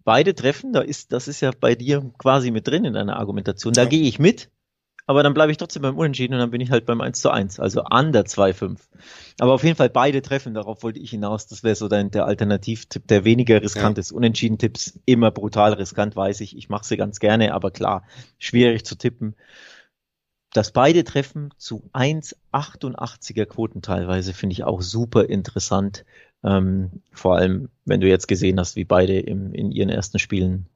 beide 0.02 0.34
treffen, 0.34 0.72
da 0.72 0.80
ist, 0.80 1.12
das 1.12 1.28
ist 1.28 1.40
ja 1.40 1.52
bei 1.58 1.74
dir 1.74 2.10
quasi 2.18 2.50
mit 2.50 2.66
drin 2.66 2.84
in 2.84 2.94
deiner 2.94 3.18
Argumentation. 3.18 3.74
Da 3.74 3.82
ja. 3.82 3.88
gehe 3.88 4.02
ich 4.02 4.18
mit 4.18 4.50
aber 5.10 5.24
dann 5.24 5.34
bleibe 5.34 5.50
ich 5.50 5.58
trotzdem 5.58 5.82
beim 5.82 5.98
Unentschieden 5.98 6.34
und 6.34 6.38
dann 6.38 6.52
bin 6.52 6.60
ich 6.60 6.70
halt 6.70 6.86
beim 6.86 7.00
1 7.00 7.20
zu 7.20 7.30
1, 7.30 7.58
also 7.58 7.82
an 7.82 8.12
der 8.12 8.26
2-5. 8.26 8.78
Aber 9.40 9.54
auf 9.54 9.64
jeden 9.64 9.74
Fall 9.74 9.90
beide 9.90 10.22
treffen, 10.22 10.54
darauf 10.54 10.84
wollte 10.84 11.00
ich 11.00 11.10
hinaus. 11.10 11.48
Das 11.48 11.64
wäre 11.64 11.74
so 11.74 11.88
dein, 11.88 12.12
der 12.12 12.26
Alternativtipp, 12.26 13.08
der 13.08 13.24
weniger 13.24 13.60
riskant 13.60 13.96
ja. 13.96 14.02
ist. 14.02 14.12
Unentschieden-Tipps 14.12 15.00
immer 15.06 15.32
brutal 15.32 15.72
riskant, 15.72 16.14
weiß 16.14 16.40
ich. 16.42 16.56
Ich 16.56 16.68
mache 16.68 16.84
sie 16.84 16.96
ganz 16.96 17.18
gerne, 17.18 17.54
aber 17.54 17.72
klar, 17.72 18.04
schwierig 18.38 18.84
zu 18.84 18.94
tippen. 18.94 19.34
dass 20.52 20.70
beide 20.70 21.02
treffen 21.02 21.50
zu 21.56 21.90
1,88er 21.92 23.46
Quoten 23.46 23.82
teilweise, 23.82 24.32
finde 24.32 24.52
ich 24.52 24.62
auch 24.62 24.80
super 24.80 25.24
interessant. 25.24 26.04
Ähm, 26.44 27.02
vor 27.10 27.34
allem, 27.34 27.68
wenn 27.84 28.00
du 28.00 28.06
jetzt 28.06 28.28
gesehen 28.28 28.60
hast, 28.60 28.76
wie 28.76 28.84
beide 28.84 29.18
im, 29.18 29.54
in 29.54 29.72
ihren 29.72 29.88
ersten 29.88 30.20
Spielen 30.20 30.66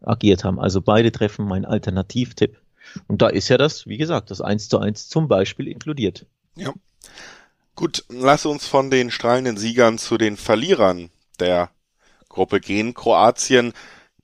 agiert 0.00 0.44
haben. 0.44 0.60
Also 0.60 0.80
beide 0.80 1.10
treffen 1.10 1.46
mein 1.46 1.64
Alternativtipp. 1.64 2.62
Und 3.08 3.22
da 3.22 3.28
ist 3.28 3.48
ja 3.48 3.58
das, 3.58 3.86
wie 3.86 3.96
gesagt, 3.96 4.30
das 4.30 4.40
1 4.40 4.68
zu 4.68 4.78
1 4.78 5.08
zum 5.08 5.28
Beispiel 5.28 5.68
inkludiert. 5.68 6.26
Ja. 6.56 6.72
Gut, 7.74 8.04
lass 8.08 8.44
uns 8.44 8.66
von 8.66 8.90
den 8.90 9.10
strahlenden 9.10 9.56
Siegern 9.56 9.98
zu 9.98 10.18
den 10.18 10.36
Verlierern 10.36 11.10
der 11.40 11.70
Gruppe 12.28 12.60
gehen. 12.60 12.94
Kroatien 12.94 13.72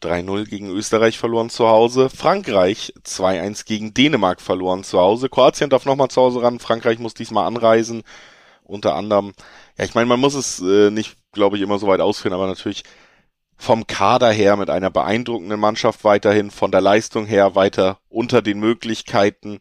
3-0 0.03 0.45
gegen 0.45 0.69
Österreich 0.69 1.19
verloren 1.19 1.51
zu 1.51 1.67
Hause. 1.67 2.11
Frankreich 2.11 2.93
2-1 3.05 3.65
gegen 3.65 3.95
Dänemark 3.95 4.41
verloren 4.41 4.85
zu 4.85 4.99
Hause. 4.99 5.29
Kroatien 5.29 5.71
darf 5.71 5.87
nochmal 5.87 6.09
zu 6.09 6.21
Hause 6.21 6.43
ran. 6.43 6.61
Frankreich 6.61 6.99
muss 6.99 7.15
diesmal 7.15 7.47
anreisen. 7.47 8.03
Unter 8.65 8.95
anderem, 8.95 9.33
ja, 9.79 9.87
ich 9.87 9.95
meine, 9.95 10.07
man 10.07 10.21
muss 10.21 10.35
es 10.35 10.61
äh, 10.61 10.91
nicht, 10.91 11.17
glaube 11.33 11.57
ich, 11.57 11.63
immer 11.63 11.79
so 11.79 11.87
weit 11.87 12.01
ausführen, 12.01 12.35
aber 12.35 12.47
natürlich 12.47 12.85
vom 13.59 13.87
Kader 13.87 14.31
her 14.31 14.57
mit 14.57 14.71
einer 14.71 14.89
beeindruckenden 14.89 15.59
Mannschaft 15.59 16.05
weiterhin, 16.05 16.51
von 16.51 16.71
der 16.71 16.81
Leistung 16.81 17.27
her 17.27 17.57
weiter 17.57 17.99
unter 18.09 18.41
den 18.41 18.61
Möglichkeiten. 18.61 19.61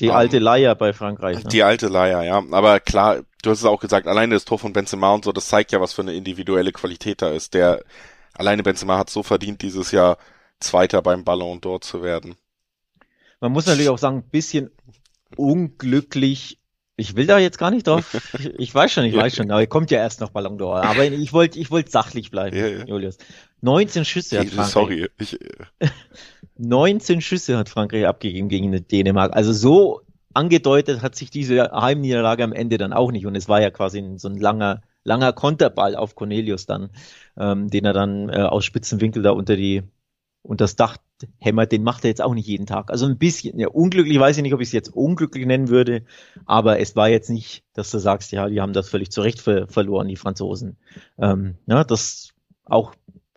Die 0.00 0.06
ähm, 0.06 0.12
alte 0.12 0.38
Leier 0.38 0.74
bei 0.74 0.92
Frankreich. 0.94 1.44
Ne? 1.44 1.50
Die 1.50 1.62
alte 1.62 1.88
Leier, 1.88 2.22
ja. 2.22 2.42
Aber 2.50 2.80
klar, 2.80 3.20
du 3.42 3.50
hast 3.50 3.58
es 3.58 3.64
auch 3.66 3.80
gesagt, 3.80 4.06
alleine 4.06 4.34
das 4.34 4.46
Tor 4.46 4.58
von 4.58 4.72
Benzema 4.72 5.12
und 5.12 5.24
so, 5.24 5.32
das 5.32 5.48
zeigt 5.48 5.72
ja, 5.72 5.80
was 5.80 5.92
für 5.92 6.02
eine 6.02 6.14
individuelle 6.14 6.72
Qualität 6.72 7.20
da 7.20 7.30
ist. 7.30 7.52
Der 7.52 7.84
alleine 8.34 8.62
Benzema 8.62 8.96
hat 8.96 9.10
so 9.10 9.22
verdient, 9.22 9.60
dieses 9.60 9.90
Jahr 9.92 10.16
Zweiter 10.58 11.02
beim 11.02 11.22
Ballon 11.22 11.60
d'Or 11.60 11.80
zu 11.80 12.02
werden. 12.02 12.36
Man 13.40 13.52
muss 13.52 13.66
natürlich 13.66 13.90
auch 13.90 13.98
sagen, 13.98 14.18
ein 14.18 14.30
bisschen 14.30 14.70
unglücklich. 15.36 16.57
Ich 17.00 17.14
will 17.14 17.26
da 17.26 17.38
jetzt 17.38 17.58
gar 17.58 17.70
nicht 17.70 17.86
drauf. 17.86 18.12
Ich, 18.38 18.46
ich 18.58 18.74
weiß 18.74 18.92
schon, 18.92 19.04
ich 19.04 19.14
weiß 19.14 19.36
schon, 19.36 19.50
aber 19.50 19.64
kommt 19.66 19.90
ja 19.90 19.98
erst 19.98 20.20
noch 20.20 20.30
Ballon 20.30 20.58
d'Or. 20.58 20.82
Aber 20.82 21.04
ich 21.04 21.32
wollte, 21.32 21.58
ich 21.58 21.70
wollte 21.70 21.90
sachlich 21.90 22.30
bleiben, 22.30 22.56
ja, 22.56 22.66
ja. 22.66 22.84
Julius. 22.84 23.18
19 23.62 24.04
Schüsse 24.04 24.40
hat 24.40 24.48
Frankreich. 24.48 24.72
Sorry, 24.72 25.08
ich, 25.18 25.38
19 26.58 27.20
Schüsse 27.20 27.56
hat 27.56 27.68
Frankreich 27.68 28.06
abgegeben 28.06 28.48
gegen 28.48 28.72
Dänemark. 28.88 29.34
Also 29.34 29.52
so 29.52 30.00
angedeutet 30.34 31.00
hat 31.00 31.14
sich 31.14 31.30
diese 31.30 31.70
Heimniederlage 31.70 32.42
am 32.42 32.52
Ende 32.52 32.78
dann 32.78 32.92
auch 32.92 33.12
nicht. 33.12 33.26
Und 33.26 33.36
es 33.36 33.48
war 33.48 33.60
ja 33.60 33.70
quasi 33.70 34.04
so 34.16 34.28
ein 34.28 34.36
langer, 34.36 34.82
langer 35.04 35.32
Konterball 35.32 35.94
auf 35.94 36.16
Cornelius 36.16 36.66
dann, 36.66 36.90
ähm, 37.38 37.68
den 37.68 37.84
er 37.84 37.92
dann 37.92 38.28
äh, 38.28 38.42
aus 38.42 38.64
Spitzenwinkel 38.64 39.22
da 39.22 39.30
unter 39.30 39.54
die, 39.56 39.84
unter 40.42 40.64
das 40.64 40.74
Dach 40.74 40.96
hämmert. 41.38 41.72
Den 41.72 41.82
macht 41.82 42.04
er 42.04 42.10
jetzt 42.10 42.22
auch 42.22 42.34
nicht 42.34 42.46
jeden 42.46 42.66
Tag. 42.66 42.90
Also 42.90 43.06
ein 43.06 43.18
bisschen, 43.18 43.58
ja, 43.58 43.68
unglücklich 43.68 44.18
weiß 44.18 44.36
ich 44.36 44.42
nicht, 44.42 44.54
ob 44.54 44.60
ich 44.60 44.68
es 44.68 44.72
jetzt 44.72 44.94
unglücklich 44.94 45.46
nennen 45.46 45.68
würde, 45.68 46.04
aber 46.46 46.80
es 46.80 46.96
war 46.96 47.08
jetzt 47.08 47.30
nicht, 47.30 47.64
dass 47.72 47.90
du 47.90 47.98
sagst, 47.98 48.32
ja, 48.32 48.48
die 48.48 48.60
haben 48.60 48.72
das 48.72 48.88
völlig 48.88 49.10
zurecht 49.10 49.40
ver 49.40 49.68
verloren, 49.68 50.08
die 50.08 50.16
Franzosen. 50.16 50.76
Ähm, 51.18 51.56
ja, 51.66 51.84
das 51.84 52.34
auch 52.64 52.94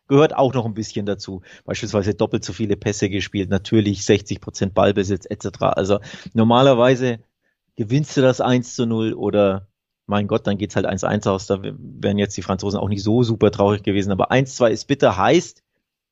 gehört 0.07 0.35
auch 0.35 0.53
noch 0.53 0.65
ein 0.65 0.73
bisschen 0.73 1.05
dazu. 1.05 1.41
Beispielsweise 1.63 2.13
doppelt 2.13 2.43
so 2.43 2.51
viele 2.51 2.75
Pässe 2.75 3.09
gespielt, 3.09 3.49
natürlich 3.49 4.03
60 4.03 4.41
Prozent 4.41 4.73
Ballbesitz 4.73 5.25
etc. 5.25 5.61
Also 5.61 5.99
normalerweise 6.33 7.19
gewinnst 7.77 8.17
du 8.17 8.21
das 8.21 8.41
1 8.41 8.75
zu 8.75 8.85
0 8.85 9.13
oder 9.13 9.67
mein 10.07 10.27
Gott, 10.27 10.45
dann 10.45 10.57
geht's 10.57 10.75
halt 10.75 10.85
1-1 10.85 11.29
aus. 11.29 11.47
Da 11.47 11.61
wären 11.63 12.17
jetzt 12.17 12.35
die 12.35 12.41
Franzosen 12.41 12.79
auch 12.79 12.89
nicht 12.89 13.03
so 13.03 13.23
super 13.23 13.51
traurig 13.51 13.83
gewesen. 13.83 14.11
Aber 14.11 14.31
1-2 14.31 14.69
ist 14.69 14.85
bitter, 14.85 15.15
heißt, 15.15 15.63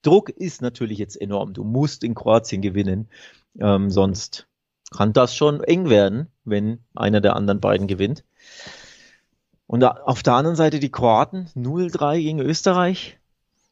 Druck 0.02 0.30
ist 0.30 0.62
natürlich 0.62 0.98
jetzt 0.98 1.20
enorm. 1.20 1.54
Du 1.54 1.64
musst 1.64 2.04
in 2.04 2.16
Kroatien 2.16 2.62
gewinnen. 2.62 3.10
Ähm, 3.60 3.90
sonst 3.90 4.48
kann 4.92 5.14
das 5.14 5.36
schon 5.36 5.62
eng 5.62 5.90
werden, 5.90 6.28
wenn 6.44 6.80
einer 6.96 7.22
der 7.22 7.36
anderen 7.36 7.60
beiden 7.60 7.88
gewinnt. 7.88 8.24
Und 9.68 9.84
auf 9.84 10.24
der 10.24 10.34
anderen 10.34 10.56
Seite 10.56 10.80
die 10.80 10.92
Kroaten 10.92 11.48
0-3 11.56 12.20
gegen 12.20 12.40
Österreich. 12.40 13.20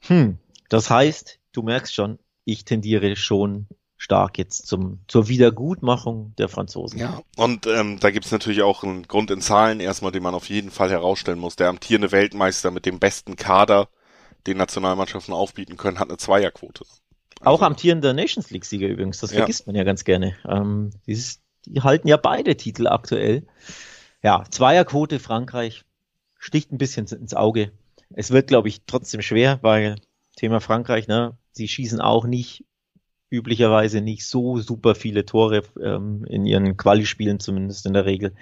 Hm, 0.01 0.37
das 0.69 0.91
heißt, 0.91 1.39
du 1.53 1.63
merkst 1.63 1.93
schon, 1.93 2.19
ich 2.45 2.65
tendiere 2.65 3.15
schon 3.15 3.67
stark 3.97 4.37
jetzt 4.37 4.67
zum, 4.67 4.99
zur 5.07 5.27
Wiedergutmachung 5.27 6.33
der 6.37 6.49
Franzosen. 6.49 6.99
Ja, 6.99 7.21
und 7.35 7.65
ähm, 7.65 7.99
da 7.99 8.11
gibt's 8.11 8.31
natürlich 8.31 8.61
auch 8.61 8.83
einen 8.83 9.07
Grund 9.07 9.31
in 9.31 9.41
Zahlen 9.41 9.79
erstmal, 9.79 10.11
den 10.11 10.21
man 10.21 10.35
auf 10.35 10.49
jeden 10.49 10.69
Fall 10.69 10.91
herausstellen 10.91 11.39
muss. 11.39 11.55
Der 11.55 11.69
amtierende 11.69 12.11
Weltmeister 12.11 12.69
mit 12.69 12.85
dem 12.85 12.99
besten 12.99 13.35
Kader, 13.35 13.89
den 14.47 14.57
Nationalmannschaften 14.57 15.33
aufbieten 15.33 15.77
können, 15.77 15.99
hat 15.99 16.09
eine 16.09 16.17
Zweierquote. 16.17 16.85
Also, 17.39 17.51
auch 17.51 17.61
amtierender 17.61 18.13
Nations 18.13 18.49
League-Sieger 18.49 18.87
übrigens, 18.87 19.19
das 19.19 19.33
vergisst 19.33 19.61
ja. 19.61 19.65
man 19.67 19.75
ja 19.75 19.83
ganz 19.83 20.03
gerne. 20.03 20.35
Ähm, 20.47 20.91
dieses, 21.05 21.41
die 21.65 21.81
halten 21.81 22.07
ja 22.07 22.17
beide 22.17 22.55
Titel 22.57 22.87
aktuell. 22.87 23.45
Ja, 24.23 24.43
Zweierquote 24.49 25.19
Frankreich 25.19 25.83
sticht 26.39 26.71
ein 26.71 26.77
bisschen 26.77 27.05
ins 27.07 27.33
Auge. 27.33 27.71
Es 28.13 28.31
wird, 28.31 28.47
glaube 28.47 28.69
ich, 28.69 28.81
trotzdem 28.87 29.21
schwer, 29.21 29.59
weil 29.61 29.97
Thema 30.35 30.61
Frankreich, 30.61 31.07
ne, 31.07 31.37
sie 31.51 31.67
schießen 31.67 32.01
auch 32.01 32.25
nicht 32.25 32.65
üblicherweise 33.29 34.01
nicht 34.01 34.25
so 34.25 34.57
super 34.59 34.95
viele 34.95 35.25
Tore 35.25 35.63
ähm, 35.81 36.23
in 36.25 36.45
ihren 36.45 36.77
Quali-Spielen, 36.77 37.39
zumindest 37.39 37.85
in 37.85 37.93
der 37.93 38.05
Regel. 38.05 38.33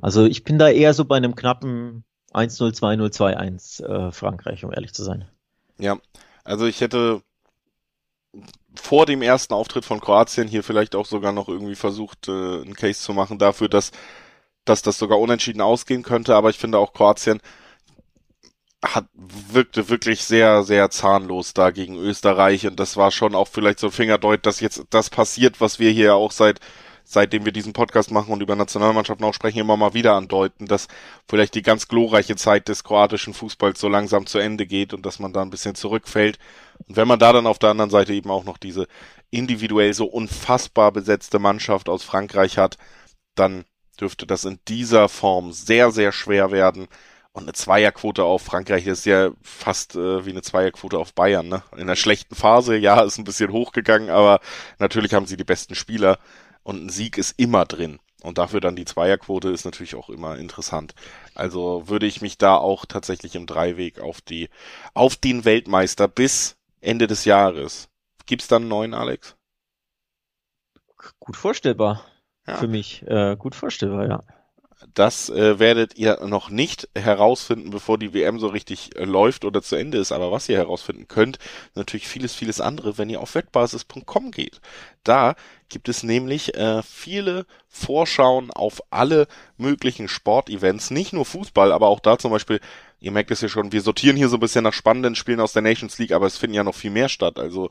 Also 0.00 0.24
ich 0.24 0.42
bin 0.42 0.58
da 0.58 0.68
eher 0.68 0.94
so 0.94 1.04
bei 1.04 1.16
einem 1.16 1.36
knappen 1.36 2.04
1-0, 2.32 2.78
2-0, 2.78 3.12
2-1 3.12 3.84
äh, 3.84 4.12
Frankreich, 4.12 4.64
um 4.64 4.72
ehrlich 4.72 4.94
zu 4.94 5.04
sein. 5.04 5.28
Ja, 5.78 5.98
also 6.44 6.66
ich 6.66 6.80
hätte 6.80 7.22
vor 8.74 9.06
dem 9.06 9.22
ersten 9.22 9.54
Auftritt 9.54 9.84
von 9.84 10.00
Kroatien 10.00 10.48
hier 10.48 10.62
vielleicht 10.62 10.94
auch 10.94 11.06
sogar 11.06 11.32
noch 11.32 11.48
irgendwie 11.48 11.74
versucht, 11.74 12.28
äh, 12.28 12.32
einen 12.32 12.74
Case 12.74 13.00
zu 13.00 13.12
machen 13.12 13.38
dafür, 13.38 13.68
dass, 13.68 13.92
dass 14.64 14.82
das 14.82 14.98
sogar 14.98 15.18
unentschieden 15.18 15.60
ausgehen 15.60 16.02
könnte, 16.02 16.34
aber 16.34 16.50
ich 16.50 16.58
finde 16.58 16.78
auch 16.78 16.92
Kroatien 16.94 17.40
hat, 18.84 19.06
wirkte 19.14 19.88
wirklich 19.88 20.24
sehr, 20.24 20.64
sehr 20.64 20.90
zahnlos 20.90 21.54
da 21.54 21.70
gegen 21.70 21.96
Österreich 21.96 22.66
und 22.66 22.80
das 22.80 22.96
war 22.96 23.10
schon 23.12 23.34
auch 23.34 23.48
vielleicht 23.48 23.78
so 23.78 23.88
ein 23.88 23.92
Fingerdeut, 23.92 24.44
dass 24.44 24.60
jetzt 24.60 24.84
das 24.90 25.08
passiert, 25.10 25.60
was 25.60 25.78
wir 25.78 25.90
hier 25.90 26.14
auch 26.14 26.32
seit 26.32 26.58
seitdem 27.12 27.44
wir 27.44 27.52
diesen 27.52 27.72
Podcast 27.72 28.10
machen 28.10 28.32
und 28.32 28.42
über 28.42 28.56
Nationalmannschaften 28.56 29.24
auch 29.24 29.34
sprechen, 29.34 29.58
immer 29.58 29.76
mal 29.76 29.94
wieder 29.94 30.14
andeuten, 30.14 30.66
dass 30.66 30.88
vielleicht 31.28 31.54
die 31.54 31.62
ganz 31.62 31.88
glorreiche 31.88 32.36
Zeit 32.36 32.68
des 32.68 32.84
kroatischen 32.84 33.34
Fußballs 33.34 33.78
so 33.80 33.88
langsam 33.88 34.26
zu 34.26 34.38
Ende 34.38 34.66
geht 34.66 34.94
und 34.94 35.04
dass 35.06 35.18
man 35.18 35.32
da 35.32 35.42
ein 35.42 35.50
bisschen 35.50 35.74
zurückfällt. 35.74 36.38
Und 36.88 36.96
wenn 36.96 37.08
man 37.08 37.18
da 37.18 37.32
dann 37.32 37.46
auf 37.46 37.58
der 37.58 37.70
anderen 37.70 37.90
Seite 37.90 38.12
eben 38.14 38.30
auch 38.30 38.44
noch 38.44 38.58
diese 38.58 38.86
individuell 39.30 39.94
so 39.94 40.06
unfassbar 40.06 40.92
besetzte 40.92 41.38
Mannschaft 41.38 41.88
aus 41.88 42.02
Frankreich 42.02 42.58
hat, 42.58 42.78
dann 43.34 43.64
dürfte 44.00 44.26
das 44.26 44.44
in 44.44 44.58
dieser 44.68 45.08
Form 45.08 45.52
sehr, 45.52 45.90
sehr 45.90 46.12
schwer 46.12 46.50
werden. 46.50 46.88
Und 47.32 47.44
eine 47.44 47.54
Zweierquote 47.54 48.24
auf 48.24 48.42
Frankreich 48.42 48.86
ist 48.86 49.06
ja 49.06 49.30
fast 49.42 49.96
äh, 49.96 50.26
wie 50.26 50.30
eine 50.30 50.42
Zweierquote 50.42 50.98
auf 50.98 51.14
Bayern. 51.14 51.48
Ne? 51.48 51.62
In 51.72 51.82
einer 51.82 51.96
schlechten 51.96 52.34
Phase, 52.34 52.76
ja, 52.76 53.00
ist 53.00 53.16
ein 53.16 53.24
bisschen 53.24 53.52
hochgegangen, 53.52 54.10
aber 54.10 54.40
natürlich 54.78 55.14
haben 55.14 55.26
sie 55.26 55.38
die 55.38 55.44
besten 55.44 55.74
Spieler 55.74 56.18
und 56.62 56.84
ein 56.84 56.88
Sieg 56.88 57.18
ist 57.18 57.38
immer 57.38 57.64
drin. 57.64 57.98
Und 58.22 58.38
dafür 58.38 58.60
dann 58.60 58.76
die 58.76 58.84
Zweierquote 58.84 59.50
ist 59.50 59.64
natürlich 59.64 59.96
auch 59.96 60.08
immer 60.08 60.38
interessant. 60.38 60.94
Also 61.34 61.88
würde 61.88 62.06
ich 62.06 62.22
mich 62.22 62.38
da 62.38 62.56
auch 62.56 62.86
tatsächlich 62.86 63.34
im 63.34 63.46
Dreiweg 63.46 63.98
auf 63.98 64.20
die, 64.20 64.48
auf 64.94 65.16
den 65.16 65.44
Weltmeister 65.44 66.06
bis 66.06 66.56
Ende 66.80 67.08
des 67.08 67.24
Jahres. 67.24 67.88
Gibt's 68.26 68.46
dann 68.46 68.62
einen 68.62 68.68
neuen, 68.68 68.94
Alex? 68.94 69.36
Gut 71.18 71.36
vorstellbar. 71.36 72.04
Ja. 72.46 72.56
Für 72.56 72.68
mich. 72.68 73.02
Äh, 73.02 73.36
gut 73.36 73.56
vorstellbar, 73.56 74.08
ja. 74.08 74.22
Das 74.94 75.30
äh, 75.30 75.58
werdet 75.58 75.96
ihr 75.96 76.20
noch 76.26 76.50
nicht 76.50 76.88
herausfinden, 76.94 77.70
bevor 77.70 77.98
die 77.98 78.14
WM 78.14 78.38
so 78.38 78.48
richtig 78.48 78.96
äh, 78.96 79.04
läuft 79.04 79.44
oder 79.44 79.62
zu 79.62 79.76
Ende 79.76 79.98
ist. 79.98 80.12
Aber 80.12 80.32
was 80.32 80.48
ihr 80.48 80.56
herausfinden 80.56 81.08
könnt, 81.08 81.38
natürlich 81.74 82.08
vieles, 82.08 82.34
vieles 82.34 82.60
andere, 82.60 82.98
wenn 82.98 83.10
ihr 83.10 83.20
auf 83.20 83.34
wettbasis.com 83.34 84.30
geht. 84.30 84.60
Da 85.04 85.34
gibt 85.68 85.88
es 85.88 86.02
nämlich 86.02 86.54
äh, 86.54 86.82
viele 86.82 87.46
Vorschauen 87.68 88.50
auf 88.50 88.82
alle 88.90 89.26
möglichen 89.56 90.08
Sportevents, 90.08 90.90
nicht 90.90 91.12
nur 91.12 91.24
Fußball, 91.24 91.72
aber 91.72 91.88
auch 91.88 92.00
da 92.00 92.18
zum 92.18 92.30
Beispiel, 92.30 92.60
ihr 93.02 93.10
merkt 93.12 93.30
es 93.32 93.40
ja 93.40 93.48
schon, 93.48 93.72
wir 93.72 93.82
sortieren 93.82 94.16
hier 94.16 94.28
so 94.28 94.36
ein 94.36 94.40
bisschen 94.40 94.64
nach 94.64 94.72
spannenden 94.72 95.16
Spielen 95.16 95.40
aus 95.40 95.52
der 95.52 95.62
Nations 95.62 95.98
League, 95.98 96.12
aber 96.12 96.26
es 96.26 96.38
finden 96.38 96.54
ja 96.54 96.64
noch 96.64 96.74
viel 96.74 96.90
mehr 96.90 97.08
statt. 97.08 97.38
Also 97.38 97.68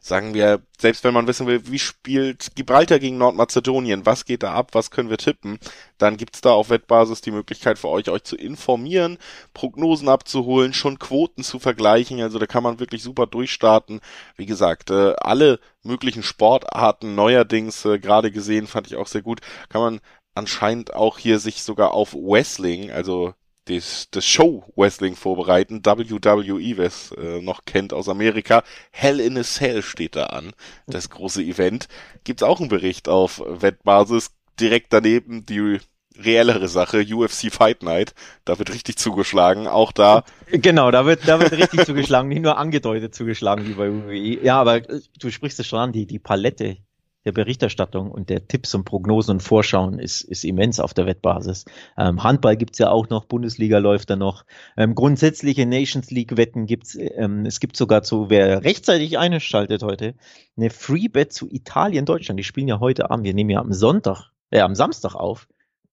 sagen 0.00 0.34
wir, 0.34 0.60
selbst 0.76 1.04
wenn 1.04 1.14
man 1.14 1.28
wissen 1.28 1.46
will, 1.46 1.68
wie 1.68 1.78
spielt 1.78 2.56
Gibraltar 2.56 2.98
gegen 2.98 3.18
Nordmazedonien, 3.18 4.04
was 4.04 4.24
geht 4.24 4.42
da 4.42 4.52
ab, 4.52 4.70
was 4.72 4.90
können 4.90 5.10
wir 5.10 5.18
tippen, 5.18 5.60
dann 5.98 6.16
gibt's 6.16 6.40
da 6.40 6.50
auf 6.50 6.70
Wettbasis 6.70 7.20
die 7.20 7.30
Möglichkeit 7.30 7.78
für 7.78 7.88
euch, 7.88 8.10
euch 8.10 8.24
zu 8.24 8.34
informieren, 8.34 9.18
Prognosen 9.54 10.08
abzuholen, 10.08 10.74
schon 10.74 10.98
Quoten 10.98 11.44
zu 11.44 11.60
vergleichen, 11.60 12.20
also 12.20 12.40
da 12.40 12.46
kann 12.46 12.64
man 12.64 12.80
wirklich 12.80 13.04
super 13.04 13.28
durchstarten. 13.28 14.00
Wie 14.36 14.46
gesagt, 14.46 14.90
äh, 14.90 15.14
alle 15.18 15.60
möglichen 15.84 16.24
Sportarten 16.24 17.14
neuerdings 17.14 17.84
äh, 17.84 18.00
gerade 18.00 18.32
gesehen, 18.32 18.66
fand 18.66 18.88
ich 18.88 18.96
auch 18.96 19.06
sehr 19.06 19.22
gut, 19.22 19.40
kann 19.68 19.82
man 19.82 20.00
anscheinend 20.34 20.94
auch 20.94 21.18
hier 21.18 21.38
sich 21.38 21.62
sogar 21.62 21.92
auf 21.94 22.14
Wrestling, 22.14 22.90
also 22.90 23.34
das, 23.66 24.08
das 24.10 24.26
Show 24.26 24.64
Wrestling 24.76 25.16
vorbereiten. 25.16 25.84
WWE, 25.84 26.76
wer 26.76 26.86
es 26.86 27.12
äh, 27.12 27.40
noch 27.40 27.64
kennt 27.64 27.92
aus 27.92 28.08
Amerika. 28.08 28.62
Hell 28.90 29.20
in 29.20 29.38
a 29.38 29.42
Cell 29.42 29.82
steht 29.82 30.16
da 30.16 30.26
an. 30.26 30.52
Das 30.86 31.10
große 31.10 31.42
Event. 31.42 31.88
Gibt's 32.24 32.42
auch 32.42 32.60
einen 32.60 32.68
Bericht 32.68 33.08
auf 33.08 33.42
Wettbasis. 33.46 34.32
Direkt 34.58 34.92
daneben 34.92 35.46
die 35.46 35.78
reellere 36.18 36.68
Sache, 36.68 37.04
UFC 37.08 37.52
Fight 37.52 37.82
Night. 37.82 38.14
Da 38.44 38.58
wird 38.58 38.72
richtig 38.72 38.98
zugeschlagen. 38.98 39.66
Auch 39.66 39.92
da. 39.92 40.24
Genau, 40.50 40.90
da 40.90 41.06
wird, 41.06 41.26
da 41.26 41.40
wird 41.40 41.52
richtig 41.52 41.84
zugeschlagen. 41.86 42.28
Nicht 42.28 42.42
nur 42.42 42.58
angedeutet 42.58 43.14
zugeschlagen 43.14 43.66
wie 43.66 43.74
bei 43.74 43.90
WWE. 43.90 44.44
Ja, 44.44 44.60
aber 44.60 44.80
du 44.80 45.30
sprichst 45.30 45.60
es 45.60 45.66
schon 45.66 45.78
an, 45.78 45.92
die, 45.92 46.06
die 46.06 46.18
Palette 46.18 46.78
der 47.24 47.32
Berichterstattung 47.32 48.10
und 48.10 48.30
der 48.30 48.48
Tipps 48.48 48.74
und 48.74 48.84
Prognosen 48.84 49.32
und 49.32 49.42
Vorschauen 49.42 49.98
ist, 49.98 50.22
ist 50.22 50.44
immens 50.44 50.80
auf 50.80 50.94
der 50.94 51.06
Wettbasis. 51.06 51.64
Ähm, 51.96 52.22
Handball 52.22 52.56
gibt's 52.56 52.78
ja 52.78 52.90
auch 52.90 53.08
noch, 53.08 53.24
Bundesliga 53.24 53.78
läuft 53.78 54.10
da 54.10 54.16
noch. 54.16 54.44
Ähm, 54.76 54.94
grundsätzliche 54.94 55.66
Nations 55.66 56.10
League-Wetten 56.10 56.66
gibt's. 56.66 56.96
Ähm, 56.96 57.46
es 57.46 57.60
gibt 57.60 57.76
sogar 57.76 58.02
zu, 58.02 58.28
wer 58.28 58.64
rechtzeitig 58.64 59.18
einschaltet 59.18 59.82
heute, 59.82 60.14
eine 60.56 60.70
Free-Bet 60.70 61.32
zu 61.32 61.48
Italien, 61.50 62.04
Deutschland. 62.04 62.38
Die 62.40 62.44
spielen 62.44 62.68
ja 62.68 62.80
heute 62.80 63.10
Abend. 63.10 63.24
Wir 63.24 63.34
nehmen 63.34 63.50
ja 63.50 63.60
am 63.60 63.72
Sonntag, 63.72 64.30
äh, 64.50 64.60
am 64.60 64.74
Samstag 64.74 65.14
auf. 65.14 65.48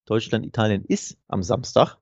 Deutschland, 0.06 0.46
Italien 0.46 0.84
ist 0.86 1.18
am 1.28 1.44
Samstag. 1.44 1.98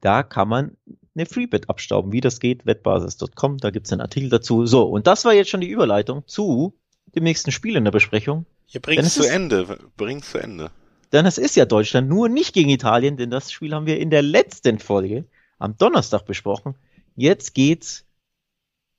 Da 0.00 0.22
kann 0.22 0.48
man 0.48 0.76
eine 1.14 1.26
Freebet 1.26 1.68
abstauben. 1.68 2.12
Wie 2.12 2.22
das 2.22 2.40
geht, 2.40 2.64
wettbasis.com, 2.64 3.58
da 3.58 3.70
gibt's 3.70 3.92
einen 3.92 4.00
Artikel 4.00 4.30
dazu. 4.30 4.64
So, 4.66 4.84
und 4.84 5.06
das 5.06 5.24
war 5.26 5.34
jetzt 5.34 5.50
schon 5.50 5.60
die 5.60 5.68
Überleitung 5.68 6.26
zu 6.26 6.74
dem 7.14 7.24
nächsten 7.24 7.52
Spiel 7.52 7.76
in 7.76 7.84
der 7.84 7.90
Besprechung. 7.90 8.46
Ja, 8.72 8.80
bring's 8.80 9.14
zu 9.14 9.28
Ende. 9.28 9.78
Bring's 9.96 10.30
zu 10.30 10.38
Ende. 10.38 10.70
Denn 11.12 11.26
es 11.26 11.36
ist 11.36 11.56
ja 11.56 11.66
Deutschland, 11.66 12.08
nur 12.08 12.30
nicht 12.30 12.54
gegen 12.54 12.70
Italien, 12.70 13.18
denn 13.18 13.30
das 13.30 13.52
Spiel 13.52 13.74
haben 13.74 13.84
wir 13.84 14.00
in 14.00 14.08
der 14.08 14.22
letzten 14.22 14.78
Folge 14.78 15.26
am 15.58 15.76
Donnerstag 15.76 16.24
besprochen. 16.24 16.74
Jetzt 17.14 17.54
geht's 17.54 18.06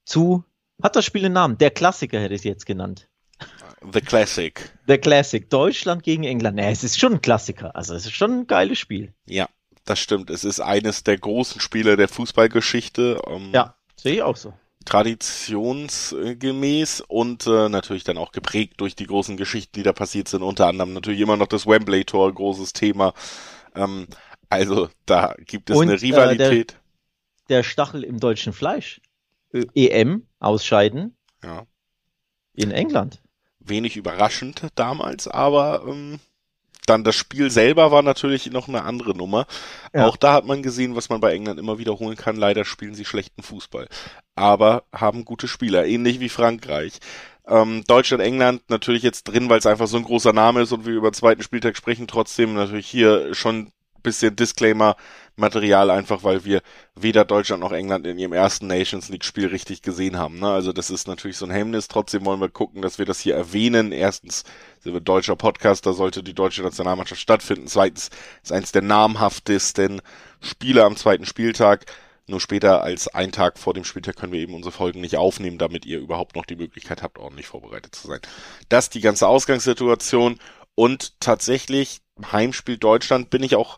zu, 0.06 0.44
hat 0.82 0.96
das 0.96 1.06
Spiel 1.06 1.26
einen 1.26 1.34
Namen? 1.34 1.58
Der 1.58 1.72
Klassiker 1.72 2.20
hätte 2.20 2.36
ich 2.36 2.42
es 2.42 2.46
jetzt 2.46 2.66
genannt. 2.68 3.10
The 3.92 4.00
Classic. 4.00 4.72
The 4.88 5.00
Classic. 5.00 5.50
Deutschland 5.50 6.04
gegen 6.04 6.24
England. 6.24 6.58
Naja, 6.58 6.70
es 6.70 6.84
ist 6.84 7.00
schon 7.00 7.14
ein 7.14 7.22
Klassiker. 7.22 7.76
Also 7.76 7.96
es 7.96 8.06
ist 8.06 8.14
schon 8.14 8.42
ein 8.42 8.48
geiles 8.48 8.78
Spiel. 8.78 9.14
Ja, 9.26 9.50
das 9.84 9.98
stimmt. 10.00 10.30
Es 10.30 10.44
ist 10.44 10.60
eines 10.60 11.04
der 11.04 11.18
großen 11.18 11.60
Spiele 11.60 11.98
der 11.98 12.08
Fußballgeschichte. 12.08 13.24
Um, 13.24 13.46
ähm, 13.46 13.52
ja, 13.54 13.76
sehe 13.96 14.14
ich 14.14 14.22
auch 14.22 14.38
so 14.38 14.54
traditionsgemäß 14.86 17.02
und 17.08 17.48
äh, 17.48 17.70
natürlich 17.70 18.04
dann 18.04 18.18
auch 18.18 18.32
geprägt 18.32 18.76
durch 18.78 18.96
die 18.96 19.08
großen 19.08 19.38
Geschichten, 19.38 19.74
die 19.76 19.84
da 19.84 19.94
passiert 19.94 20.28
sind. 20.28 20.44
Unter 20.44 20.68
anderem 20.68 20.94
natürlich 20.94 21.22
immer 21.22 21.38
noch 21.38 21.48
das 21.48 21.66
Wembley-Tor, 21.66 22.34
großes 22.34 22.74
Thema. 22.74 23.14
Ähm, 23.76 24.08
also 24.50 24.90
da 25.06 25.36
gibt 25.40 25.70
es 25.70 25.78
und, 25.78 25.90
eine 25.90 26.02
Rivalität. 26.02 26.72
Äh, 26.72 26.76
der, 27.50 27.58
der, 27.58 27.64
Stachel 27.64 28.04
im 28.04 28.20
deutschen 28.20 28.54
Fleisch. 28.54 29.02
EM 29.76 30.26
ausscheiden. 30.40 31.16
Ja. 31.44 31.68
In 32.54 32.72
England. 32.72 33.22
Wenig 33.60 33.98
überraschend 33.98 34.66
damals, 34.76 35.28
aber 35.28 35.84
ähm, 35.88 36.20
dann 36.86 37.04
das 37.04 37.16
Spiel 37.16 37.50
selber 37.50 37.92
war 37.92 38.02
natürlich 38.02 38.52
noch 38.52 38.68
eine 38.68 38.84
andere 38.84 39.16
Nummer. 39.16 39.46
Ja. 39.94 40.08
Auch 40.08 40.18
da 40.18 40.34
hat 40.34 40.46
man 40.46 40.64
gesehen, 40.64 40.96
was 40.96 41.10
man 41.10 41.22
bei 41.22 41.34
England 41.34 41.60
immer 41.60 41.78
wiederholen 41.78 42.18
kann. 42.18 42.36
Leider 42.36 42.66
spielen 42.66 42.96
sie 42.96 43.06
schlechten 43.06 43.44
Fußball. 43.44 43.88
Aber 44.36 44.84
haben 44.94 45.26
gute 45.26 45.48
Spieler, 45.48 45.86
ähnlich 45.86 46.20
wie 46.20 46.30
Frankreich. 46.30 47.00
Ähm, 47.48 47.84
Deutschland, 47.88 48.24
England 48.24 48.62
natürlich 48.70 49.04
jetzt 49.04 49.24
drin, 49.24 49.50
weil 49.50 49.60
es 49.60 49.66
einfach 49.66 49.88
so 49.88 49.98
ein 49.98 50.04
großer 50.04 50.34
Name 50.34 50.62
ist 50.62 50.72
und 50.72 50.86
wir 50.86 50.94
über 50.94 51.12
den 51.12 51.16
zweiten 51.16 51.44
Spieltag 51.44 51.76
sprechen. 51.76 52.08
Trotzdem 52.08 52.54
natürlich 52.54 52.88
hier 52.88 53.34
schon 53.34 53.72
bisschen 54.04 54.36
Disclaimer 54.36 54.96
Material 55.36 55.90
einfach, 55.90 56.24
weil 56.24 56.46
wir 56.46 56.62
weder 56.96 57.26
Deutschland 57.26 57.62
noch 57.62 57.72
England 57.72 58.06
in 58.06 58.20
ihrem 58.20 58.34
ersten 58.34 58.68
Nations 58.68 59.10
League 59.10 59.26
Spiel 59.26 59.48
richtig 59.48 59.82
gesehen 59.82 60.18
haben. 60.18 60.40
Ne? 60.40 60.48
Also 60.48 60.74
das 60.74 60.90
ist 60.90 61.08
natürlich 61.08 61.38
so 61.38 61.46
ein 61.46 61.52
Hemmnis. 61.52 61.88
Trotzdem 61.88 62.26
wollen 62.26 62.40
wir 62.40 62.50
gucken, 62.50 62.82
dass 62.82 63.00
wir 63.00 63.06
das 63.06 63.20
hier 63.20 63.36
erwähnen. 63.36 63.92
Erstens 63.92 64.44
sind 64.82 64.94
wir 64.94 65.02
deutscher 65.02 65.36
Podcast, 65.36 65.86
da 65.86 65.94
sollte 65.94 66.22
die 66.22 66.36
deutsche 66.36 66.62
Nationalmannschaft 66.62 67.22
stattfinden. 67.22 67.68
Zweitens 67.68 68.10
ist 68.44 68.52
eins 68.52 68.72
der 68.72 68.84
namhaftesten 68.84 70.02
Spiele 70.40 70.84
am 70.84 70.96
zweiten 70.96 71.26
Spieltag. 71.26 71.86
Nur 72.26 72.40
später 72.40 72.84
als 72.84 73.10
ein 73.10 73.34
Tag 73.34 73.60
vor 73.60 73.74
dem 73.74 73.84
Spieltag 73.84 74.16
können 74.16 74.32
wir 74.32 74.40
eben 74.40 74.54
unsere 74.54 74.72
Folgen 74.72 75.02
nicht 75.02 75.18
aufnehmen, 75.18 75.58
damit 75.58 75.86
ihr 75.86 76.00
überhaupt 76.00 76.36
noch 76.36 76.46
die 76.46 76.56
Möglichkeit 76.56 77.04
habt, 77.04 77.18
ordentlich 77.18 77.48
vorbereitet 77.48 77.96
zu 77.96 78.08
sein. 78.08 78.22
Das 78.70 78.86
ist 78.86 78.94
die 78.94 79.02
ganze 79.02 79.28
Ausgangssituation 79.28 80.40
und 80.76 81.20
tatsächlich 81.20 82.02
Heimspiel 82.32 82.78
Deutschland 82.78 83.30
bin 83.30 83.44
ich 83.44 83.56
auch 83.56 83.78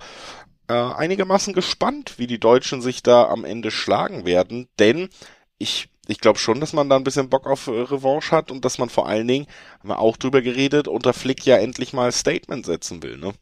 äh, 0.68 0.74
einigermaßen 0.74 1.54
gespannt, 1.54 2.16
wie 2.18 2.28
die 2.28 2.40
Deutschen 2.40 2.82
sich 2.82 3.04
da 3.04 3.28
am 3.28 3.46
Ende 3.46 3.72
schlagen 3.72 4.26
werden, 4.26 4.68
denn 4.80 5.10
ich 5.58 5.90
ich 6.08 6.20
glaube 6.20 6.40
schon, 6.40 6.60
dass 6.60 6.74
man 6.74 6.90
da 6.90 6.96
ein 6.96 7.04
bisschen 7.04 7.30
Bock 7.30 7.48
auf 7.48 7.68
äh, 7.68 7.72
Revanche 7.72 8.32
hat 8.32 8.52
und 8.52 8.64
dass 8.64 8.78
man 8.78 8.90
vor 8.90 9.08
allen 9.08 9.28
Dingen, 9.28 9.48
haben 9.80 9.90
wir 9.90 10.00
auch 10.00 10.18
drüber 10.18 10.42
geredet, 10.42 10.88
unter 10.88 11.14
Flick 11.14 11.46
ja 11.46 11.58
endlich 11.58 11.94
mal 11.94 12.12
Statement 12.12 12.66
setzen 12.66 13.02
will, 13.04 13.18
ne? 13.18 13.34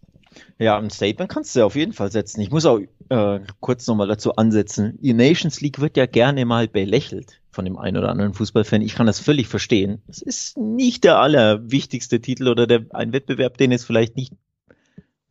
Ja, 0.58 0.78
ein 0.78 0.90
Statement 0.90 1.30
kannst 1.30 1.56
du 1.56 1.60
ja 1.60 1.66
auf 1.66 1.76
jeden 1.76 1.94
Fall 1.94 2.12
setzen. 2.12 2.42
Ich 2.42 2.50
muss 2.50 2.66
auch 2.66 2.80
äh, 3.10 3.40
kurz 3.60 3.86
nochmal 3.86 4.08
dazu 4.08 4.36
ansetzen. 4.36 4.98
Die 5.00 5.14
Nations 5.14 5.62
League 5.62 5.80
wird 5.80 5.96
ja 5.96 6.08
gerne 6.08 6.46
mal 6.46 6.68
belächelt 6.68 7.40
von 7.52 7.66
dem 7.66 7.78
einen 7.78 7.98
oder 7.98 8.10
anderen 8.10 8.34
Fußballfan. 8.34 8.82
Ich 8.82 8.96
kann 8.96 9.06
das 9.06 9.20
völlig 9.20 9.48
verstehen. 9.48 10.02
Es 10.08 10.24
ist 10.24 10.58
nicht 10.58 11.04
der 11.04 11.20
allerwichtigste 11.20 12.20
Titel 12.20 12.48
oder 12.48 12.66
der, 12.66 12.86
ein 12.92 13.14
Wettbewerb, 13.14 13.58
den 13.58 13.72
es 13.72 13.86
vielleicht 13.86 14.16
nicht 14.16 14.34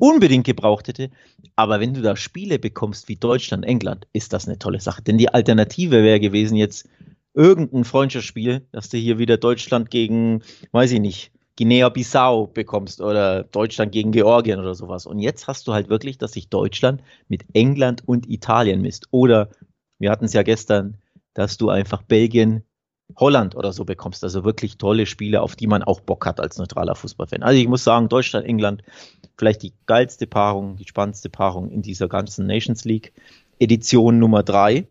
unbedingt 0.03 0.45
gebraucht 0.45 0.89
hätte. 0.89 1.11
Aber 1.55 1.79
wenn 1.79 1.95
du 1.95 2.03
da 2.03 2.17
Spiele 2.17 2.59
bekommst 2.59 3.07
wie 3.07 3.15
Deutschland, 3.15 3.65
England, 3.65 4.09
ist 4.13 4.33
das 4.33 4.49
eine 4.49 4.59
tolle 4.59 4.81
Sache. 4.81 5.01
Denn 5.01 5.17
die 5.17 5.29
Alternative 5.29 6.03
wäre 6.03 6.19
gewesen 6.19 6.57
jetzt 6.57 6.89
irgendein 7.35 7.85
Freundschaftsspiel, 7.85 8.67
dass 8.73 8.89
du 8.89 8.99
hier 8.99 9.19
wieder 9.19 9.37
Deutschland 9.37 9.93
gegen, 9.93 10.43
weiß 10.73 10.91
ich 10.91 11.01
nicht, 11.01 11.31
Guinea-Bissau 11.57 12.49
bekommst 12.49 13.01
oder 13.01 13.45
Deutschland 13.45 13.93
gegen 13.93 14.11
Georgien 14.11 14.59
oder 14.59 14.75
sowas. 14.75 15.07
Und 15.07 15.21
jetzt 15.21 15.47
hast 15.47 15.69
du 15.69 15.73
halt 15.73 15.89
wirklich, 15.89 16.19
dass 16.19 16.33
sich 16.33 16.49
Deutschland 16.49 17.01
mit 17.29 17.45
England 17.53 18.03
und 18.05 18.29
Italien 18.29 18.83
misst. 18.83 19.07
Oder 19.13 19.51
wir 20.01 20.11
hatten 20.11 20.25
es 20.25 20.33
ja 20.33 20.43
gestern, 20.43 20.97
dass 21.33 21.59
du 21.59 21.69
einfach 21.69 22.03
Belgien 22.03 22.65
Holland 23.17 23.55
oder 23.55 23.73
so 23.73 23.85
bekommst. 23.85 24.25
Also 24.25 24.45
wirklich 24.45 24.79
tolle 24.79 25.07
Spiele, 25.07 25.43
auf 25.43 25.57
die 25.57 25.67
man 25.67 25.83
auch 25.83 26.01
Bock 26.01 26.27
hat 26.27 26.41
als 26.41 26.59
neutraler 26.59 26.95
Fußballfan. 26.95 27.43
Also 27.43 27.61
ich 27.61 27.69
muss 27.69 27.85
sagen, 27.85 28.09
Deutschland, 28.09 28.47
England, 28.47 28.83
vielleicht 29.37 29.63
die 29.63 29.73
geilste 29.87 30.27
Paarung, 30.27 30.77
die 30.77 30.87
spannendste 30.87 31.29
Paarung 31.29 31.71
in 31.71 31.83
dieser 31.83 32.09
ganzen 32.09 32.47
Nations 32.47 32.85
League. 32.85 33.13
Edition 33.59 34.19
Nummer 34.19 34.43
drei. 34.43 34.89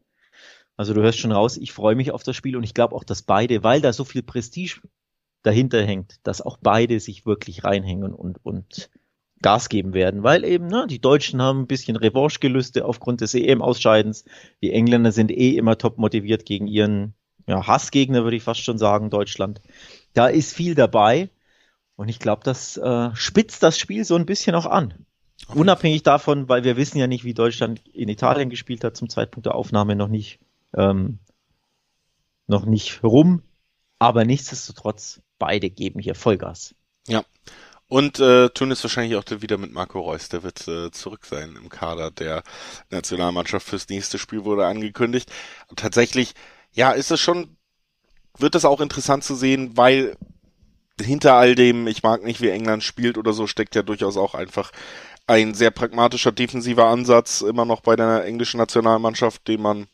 Also 0.77 0.93
du 0.93 1.01
hörst 1.01 1.19
schon 1.19 1.31
raus, 1.31 1.57
ich 1.57 1.73
freue 1.73 1.95
mich 1.95 2.11
auf 2.11 2.23
das 2.23 2.35
Spiel 2.35 2.55
und 2.55 2.63
ich 2.63 2.73
glaube 2.73 2.95
auch, 2.95 3.03
dass 3.03 3.21
beide, 3.21 3.63
weil 3.63 3.81
da 3.81 3.93
so 3.93 4.05
viel 4.05 4.23
Prestige 4.23 4.81
dahinter 5.43 5.83
hängt, 5.83 6.15
dass 6.23 6.41
auch 6.41 6.57
beide 6.61 6.99
sich 6.99 7.25
wirklich 7.25 7.63
reinhängen 7.63 8.13
und, 8.13 8.43
und 8.43 8.89
Gas 9.41 9.69
geben 9.69 9.93
werden, 9.93 10.23
weil 10.23 10.43
eben, 10.43 10.67
ne, 10.67 10.85
die 10.87 11.01
Deutschen 11.01 11.41
haben 11.41 11.61
ein 11.61 11.67
bisschen 11.67 11.97
Revanchegelüste 11.97 12.85
aufgrund 12.85 13.21
des 13.21 13.33
EM-Ausscheidens. 13.33 14.23
Die 14.61 14.71
Engländer 14.71 15.11
sind 15.11 15.31
eh 15.31 15.57
immer 15.57 15.77
top 15.77 15.97
motiviert 15.97 16.45
gegen 16.45 16.67
ihren 16.67 17.15
ja, 17.51 17.67
Hassgegner, 17.67 18.23
würde 18.23 18.37
ich 18.37 18.43
fast 18.43 18.63
schon 18.63 18.77
sagen, 18.77 19.09
Deutschland. 19.09 19.61
Da 20.13 20.27
ist 20.27 20.53
viel 20.53 20.73
dabei. 20.73 21.29
Und 21.97 22.07
ich 22.07 22.17
glaube, 22.17 22.43
das 22.45 22.77
äh, 22.77 23.09
spitzt 23.13 23.61
das 23.61 23.77
Spiel 23.77 24.05
so 24.05 24.15
ein 24.15 24.25
bisschen 24.25 24.55
auch 24.55 24.65
an. 24.65 25.05
Unabhängig 25.53 26.01
davon, 26.03 26.47
weil 26.47 26.63
wir 26.63 26.77
wissen 26.77 26.97
ja 26.97 27.07
nicht, 27.07 27.25
wie 27.25 27.33
Deutschland 27.33 27.85
in 27.89 28.07
Italien 28.07 28.49
gespielt 28.49 28.85
hat, 28.85 28.95
zum 28.95 29.09
Zeitpunkt 29.09 29.47
der 29.47 29.55
Aufnahme 29.55 29.97
noch 29.97 30.07
nicht, 30.07 30.39
ähm, 30.75 31.19
noch 32.47 32.65
nicht 32.65 33.03
rum. 33.03 33.43
Aber 33.99 34.23
nichtsdestotrotz, 34.23 35.21
beide 35.37 35.69
geben 35.69 35.99
hier 35.99 36.15
Vollgas. 36.15 36.73
Ja. 37.07 37.25
Und 37.87 38.21
äh, 38.21 38.49
tun 38.49 38.71
es 38.71 38.81
wahrscheinlich 38.81 39.17
auch 39.17 39.25
wieder 39.41 39.57
mit 39.57 39.73
Marco 39.73 39.99
Reus. 39.99 40.29
Der 40.29 40.43
wird 40.43 40.65
äh, 40.69 40.89
zurück 40.91 41.25
sein 41.25 41.57
im 41.61 41.67
Kader 41.67 42.11
der 42.11 42.43
Nationalmannschaft 42.89 43.67
fürs 43.67 43.89
nächste 43.89 44.17
Spiel 44.17 44.45
wurde 44.45 44.65
angekündigt. 44.65 45.29
Und 45.67 45.79
tatsächlich 45.79 46.33
ja, 46.73 46.91
ist 46.91 47.11
es 47.11 47.19
schon, 47.19 47.57
wird 48.37 48.55
es 48.55 48.65
auch 48.65 48.81
interessant 48.81 49.23
zu 49.23 49.35
sehen, 49.35 49.75
weil 49.75 50.15
hinter 50.99 51.35
all 51.35 51.55
dem, 51.55 51.87
ich 51.87 52.03
mag 52.03 52.23
nicht, 52.23 52.41
wie 52.41 52.49
England 52.49 52.83
spielt 52.83 53.17
oder 53.17 53.33
so, 53.33 53.47
steckt 53.47 53.75
ja 53.75 53.81
durchaus 53.81 54.17
auch 54.17 54.35
einfach 54.35 54.71
ein 55.27 55.53
sehr 55.53 55.71
pragmatischer 55.71 56.31
defensiver 56.31 56.85
Ansatz 56.85 57.41
immer 57.41 57.65
noch 57.65 57.81
bei 57.81 57.95
der 57.95 58.25
englischen 58.25 58.57
Nationalmannschaft, 58.57 59.47
den 59.47 59.61
man 59.61 59.87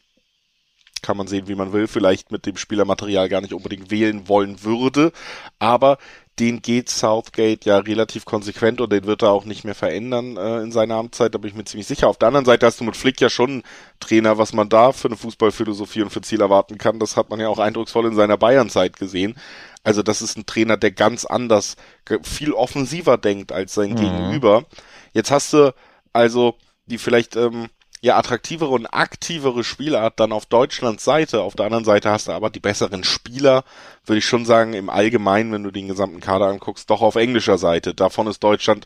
kann 1.01 1.17
man 1.17 1.27
sehen, 1.27 1.47
wie 1.47 1.55
man 1.55 1.73
will, 1.73 1.87
vielleicht 1.87 2.31
mit 2.31 2.45
dem 2.47 2.57
Spielermaterial 2.57 3.29
gar 3.29 3.41
nicht 3.41 3.53
unbedingt 3.53 3.91
wählen 3.91 4.27
wollen 4.27 4.63
würde, 4.63 5.11
aber 5.59 5.99
den 6.39 6.61
geht 6.61 6.89
Southgate 6.89 7.65
ja 7.65 7.77
relativ 7.77 8.25
konsequent 8.25 8.79
und 8.79 8.91
den 8.91 9.05
wird 9.05 9.23
er 9.23 9.31
auch 9.31 9.45
nicht 9.45 9.63
mehr 9.63 9.75
verändern 9.75 10.37
äh, 10.37 10.61
in 10.61 10.71
seiner 10.71 10.95
Amtszeit, 10.95 11.33
da 11.33 11.39
bin 11.39 11.49
ich 11.49 11.55
mir 11.55 11.65
ziemlich 11.65 11.87
sicher. 11.87 12.07
Auf 12.07 12.17
der 12.17 12.27
anderen 12.27 12.45
Seite 12.45 12.65
hast 12.65 12.79
du 12.79 12.83
mit 12.83 12.95
Flick 12.95 13.19
ja 13.19 13.29
schon 13.29 13.49
einen 13.49 13.63
Trainer, 13.99 14.37
was 14.37 14.53
man 14.53 14.69
da 14.69 14.91
für 14.91 15.07
eine 15.07 15.17
Fußballphilosophie 15.17 16.03
und 16.03 16.11
für 16.11 16.21
Ziel 16.21 16.41
erwarten 16.41 16.77
kann. 16.77 16.99
Das 16.99 17.17
hat 17.17 17.29
man 17.29 17.39
ja 17.39 17.49
auch 17.49 17.59
eindrucksvoll 17.59 18.05
in 18.05 18.15
seiner 18.15 18.37
Bayernzeit 18.37 18.97
gesehen. 18.97 19.35
Also 19.83 20.03
das 20.03 20.21
ist 20.21 20.37
ein 20.37 20.45
Trainer, 20.45 20.77
der 20.77 20.91
ganz 20.91 21.25
anders, 21.25 21.75
viel 22.23 22.51
offensiver 22.51 23.17
denkt 23.17 23.51
als 23.51 23.73
sein 23.73 23.91
mhm. 23.91 23.95
Gegenüber. 23.95 24.65
Jetzt 25.13 25.31
hast 25.31 25.53
du 25.53 25.73
also 26.13 26.55
die 26.87 26.97
vielleicht 26.97 27.35
ähm, 27.35 27.67
ja 28.01 28.17
attraktivere 28.17 28.69
und 28.69 28.85
aktivere 28.87 29.63
Spielart 29.63 30.19
dann 30.19 30.31
auf 30.31 30.45
Deutschlands 30.45 31.03
Seite. 31.03 31.41
Auf 31.41 31.55
der 31.55 31.65
anderen 31.65 31.85
Seite 31.85 32.11
hast 32.11 32.27
du 32.27 32.31
aber 32.31 32.49
die 32.49 32.59
besseren 32.59 33.03
Spieler, 33.03 33.63
würde 34.05 34.19
ich 34.19 34.25
schon 34.25 34.45
sagen, 34.45 34.73
im 34.73 34.89
Allgemeinen, 34.89 35.51
wenn 35.51 35.63
du 35.63 35.71
den 35.71 35.87
gesamten 35.87 36.19
Kader 36.19 36.47
anguckst, 36.47 36.89
doch 36.89 37.01
auf 37.01 37.15
englischer 37.15 37.57
Seite. 37.57 37.93
Davon 37.93 38.27
ist 38.27 38.43
Deutschland 38.43 38.85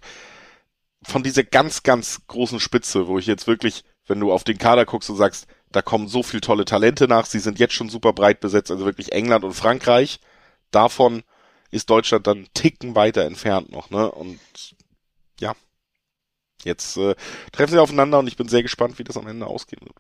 von 1.04 1.24
dieser 1.24 1.44
ganz, 1.44 1.84
ganz 1.84 2.22
großen 2.28 2.60
Spitze, 2.60 3.08
wo 3.08 3.18
ich 3.18 3.26
jetzt 3.26 3.48
wirklich, 3.48 3.84
wenn 4.08 4.20
du 4.20 4.32
auf 4.32 4.44
den 4.44 4.58
Kader 4.58 4.86
guckst 4.86 5.10
und 5.10 5.18
sagst, 5.18 5.48
da 5.72 5.82
kommen 5.82 6.08
so 6.08 6.22
viel 6.24 6.42
tolle 6.42 6.66
Talente 6.66 7.08
nach, 7.08 7.26
sie 7.26 7.40
sind 7.40 7.60
jetzt 7.60 7.74
schon 7.74 7.90
super 7.90 8.14
breit 8.14 8.40
besetzt, 8.40 8.72
also 8.72 8.86
wirklich 8.86 9.14
England 9.14 9.44
und 9.44 9.54
Frankreich. 9.54 10.20
Davon 10.70 11.24
ist 11.72 11.90
Deutschland 11.90 12.28
dann 12.28 12.48
Ticken 12.54 12.96
weiter 12.96 13.24
entfernt 13.24 13.72
noch, 13.72 13.90
ne? 13.90 14.12
Und 14.12 14.40
Jetzt 16.64 16.98
äh, 16.98 17.16
treffen 17.52 17.74
sie 17.74 17.82
aufeinander 17.82 18.20
und 18.20 18.28
ich 18.28 18.38
bin 18.38 18.48
sehr 18.48 18.64
gespannt, 18.64 19.00
wie 19.00 19.04
das 19.04 19.18
am 19.18 19.28
Ende 19.28 19.48
ausgehen 19.48 19.82
wird. 19.82 19.96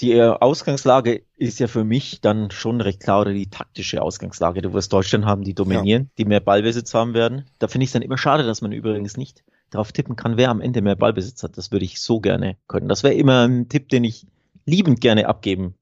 Die 0.00 0.12
äh, 0.12 0.28
Ausgangslage 0.28 1.24
ist 1.36 1.60
ja 1.60 1.66
für 1.66 1.84
mich 1.84 2.22
dann 2.22 2.50
schon 2.50 2.80
recht 2.80 3.00
klar, 3.00 3.20
oder 3.20 3.32
die 3.32 3.50
taktische 3.50 4.00
Ausgangslage. 4.00 4.62
Du 4.62 4.72
wirst 4.72 4.92
Deutschland 4.92 5.26
haben, 5.26 5.42
die 5.42 5.54
dominieren, 5.54 6.04
ja. 6.04 6.10
die 6.16 6.24
mehr 6.24 6.40
Ballbesitz 6.40 6.94
haben 6.94 7.12
werden. 7.12 7.44
Da 7.58 7.68
finde 7.68 7.84
ich 7.84 7.88
es 7.88 7.92
dann 7.92 8.02
immer 8.02 8.16
schade, 8.16 8.44
dass 8.44 8.62
man 8.62 8.72
übrigens 8.72 9.18
nicht 9.18 9.44
darauf 9.68 9.92
tippen 9.92 10.16
kann, 10.16 10.38
wer 10.38 10.48
am 10.48 10.62
Ende 10.62 10.80
mehr 10.80 10.96
Ballbesitz 10.96 11.42
hat. 11.42 11.58
Das 11.58 11.70
würde 11.70 11.84
ich 11.84 12.00
so 12.00 12.20
gerne 12.20 12.56
können. 12.66 12.88
Das 12.88 13.02
wäre 13.02 13.14
immer 13.14 13.46
ein 13.46 13.68
Tipp, 13.68 13.90
den 13.90 14.04
ich 14.04 14.26
liebend 14.64 15.00
gerne 15.02 15.28
abgeben 15.28 15.74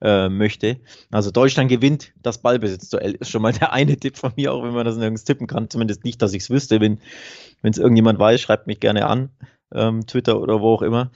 äh, 0.00 0.28
möchte. 0.28 0.80
Also 1.10 1.30
Deutschland 1.30 1.70
gewinnt 1.70 2.12
das 2.22 2.38
Ballbesitzduell 2.38 3.14
ist 3.14 3.30
schon 3.30 3.42
mal 3.42 3.52
der 3.52 3.72
eine 3.72 3.96
Tipp 3.96 4.16
von 4.16 4.32
mir, 4.36 4.52
auch 4.52 4.62
wenn 4.62 4.74
man 4.74 4.84
das 4.84 4.96
nirgends 4.96 5.24
tippen 5.24 5.46
kann. 5.46 5.70
Zumindest 5.70 6.04
nicht, 6.04 6.20
dass 6.22 6.34
ich 6.34 6.42
es 6.42 6.50
wüsste. 6.50 6.80
Wenn 6.80 7.00
es 7.62 7.78
irgendjemand 7.78 8.18
weiß, 8.18 8.40
schreibt 8.40 8.66
mich 8.66 8.80
gerne 8.80 9.06
an, 9.06 9.30
ähm, 9.72 10.06
Twitter 10.06 10.40
oder 10.40 10.60
wo 10.60 10.74
auch 10.74 10.82
immer. 10.82 11.10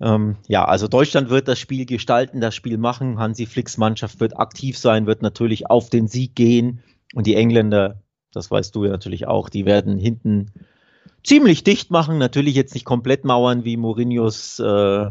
Ähm, 0.00 0.36
ja, 0.46 0.64
also 0.64 0.88
Deutschland 0.88 1.30
wird 1.30 1.48
das 1.48 1.58
Spiel 1.58 1.86
gestalten, 1.86 2.40
das 2.40 2.54
Spiel 2.54 2.78
machen. 2.78 3.18
Hansi 3.18 3.46
Flicks 3.46 3.78
Mannschaft 3.78 4.20
wird 4.20 4.38
aktiv 4.38 4.76
sein, 4.76 5.06
wird 5.06 5.22
natürlich 5.22 5.70
auf 5.70 5.88
den 5.88 6.06
Sieg 6.06 6.34
gehen. 6.34 6.82
Und 7.14 7.26
die 7.26 7.34
Engländer, 7.34 8.02
das 8.32 8.50
weißt 8.50 8.74
du 8.74 8.84
ja 8.84 8.90
natürlich 8.90 9.26
auch, 9.26 9.48
die 9.48 9.64
werden 9.64 9.98
hinten 9.98 10.52
ziemlich 11.24 11.64
dicht 11.64 11.90
machen. 11.90 12.18
Natürlich 12.18 12.54
jetzt 12.54 12.74
nicht 12.74 12.84
komplett 12.84 13.24
mauern 13.24 13.64
wie 13.64 13.78
Mourinhos, 13.78 14.58
äh, 14.58 15.10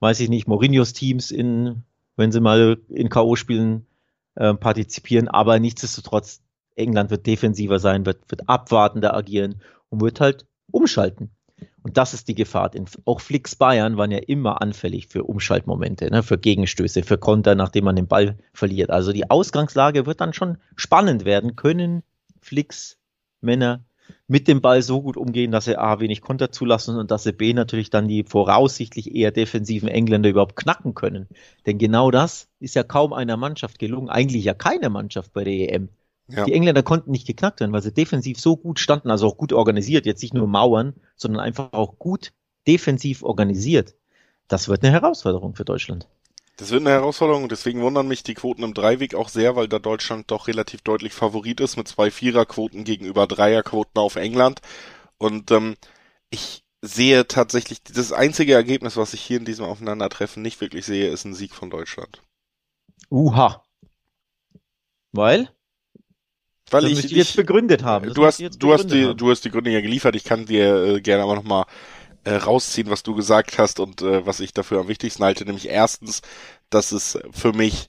weiß 0.00 0.20
ich 0.20 0.28
nicht, 0.28 0.46
Mourinhos 0.46 0.92
Teams 0.92 1.30
in 1.30 1.84
wenn 2.16 2.32
sie 2.32 2.40
mal 2.40 2.78
in 2.88 3.08
K.O.-Spielen 3.08 3.86
äh, 4.34 4.54
partizipieren. 4.54 5.28
Aber 5.28 5.58
nichtsdestotrotz, 5.58 6.42
England 6.74 7.10
wird 7.10 7.26
defensiver 7.26 7.78
sein, 7.78 8.06
wird, 8.06 8.30
wird 8.30 8.48
abwartender 8.48 9.14
agieren 9.14 9.60
und 9.92 10.00
wird 10.00 10.20
halt 10.20 10.46
umschalten. 10.70 11.30
Und 11.82 11.96
das 11.96 12.14
ist 12.14 12.28
die 12.28 12.34
Gefahr. 12.34 12.70
Denn 12.70 12.86
auch 13.04 13.20
Flicks 13.20 13.54
Bayern 13.54 13.96
waren 13.96 14.10
ja 14.10 14.18
immer 14.18 14.62
anfällig 14.62 15.08
für 15.08 15.24
Umschaltmomente, 15.24 16.10
ne, 16.10 16.22
für 16.22 16.38
Gegenstöße, 16.38 17.02
für 17.02 17.18
Konter, 17.18 17.54
nachdem 17.54 17.84
man 17.84 17.96
den 17.96 18.08
Ball 18.08 18.38
verliert. 18.52 18.90
Also 18.90 19.12
die 19.12 19.30
Ausgangslage 19.30 20.06
wird 20.06 20.20
dann 20.20 20.32
schon 20.32 20.58
spannend 20.76 21.24
werden. 21.24 21.56
Können 21.56 22.02
Flicks 22.40 22.98
Männer 23.40 23.84
mit 24.26 24.48
dem 24.48 24.60
Ball 24.60 24.82
so 24.82 25.02
gut 25.02 25.16
umgehen, 25.16 25.52
dass 25.52 25.66
sie 25.66 25.76
A 25.76 26.00
wenig 26.00 26.22
Konter 26.22 26.50
zulassen 26.50 26.96
und 26.96 27.10
dass 27.10 27.24
sie 27.24 27.32
B 27.32 27.52
natürlich 27.52 27.90
dann 27.90 28.08
die 28.08 28.24
voraussichtlich 28.24 29.14
eher 29.14 29.30
defensiven 29.30 29.88
Engländer 29.88 30.30
überhaupt 30.30 30.56
knacken 30.56 30.94
können. 30.94 31.28
Denn 31.66 31.78
genau 31.78 32.10
das 32.10 32.48
ist 32.58 32.74
ja 32.74 32.82
kaum 32.82 33.12
einer 33.12 33.36
Mannschaft 33.36 33.78
gelungen, 33.78 34.08
eigentlich 34.08 34.44
ja 34.44 34.54
keine 34.54 34.90
Mannschaft 34.90 35.32
bei 35.32 35.44
der 35.44 35.72
EM. 35.72 35.88
Ja. 36.34 36.44
Die 36.44 36.52
Engländer 36.52 36.82
konnten 36.82 37.10
nicht 37.10 37.26
geknackt 37.26 37.60
werden, 37.60 37.72
weil 37.72 37.82
sie 37.82 37.92
defensiv 37.92 38.40
so 38.40 38.56
gut 38.56 38.78
standen, 38.78 39.10
also 39.10 39.26
auch 39.26 39.36
gut 39.36 39.52
organisiert, 39.52 40.06
jetzt 40.06 40.22
nicht 40.22 40.34
nur 40.34 40.46
Mauern, 40.46 40.94
sondern 41.16 41.40
einfach 41.40 41.72
auch 41.72 41.98
gut 41.98 42.32
defensiv 42.66 43.22
organisiert. 43.22 43.94
Das 44.48 44.68
wird 44.68 44.82
eine 44.82 44.92
Herausforderung 44.92 45.54
für 45.54 45.64
Deutschland. 45.64 46.08
Das 46.56 46.70
wird 46.70 46.82
eine 46.82 46.90
Herausforderung 46.90 47.44
und 47.44 47.52
deswegen 47.52 47.80
wundern 47.80 48.08
mich 48.08 48.22
die 48.22 48.34
Quoten 48.34 48.62
im 48.62 48.74
Dreiweg 48.74 49.14
auch 49.14 49.28
sehr, 49.28 49.56
weil 49.56 49.68
da 49.68 49.78
Deutschland 49.78 50.30
doch 50.30 50.48
relativ 50.48 50.82
deutlich 50.82 51.12
Favorit 51.12 51.60
ist 51.60 51.76
mit 51.76 51.88
zwei 51.88 52.10
Viererquoten 52.10 52.84
gegenüber 52.84 53.26
Dreierquoten 53.26 54.00
auf 54.00 54.16
England. 54.16 54.60
Und 55.18 55.50
ähm, 55.50 55.76
ich 56.30 56.64
sehe 56.82 57.26
tatsächlich, 57.26 57.82
das 57.82 58.12
einzige 58.12 58.54
Ergebnis, 58.54 58.96
was 58.96 59.14
ich 59.14 59.22
hier 59.22 59.38
in 59.38 59.44
diesem 59.44 59.64
Aufeinandertreffen 59.64 60.42
nicht 60.42 60.60
wirklich 60.60 60.84
sehe, 60.84 61.08
ist 61.08 61.24
ein 61.24 61.34
Sieg 61.34 61.54
von 61.54 61.70
Deutschland. 61.70 62.22
Uha. 63.10 63.64
Weil? 65.12 65.50
Weil 66.72 66.86
ich, 66.86 67.04
ich 67.04 67.10
jetzt 67.12 67.36
begründet 67.36 67.84
haben. 67.84 68.06
Das 68.06 68.14
du 68.14 68.26
hast, 68.26 68.40
du 68.40 68.72
hast 68.72 68.86
die, 68.88 69.06
haben. 69.06 69.16
du 69.16 69.30
hast 69.30 69.44
die 69.44 69.50
Gründe 69.50 69.70
ja 69.70 69.80
geliefert. 69.80 70.16
Ich 70.16 70.24
kann 70.24 70.46
dir 70.46 70.84
äh, 70.84 71.00
gerne 71.00 71.22
aber 71.22 71.34
nochmal 71.34 71.66
äh, 72.24 72.34
rausziehen, 72.34 72.90
was 72.90 73.02
du 73.02 73.14
gesagt 73.14 73.58
hast 73.58 73.80
und 73.80 74.02
äh, 74.02 74.24
was 74.26 74.40
ich 74.40 74.52
dafür 74.52 74.80
am 74.80 74.88
wichtigsten 74.88 75.24
halte, 75.24 75.44
nämlich 75.44 75.68
erstens, 75.68 76.22
dass 76.70 76.92
es 76.92 77.18
für 77.32 77.52
mich 77.52 77.88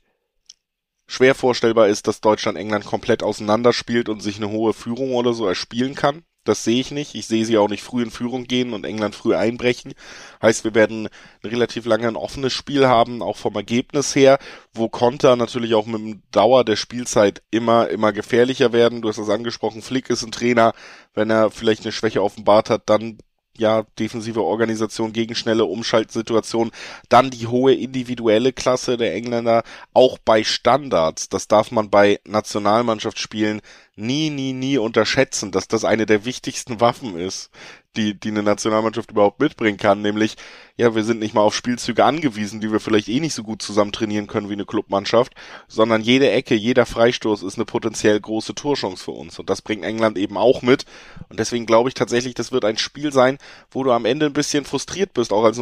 schwer 1.07 1.35
vorstellbar 1.35 1.87
ist, 1.87 2.07
dass 2.07 2.21
Deutschland 2.21 2.57
England 2.57 2.85
komplett 2.85 3.23
auseinanderspielt 3.23 4.09
und 4.09 4.21
sich 4.21 4.37
eine 4.37 4.49
hohe 4.49 4.73
Führung 4.73 5.13
oder 5.13 5.33
so 5.33 5.47
erspielen 5.47 5.95
kann. 5.95 6.23
Das 6.43 6.63
sehe 6.63 6.79
ich 6.79 6.91
nicht. 6.91 7.15
Ich 7.15 7.27
sehe 7.27 7.45
sie 7.45 7.57
auch 7.57 7.69
nicht 7.69 7.83
früh 7.83 8.03
in 8.03 8.11
Führung 8.11 8.43
gehen 8.45 8.73
und 8.73 8.85
England 8.85 9.15
früh 9.15 9.35
einbrechen. 9.35 9.93
Heißt, 10.41 10.63
wir 10.65 10.75
werden 10.75 11.07
relativ 11.43 11.85
lange 11.85 12.07
ein 12.07 12.17
offenes 12.17 12.51
Spiel 12.51 12.87
haben, 12.87 13.21
auch 13.21 13.37
vom 13.37 13.55
Ergebnis 13.55 14.13
her, 14.13 14.39
wo 14.73 14.89
Konter 14.89 15.35
natürlich 15.35 15.73
auch 15.73 15.85
mit 15.85 16.01
dem 16.01 16.21
Dauer 16.31 16.65
der 16.65 16.75
Spielzeit 16.75 17.41
immer, 17.51 17.89
immer 17.89 18.11
gefährlicher 18.11 18.73
werden. 18.73 19.01
Du 19.01 19.09
hast 19.09 19.19
das 19.19 19.29
angesprochen, 19.29 19.81
Flick 19.81 20.09
ist 20.09 20.23
ein 20.23 20.31
Trainer. 20.31 20.73
Wenn 21.13 21.29
er 21.29 21.49
vielleicht 21.49 21.83
eine 21.83 21.91
Schwäche 21.93 22.21
offenbart 22.21 22.69
hat, 22.69 22.89
dann 22.89 23.19
ja, 23.57 23.83
defensive 23.99 24.43
Organisation 24.43 25.13
gegen 25.13 25.35
schnelle 25.35 25.65
Umschaltsituationen. 25.65 26.71
Dann 27.09 27.29
die 27.29 27.47
hohe 27.47 27.73
individuelle 27.73 28.53
Klasse 28.53 28.97
der 28.97 29.13
Engländer, 29.13 29.63
auch 29.93 30.17
bei 30.17 30.43
Standards. 30.43 31.29
Das 31.29 31.47
darf 31.47 31.71
man 31.71 31.89
bei 31.89 32.19
Nationalmannschaftsspielen 32.25 33.61
nie, 33.95 34.29
nie, 34.29 34.53
nie 34.53 34.77
unterschätzen, 34.77 35.51
dass 35.51 35.67
das 35.67 35.85
eine 35.85 36.05
der 36.05 36.25
wichtigsten 36.25 36.81
Waffen 36.81 37.17
ist, 37.17 37.51
die, 37.95 38.19
die 38.19 38.29
eine 38.29 38.43
Nationalmannschaft 38.43 39.11
überhaupt 39.11 39.39
mitbringen 39.39 39.77
kann, 39.77 40.01
nämlich, 40.01 40.35
ja, 40.75 40.95
wir 40.95 41.03
sind 41.03 41.19
nicht 41.19 41.33
mal 41.33 41.41
auf 41.41 41.55
Spielzüge 41.55 42.03
angewiesen, 42.03 42.59
die 42.59 42.71
wir 42.71 42.79
vielleicht 42.79 43.07
eh 43.07 43.19
nicht 43.19 43.35
so 43.35 43.43
gut 43.43 43.61
zusammen 43.61 43.91
trainieren 43.91 44.27
können 44.27 44.49
wie 44.49 44.53
eine 44.53 44.65
Clubmannschaft, 44.65 45.33
sondern 45.67 46.01
jede 46.01 46.31
Ecke, 46.31 46.55
jeder 46.55 46.85
Freistoß 46.85 47.43
ist 47.43 47.55
eine 47.55 47.65
potenziell 47.65 48.19
große 48.19 48.55
Torchance 48.55 49.03
für 49.03 49.11
uns. 49.11 49.37
Und 49.37 49.49
das 49.49 49.61
bringt 49.61 49.85
England 49.85 50.17
eben 50.17 50.37
auch 50.37 50.61
mit. 50.63 50.85
Und 51.29 51.39
deswegen 51.39 51.65
glaube 51.65 51.89
ich 51.89 51.93
tatsächlich, 51.93 52.33
das 52.33 52.51
wird 52.51 52.65
ein 52.65 52.77
Spiel 52.77 53.13
sein, 53.13 53.37
wo 53.69 53.83
du 53.83 53.91
am 53.91 54.05
Ende 54.05 54.25
ein 54.25 54.33
bisschen 54.33 54.65
frustriert 54.65 55.13
bist, 55.13 55.31
auch 55.31 55.43
als 55.43 55.61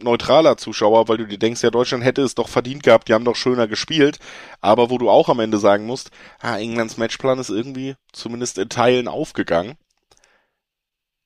neutraler 0.00 0.56
Zuschauer, 0.56 1.08
weil 1.08 1.18
du 1.18 1.26
dir 1.26 1.38
denkst, 1.38 1.62
ja, 1.62 1.70
Deutschland 1.70 2.04
hätte 2.04 2.22
es 2.22 2.36
doch 2.36 2.48
verdient 2.48 2.84
gehabt, 2.84 3.08
die 3.08 3.14
haben 3.14 3.24
doch 3.24 3.36
schöner 3.36 3.66
gespielt, 3.66 4.18
aber 4.60 4.90
wo 4.90 4.98
du 4.98 5.10
auch 5.10 5.28
am 5.28 5.40
Ende 5.40 5.58
sagen 5.58 5.86
musst, 5.86 6.10
ah, 6.40 6.56
Englands 6.56 6.96
Matchplan 6.96 7.38
ist 7.38 7.50
irgendwie 7.50 7.96
zumindest 8.12 8.58
in 8.58 8.68
Teilen 8.68 9.08
aufgegangen. 9.08 9.76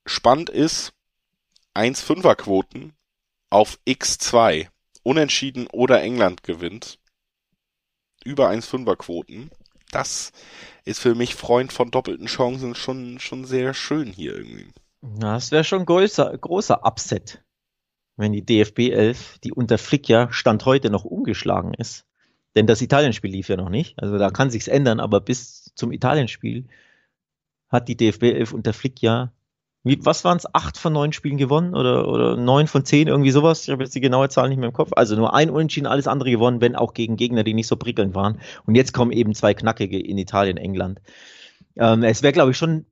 Spannend 0.07 0.51
ist 0.51 0.93
1,5er 1.75 2.35
Quoten 2.35 2.95
auf 3.51 3.79
X2. 3.87 4.69
Unentschieden 5.03 5.67
oder 5.69 6.03
England 6.03 6.43
gewinnt. 6.43 6.99
Über 8.25 8.51
1,5er 8.51 8.97
Quoten. 8.97 9.51
Das 9.91 10.33
ist 10.85 11.01
für 11.01 11.15
mich 11.15 11.35
Freund 11.35 11.73
von 11.73 11.91
doppelten 11.91 12.27
Chancen 12.27 12.75
schon, 12.75 13.19
schon 13.19 13.45
sehr 13.45 13.75
schön 13.75 14.13
hier 14.13 14.35
irgendwie. 14.37 14.69
Das 15.03 15.51
wäre 15.51 15.65
schon 15.65 15.87
größer, 15.87 16.37
großer 16.37 16.85
Upset, 16.85 17.43
wenn 18.17 18.33
die 18.33 18.45
DFB 18.45 18.91
11, 18.91 19.39
die 19.39 19.53
unter 19.53 19.79
Flick 19.79 20.09
ja 20.09 20.31
Stand 20.31 20.67
heute 20.67 20.91
noch 20.91 21.05
ungeschlagen 21.05 21.73
ist, 21.75 22.05
denn 22.55 22.67
das 22.67 22.83
Italienspiel 22.83 23.31
lief 23.31 23.49
ja 23.49 23.57
noch 23.57 23.71
nicht. 23.71 23.99
Also 23.99 24.19
da 24.19 24.31
kann 24.31 24.51
sich's 24.51 24.69
ändern, 24.69 25.01
aber 25.01 25.21
bis 25.21 25.73
zum 25.75 25.91
Italienspiel 25.93 26.69
hat 27.69 27.89
die 27.89 27.97
DFB 27.97 28.25
11 28.25 28.53
unter 28.53 28.73
Flick 28.73 29.01
ja, 29.01 29.33
wie, 29.83 29.99
was 30.05 30.25
waren 30.25 30.37
es, 30.37 30.55
acht 30.55 30.77
von 30.77 30.93
neun 30.93 31.12
Spielen 31.12 31.38
gewonnen 31.38 31.75
oder, 31.75 32.07
oder 32.07 32.37
neun 32.37 32.66
von 32.66 32.85
zehn, 32.85 33.09
irgendwie 33.09 33.31
sowas. 33.31 33.64
Ich 33.64 33.71
habe 33.71 33.83
jetzt 33.83 33.95
die 33.95 34.01
genaue 34.01 34.29
Zahl 34.29 34.49
nicht 34.49 34.59
mehr 34.59 34.69
im 34.69 34.75
Kopf. 34.75 34.90
Also 34.95 35.16
nur 35.16 35.35
ein 35.35 35.49
Unentschieden, 35.49 35.87
alles 35.87 36.07
andere 36.07 36.31
gewonnen, 36.31 36.61
wenn 36.61 36.77
auch 36.77 36.93
gegen 36.93 37.16
Gegner, 37.16 37.45
die 37.45 37.55
nicht 37.55 37.66
so 37.66 37.77
prickelnd 37.77 38.14
waren. 38.14 38.40
Und 38.66 38.75
jetzt 38.75 38.93
kommen 38.93 39.11
eben 39.11 39.35
zwei 39.35 39.55
Knackige 39.55 39.99
in 39.99 40.19
Italien, 40.19 40.59
England. 40.59 41.00
Ähm, 41.77 42.02
es 42.02 42.23
wäre, 42.23 42.35
glaube 42.35 42.50
ich, 42.50 42.59
schon 42.59 42.85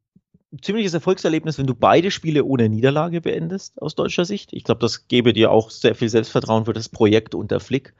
ein 0.50 0.62
ziemliches 0.62 0.94
Erfolgserlebnis, 0.94 1.58
wenn 1.58 1.66
du 1.66 1.74
beide 1.74 2.10
Spiele 2.10 2.44
ohne 2.44 2.70
Niederlage 2.70 3.20
beendest, 3.20 3.82
aus 3.82 3.94
deutscher 3.94 4.24
Sicht. 4.24 4.54
Ich 4.54 4.64
glaube, 4.64 4.80
das 4.80 5.08
gäbe 5.08 5.34
dir 5.34 5.50
auch 5.50 5.70
sehr 5.70 5.94
viel 5.94 6.08
Selbstvertrauen 6.08 6.64
für 6.64 6.72
das 6.72 6.88
Projekt 6.88 7.34
unter 7.34 7.60
Flick. 7.60 7.94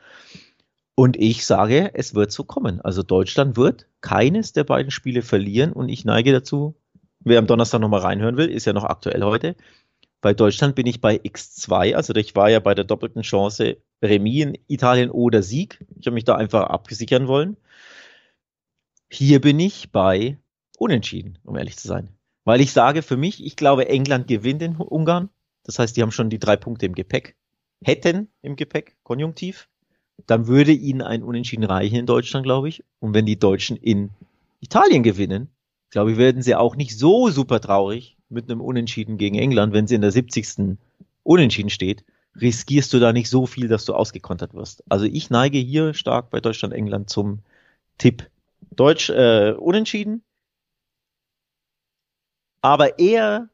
Und 0.94 1.16
ich 1.16 1.44
sage, 1.44 1.90
es 1.94 2.14
wird 2.14 2.32
so 2.32 2.42
kommen. 2.42 2.80
Also 2.80 3.02
Deutschland 3.02 3.56
wird 3.56 3.86
keines 4.00 4.52
der 4.52 4.64
beiden 4.64 4.90
Spiele 4.90 5.22
verlieren 5.22 5.72
und 5.72 5.90
ich 5.90 6.04
neige 6.04 6.32
dazu, 6.32 6.74
wer 7.28 7.38
am 7.38 7.46
Donnerstag 7.46 7.80
nochmal 7.80 8.00
reinhören 8.00 8.36
will, 8.36 8.48
ist 8.48 8.64
ja 8.64 8.72
noch 8.72 8.84
aktuell 8.84 9.22
heute. 9.22 9.56
Bei 10.20 10.34
Deutschland 10.34 10.74
bin 10.74 10.86
ich 10.86 11.00
bei 11.00 11.16
X2, 11.16 11.94
also 11.94 12.14
ich 12.14 12.34
war 12.34 12.50
ja 12.50 12.58
bei 12.58 12.74
der 12.74 12.84
doppelten 12.84 13.22
Chance 13.22 13.76
Remis 14.02 14.42
in 14.42 14.58
Italien 14.66 15.10
oder 15.10 15.42
Sieg. 15.42 15.84
Ich 15.98 16.06
habe 16.06 16.14
mich 16.14 16.24
da 16.24 16.34
einfach 16.34 16.64
abgesichern 16.64 17.28
wollen. 17.28 17.56
Hier 19.10 19.40
bin 19.40 19.60
ich 19.60 19.90
bei 19.90 20.38
Unentschieden, 20.76 21.38
um 21.44 21.56
ehrlich 21.56 21.76
zu 21.76 21.88
sein. 21.88 22.10
Weil 22.44 22.60
ich 22.60 22.72
sage 22.72 23.02
für 23.02 23.16
mich, 23.16 23.44
ich 23.44 23.56
glaube, 23.56 23.88
England 23.88 24.26
gewinnt 24.26 24.62
in 24.62 24.76
Ungarn. 24.76 25.28
Das 25.64 25.78
heißt, 25.78 25.96
die 25.96 26.02
haben 26.02 26.12
schon 26.12 26.30
die 26.30 26.38
drei 26.38 26.56
Punkte 26.56 26.86
im 26.86 26.94
Gepäck. 26.94 27.36
Hätten 27.84 28.28
im 28.42 28.56
Gepäck, 28.56 28.96
konjunktiv. 29.02 29.68
Dann 30.26 30.46
würde 30.46 30.72
ihnen 30.72 31.02
ein 31.02 31.22
Unentschieden 31.22 31.64
reichen 31.64 31.96
in 31.96 32.06
Deutschland, 32.06 32.44
glaube 32.44 32.68
ich. 32.68 32.84
Und 33.00 33.14
wenn 33.14 33.26
die 33.26 33.38
Deutschen 33.38 33.76
in 33.76 34.10
Italien 34.60 35.02
gewinnen, 35.02 35.50
glaube 35.90 36.12
ich, 36.12 36.18
werden 36.18 36.42
sie 36.42 36.54
auch 36.54 36.76
nicht 36.76 36.98
so 36.98 37.30
super 37.30 37.60
traurig 37.60 38.16
mit 38.28 38.50
einem 38.50 38.60
Unentschieden 38.60 39.16
gegen 39.18 39.36
England, 39.36 39.72
wenn 39.72 39.86
sie 39.86 39.94
in 39.94 40.00
der 40.00 40.12
70. 40.12 40.78
Unentschieden 41.22 41.70
steht, 41.70 42.04
riskierst 42.40 42.92
du 42.92 42.98
da 42.98 43.12
nicht 43.12 43.30
so 43.30 43.46
viel, 43.46 43.68
dass 43.68 43.84
du 43.84 43.94
ausgekontert 43.94 44.54
wirst. 44.54 44.82
Also 44.88 45.06
ich 45.06 45.30
neige 45.30 45.58
hier 45.58 45.94
stark 45.94 46.30
bei 46.30 46.40
Deutschland-England 46.40 47.10
zum 47.10 47.40
Tipp. 47.96 48.30
Deutsch 48.70 49.10
äh, 49.10 49.52
Unentschieden, 49.52 50.22
aber 52.60 52.98
eher, 52.98 53.48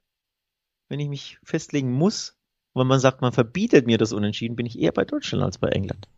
wenn 0.88 1.00
ich 1.00 1.08
mich 1.08 1.38
festlegen 1.44 1.92
muss, 1.92 2.36
wenn 2.74 2.86
man 2.86 3.00
sagt, 3.00 3.20
man 3.20 3.32
verbietet 3.32 3.86
mir 3.86 3.98
das 3.98 4.12
Unentschieden, 4.12 4.56
bin 4.56 4.66
ich 4.66 4.78
eher 4.78 4.92
bei 4.92 5.04
Deutschland 5.04 5.44
als 5.44 5.58
bei 5.58 5.68
England. 5.68 6.08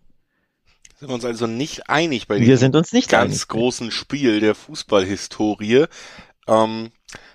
Sind 0.99 1.09
wir 1.09 1.15
uns 1.15 1.25
also 1.27 1.47
nicht 1.47 1.91
einig 1.91 2.27
bei 2.27 2.41
Wir 2.41 2.57
sind 2.57 2.75
uns 2.75 2.93
nicht 2.93 3.11
ganz 3.11 3.33
einig. 3.33 3.49
großen 3.49 3.91
Spiel 3.91 4.41
der 4.41 4.55
Fußballhistorie. 4.55 5.85
Ähm, 6.49 6.91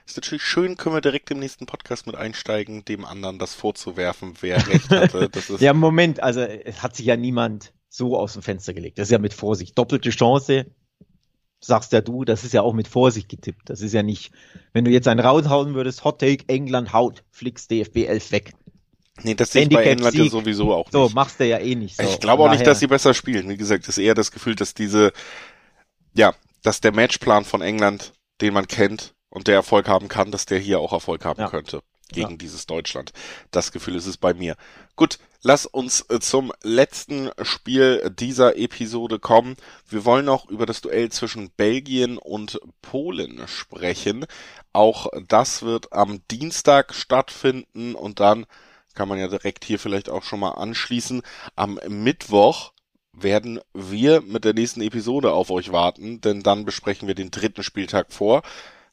ist 0.05 0.18
natürlich 0.18 0.43
schön, 0.43 0.78
können 0.78 0.95
wir 0.95 1.01
direkt 1.01 1.30
im 1.30 1.39
nächsten 1.39 1.68
Podcast 1.68 2.07
mit 2.07 2.16
einsteigen, 2.16 2.84
dem 2.86 3.05
anderen 3.05 3.38
das 3.38 3.53
vorzuwerfen, 3.53 4.34
wer 4.41 4.55
recht 4.68 4.89
hatte. 4.89 5.30
Das 5.30 5.49
ist 5.51 5.62
Ja, 5.62 5.74
Moment, 5.74 6.24
also 6.24 6.41
es 6.41 6.82
hat 6.82 6.95
sich 6.95 7.05
ja 7.05 7.16
niemand 7.16 7.72
so 7.88 8.18
aus 8.18 8.34
dem 8.34 8.41
Fenster 8.41 8.74
gelegt. 8.74 8.97
Das 8.97 9.09
ist 9.09 9.12
ja 9.12 9.20
mit 9.20 9.34
Vorsicht. 9.34 9.78
Doppelte 9.78 10.09
Chance, 10.09 10.66
sagst 11.59 11.91
ja 11.91 12.01
du, 12.01 12.26
das 12.26 12.43
ist 12.43 12.53
ja 12.53 12.64
auch 12.64 12.74
mit 12.74 12.88
Vorsicht 12.88 13.30
getippt. 13.30 13.70
Das 13.70 13.82
ist 13.82 13.93
ja 13.93 14.01
nicht, 14.01 14.32
wenn 14.74 14.86
du 14.86 14.91
jetzt 14.91 15.07
einen 15.07 15.20
raushauen 15.20 15.76
würdest, 15.76 16.03
Hot 16.03 16.20
Take, 16.20 16.45
England 16.47 16.93
haut, 16.93 17.24
Flix 17.30 17.68
DFB 17.68 18.07
11 18.07 18.32
weg. 18.32 18.53
Nee, 19.24 19.36
das 19.36 19.51
sehe 19.51 19.63
ich 19.63 19.69
bei 19.69 19.84
England 19.84 20.15
ja 20.15 20.26
sowieso 20.30 20.74
auch 20.74 20.89
So, 20.91 21.03
nicht. 21.05 21.15
machst 21.15 21.39
du 21.39 21.45
ja 21.47 21.59
eh 21.59 21.76
nicht 21.76 21.97
so. 21.97 22.03
ich 22.03 22.19
glaube 22.19 22.43
auch 22.43 22.51
nicht, 22.51 22.65
dass 22.65 22.80
sie 22.80 22.88
besser 22.88 23.13
spielen. 23.13 23.49
Wie 23.49 23.57
gesagt, 23.57 23.88
ist 23.88 23.97
eher 23.97 24.15
das 24.15 24.32
Gefühl, 24.32 24.55
dass 24.55 24.74
diese, 24.74 25.11
ja, 26.13 26.34
dass 26.63 26.82
der 26.82 26.91
Matchplan 26.93 27.45
von 27.45 27.61
England, 27.61 28.13
den 28.41 28.53
man 28.53 28.67
kennt 28.67 29.13
und 29.30 29.47
der 29.47 29.55
Erfolg 29.55 29.88
haben 29.88 30.07
kann, 30.07 30.32
dass 30.32 30.45
der 30.45 30.59
hier 30.59 30.80
auch 30.80 30.93
Erfolg 30.93 31.26
haben 31.26 31.39
Ja. 31.41 31.49
könnte 31.49 31.82
gegen 32.13 32.38
dieses 32.38 32.65
Deutschland. 32.65 33.13
Das 33.51 33.72
Gefühl 33.72 33.95
ist 33.95 34.05
es 34.05 34.17
bei 34.17 34.34
mir. 34.34 34.57
Gut, 34.97 35.17
lass 35.43 35.65
uns 35.65 36.01
äh, 36.09 36.19
zum 36.19 36.51
letzten 36.61 37.30
Spiel 37.41 38.11
dieser 38.19 38.57
Episode 38.57 39.17
kommen. 39.17 39.55
Wir 39.88 40.03
wollen 40.03 40.26
noch 40.26 40.49
über 40.49 40.65
das 40.65 40.82
Duell 40.82 41.09
zwischen 41.09 41.51
Belgien 41.51 42.17
und 42.17 42.59
Polen 42.82 43.41
sprechen. 43.47 44.26
Auch 44.74 45.07
das 45.30 45.61
wird 45.61 45.93
am 45.93 46.19
Dienstag 46.30 46.93
stattfinden 46.93 47.95
und 47.95 48.19
dann 48.19 48.45
kann 48.96 49.08
man 49.08 49.20
ja 49.20 49.28
direkt 49.28 49.66
hier 49.66 49.80
vielleicht 49.80 50.10
auch 50.10 50.24
schon 50.24 50.39
mal 50.39 50.52
anschließen. 50.52 51.22
Am 51.56 51.80
Mittwoch 51.88 52.74
werden 53.14 53.60
wir 53.74 54.22
mit 54.22 54.46
der 54.46 54.54
nächsten 54.54 54.82
Episode 54.82 55.34
auf 55.34 55.52
euch 55.52 55.72
warten, 55.72 56.22
denn 56.22 56.44
dann 56.44 56.66
besprechen 56.66 57.08
wir 57.08 57.16
den 57.16 57.32
dritten 57.32 57.64
Spieltag 57.64 58.12
vor. 58.14 58.42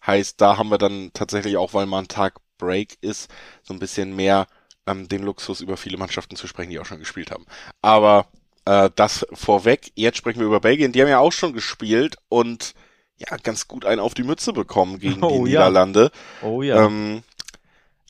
Heißt, 0.06 0.40
da 0.40 0.56
haben 0.56 0.70
wir 0.70 0.78
dann 0.78 1.10
tatsächlich 1.12 1.56
auch, 1.56 1.74
weil 1.74 1.86
mal 1.86 2.00
ein 2.00 2.08
Tag 2.08 2.40
Break 2.58 2.98
ist, 3.00 3.30
so 3.62 3.72
ein 3.72 3.78
bisschen 3.78 4.16
mehr 4.16 4.46
ähm, 4.86 5.08
den 5.08 5.22
Luxus 5.22 5.60
über 5.60 5.76
viele 5.76 5.96
Mannschaften 5.96 6.36
zu 6.36 6.46
sprechen, 6.46 6.70
die 6.70 6.78
auch 6.80 6.86
schon 6.86 6.98
gespielt 6.98 7.30
haben. 7.30 7.46
Aber 7.82 8.26
äh, 8.64 8.90
das 8.96 9.26
vorweg. 9.32 9.92
Jetzt 9.94 10.18
sprechen 10.18 10.40
wir 10.40 10.46
über 10.46 10.60
Belgien. 10.60 10.92
Die 10.92 11.00
haben 11.00 11.08
ja 11.08 11.20
auch 11.20 11.32
schon 11.32 11.52
gespielt 11.52 12.16
und 12.28 12.74
ja, 13.16 13.36
ganz 13.38 13.66
gut 13.66 13.84
einen 13.84 14.00
auf 14.00 14.14
die 14.14 14.22
Mütze 14.22 14.52
bekommen 14.52 14.98
gegen 14.98 15.22
Oh, 15.22 15.44
die 15.44 15.52
ja. 15.52 15.60
Niederlande. 15.60 16.10
Oh 16.42 16.62
ja. 16.62 16.84
Ähm, 16.84 17.22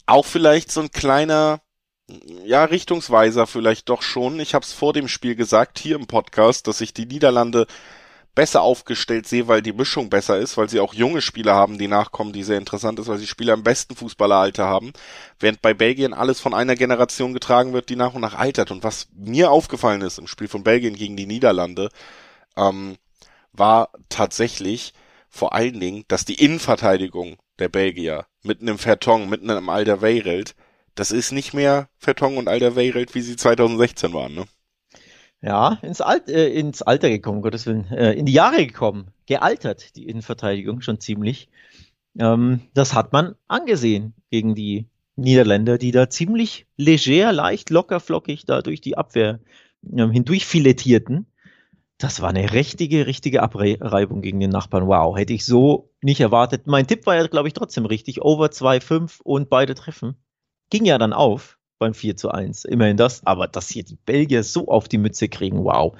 auch 0.06 0.24
vielleicht 0.24 0.72
so 0.72 0.80
ein 0.80 0.90
kleiner, 0.90 1.60
ja, 2.44 2.64
Richtungsweiser 2.64 3.46
vielleicht 3.46 3.88
doch 3.88 4.02
schon. 4.02 4.40
Ich 4.40 4.54
habe 4.54 4.64
es 4.64 4.72
vor 4.72 4.92
dem 4.92 5.08
Spiel 5.08 5.34
gesagt, 5.34 5.78
hier 5.78 5.96
im 5.96 6.06
Podcast, 6.06 6.66
dass 6.66 6.80
ich 6.80 6.94
die 6.94 7.06
Niederlande 7.06 7.66
besser 8.34 8.62
aufgestellt 8.62 9.26
sehe, 9.26 9.48
weil 9.48 9.62
die 9.62 9.72
Mischung 9.72 10.10
besser 10.10 10.38
ist, 10.38 10.56
weil 10.56 10.68
sie 10.68 10.78
auch 10.78 10.94
junge 10.94 11.20
Spieler 11.20 11.54
haben, 11.54 11.76
die 11.76 11.88
nachkommen, 11.88 12.32
die 12.32 12.44
sehr 12.44 12.56
interessant 12.56 13.00
ist, 13.00 13.08
weil 13.08 13.18
sie 13.18 13.26
Spieler 13.26 13.54
im 13.54 13.64
besten 13.64 13.96
Fußballeralter 13.96 14.64
haben, 14.64 14.92
während 15.40 15.60
bei 15.60 15.74
Belgien 15.74 16.14
alles 16.14 16.38
von 16.40 16.54
einer 16.54 16.76
Generation 16.76 17.32
getragen 17.32 17.72
wird, 17.72 17.88
die 17.88 17.96
nach 17.96 18.14
und 18.14 18.20
nach 18.20 18.38
altert. 18.38 18.70
Und 18.70 18.84
was 18.84 19.08
mir 19.12 19.50
aufgefallen 19.50 20.02
ist 20.02 20.18
im 20.18 20.28
Spiel 20.28 20.46
von 20.46 20.62
Belgien 20.62 20.94
gegen 20.94 21.16
die 21.16 21.26
Niederlande, 21.26 21.88
ähm, 22.56 22.96
war 23.52 23.90
tatsächlich 24.08 24.92
vor 25.28 25.52
allen 25.52 25.80
Dingen, 25.80 26.04
dass 26.06 26.24
die 26.24 26.42
Innenverteidigung 26.42 27.38
der 27.58 27.68
Belgier 27.68 28.26
mit 28.44 28.62
einem 28.62 28.78
Vertong, 28.78 29.28
mit 29.28 29.42
einem 29.42 29.68
Alderweireld, 29.68 30.54
das 30.98 31.12
ist 31.12 31.32
nicht 31.32 31.54
mehr 31.54 31.88
Vertong 31.98 32.36
und 32.36 32.48
Alderweireld, 32.48 33.14
wie 33.14 33.20
sie 33.20 33.36
2016 33.36 34.12
waren, 34.12 34.34
ne? 34.34 34.44
Ja, 35.40 35.78
ins, 35.82 36.00
Alt, 36.00 36.28
äh, 36.28 36.48
ins 36.48 36.82
Alter 36.82 37.08
gekommen, 37.08 37.42
Gottes 37.42 37.66
Willen, 37.66 37.86
äh, 37.92 38.12
in 38.14 38.26
die 38.26 38.32
Jahre 38.32 38.66
gekommen, 38.66 39.12
gealtert, 39.26 39.94
die 39.94 40.08
Innenverteidigung 40.08 40.80
schon 40.80 40.98
ziemlich. 40.98 41.48
Ähm, 42.18 42.62
das 42.74 42.94
hat 42.94 43.12
man 43.12 43.36
angesehen 43.46 44.14
gegen 44.30 44.56
die 44.56 44.88
Niederländer, 45.14 45.78
die 45.78 45.92
da 45.92 46.10
ziemlich 46.10 46.66
leger, 46.76 47.32
leicht, 47.32 47.70
locker, 47.70 48.00
flockig 48.00 48.46
da 48.46 48.62
durch 48.62 48.80
die 48.80 48.96
Abwehr 48.96 49.38
ähm, 49.96 50.10
hindurch 50.10 50.44
filettierten. 50.44 51.26
Das 51.98 52.20
war 52.20 52.30
eine 52.30 52.52
richtige, 52.52 53.06
richtige 53.06 53.42
Abreibung 53.42 54.22
gegen 54.22 54.40
den 54.40 54.50
Nachbarn. 54.50 54.88
Wow, 54.88 55.16
hätte 55.16 55.32
ich 55.32 55.44
so 55.44 55.90
nicht 56.02 56.20
erwartet. 56.20 56.66
Mein 56.66 56.86
Tipp 56.88 57.06
war 57.06 57.14
ja, 57.14 57.26
glaube 57.28 57.46
ich, 57.46 57.54
trotzdem 57.54 57.86
richtig. 57.86 58.22
Over 58.22 58.46
2-5 58.46 59.20
und 59.22 59.50
beide 59.50 59.74
treffen. 59.74 60.16
Ging 60.70 60.84
ja 60.84 60.98
dann 60.98 61.12
auf 61.12 61.58
beim 61.78 61.94
4 61.94 62.16
zu 62.16 62.30
1. 62.30 62.64
Immerhin 62.64 62.96
das, 62.96 63.24
aber 63.24 63.46
dass 63.48 63.68
hier 63.68 63.84
die 63.84 63.96
Belgier 63.96 64.42
so 64.42 64.68
auf 64.68 64.88
die 64.88 64.98
Mütze 64.98 65.28
kriegen, 65.28 65.64
wow. 65.64 65.96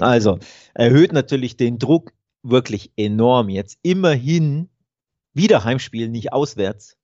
Also, 0.00 0.38
erhöht 0.74 1.12
natürlich 1.12 1.56
den 1.56 1.78
Druck 1.78 2.12
wirklich 2.42 2.92
enorm 2.96 3.48
jetzt. 3.48 3.78
Immerhin 3.82 4.68
wieder 5.32 5.64
Heimspiel, 5.64 6.08
nicht 6.08 6.32
auswärts. 6.32 6.96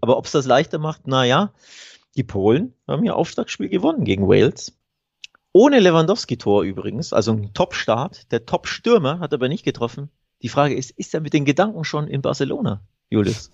Aber 0.00 0.16
ob 0.18 0.26
es 0.26 0.32
das 0.32 0.46
leichter 0.46 0.78
macht, 0.78 1.06
naja, 1.06 1.52
die 2.16 2.24
Polen 2.24 2.74
haben 2.86 3.04
ihr 3.04 3.16
Aufschlagspiel 3.16 3.68
gewonnen 3.68 4.04
gegen 4.04 4.28
Wales. 4.28 4.76
Ohne 5.52 5.80
Lewandowski-Tor 5.80 6.62
übrigens, 6.62 7.12
also 7.12 7.32
ein 7.32 7.52
Top-Start. 7.54 8.30
Der 8.30 8.46
Top-Stürmer 8.46 9.18
hat 9.18 9.34
aber 9.34 9.48
nicht 9.48 9.64
getroffen. 9.64 10.10
Die 10.42 10.48
Frage 10.48 10.74
ist, 10.74 10.92
ist 10.92 11.12
er 11.12 11.20
mit 11.20 11.32
den 11.32 11.44
Gedanken 11.44 11.84
schon 11.84 12.08
in 12.08 12.22
Barcelona, 12.22 12.82
Julius? 13.10 13.50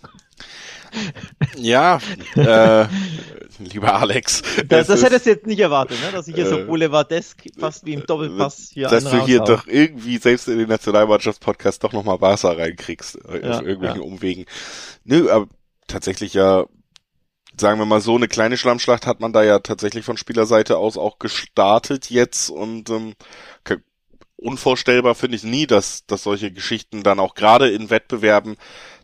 Ja, 1.56 1.98
äh, 2.36 2.86
lieber 3.58 3.94
Alex. 3.94 4.42
Das, 4.68 4.86
das 4.86 4.98
es 4.98 5.04
hättest 5.04 5.26
du 5.26 5.30
jetzt 5.30 5.46
nicht 5.46 5.58
erwartet, 5.60 5.98
ne? 6.02 6.12
dass 6.12 6.28
ich 6.28 6.34
hier 6.34 6.46
so 6.46 6.58
äh, 6.58 6.64
boulevardesk 6.64 7.42
fast 7.58 7.84
wie 7.84 7.94
im 7.94 8.06
Doppelpass 8.06 8.70
hier 8.72 8.88
dass 8.88 9.04
du 9.04 9.24
hier 9.24 9.40
raushau. 9.40 9.56
doch 9.56 9.66
irgendwie 9.66 10.18
selbst 10.18 10.48
in 10.48 10.58
den 10.58 10.68
Nationalmannschaftspodcast 10.68 11.82
doch 11.82 11.92
nochmal 11.92 12.18
Barca 12.18 12.52
reinkriegst, 12.52 13.18
äh, 13.28 13.42
Ja, 13.42 13.58
auf 13.58 13.62
irgendwelchen 13.62 14.02
ja. 14.02 14.06
Umwegen. 14.06 14.46
Nö, 15.04 15.30
aber 15.30 15.48
tatsächlich 15.86 16.34
ja, 16.34 16.66
sagen 17.58 17.78
wir 17.78 17.86
mal 17.86 18.00
so, 18.00 18.16
eine 18.16 18.28
kleine 18.28 18.56
Schlammschlacht 18.56 19.06
hat 19.06 19.20
man 19.20 19.32
da 19.32 19.42
ja 19.42 19.58
tatsächlich 19.58 20.04
von 20.04 20.16
Spielerseite 20.16 20.76
aus 20.78 20.96
auch 20.96 21.18
gestartet 21.18 22.10
jetzt 22.10 22.50
und 22.50 22.90
ähm, 22.90 23.14
unvorstellbar 24.36 25.14
finde 25.14 25.36
ich 25.36 25.44
nie, 25.44 25.66
dass, 25.66 26.06
dass 26.06 26.22
solche 26.22 26.52
Geschichten 26.52 27.02
dann 27.02 27.20
auch 27.20 27.34
gerade 27.34 27.70
in 27.70 27.90
Wettbewerben, 27.90 28.56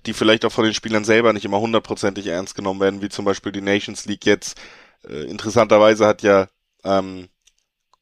die 0.07 0.12
vielleicht 0.12 0.45
auch 0.45 0.53
von 0.53 0.64
den 0.64 0.74
Spielern 0.74 1.05
selber 1.05 1.33
nicht 1.33 1.45
immer 1.45 1.61
hundertprozentig 1.61 2.26
ernst 2.26 2.55
genommen 2.55 2.80
werden, 2.80 3.03
wie 3.03 3.09
zum 3.09 3.24
Beispiel 3.24 3.53
die 3.53 3.61
Nations 3.61 4.05
League 4.07 4.26
jetzt. 4.26 4.61
Äh, 5.09 5.24
interessanterweise 5.24 6.07
hat 6.07 6.22
ja 6.22 6.49
ähm, 6.85 7.28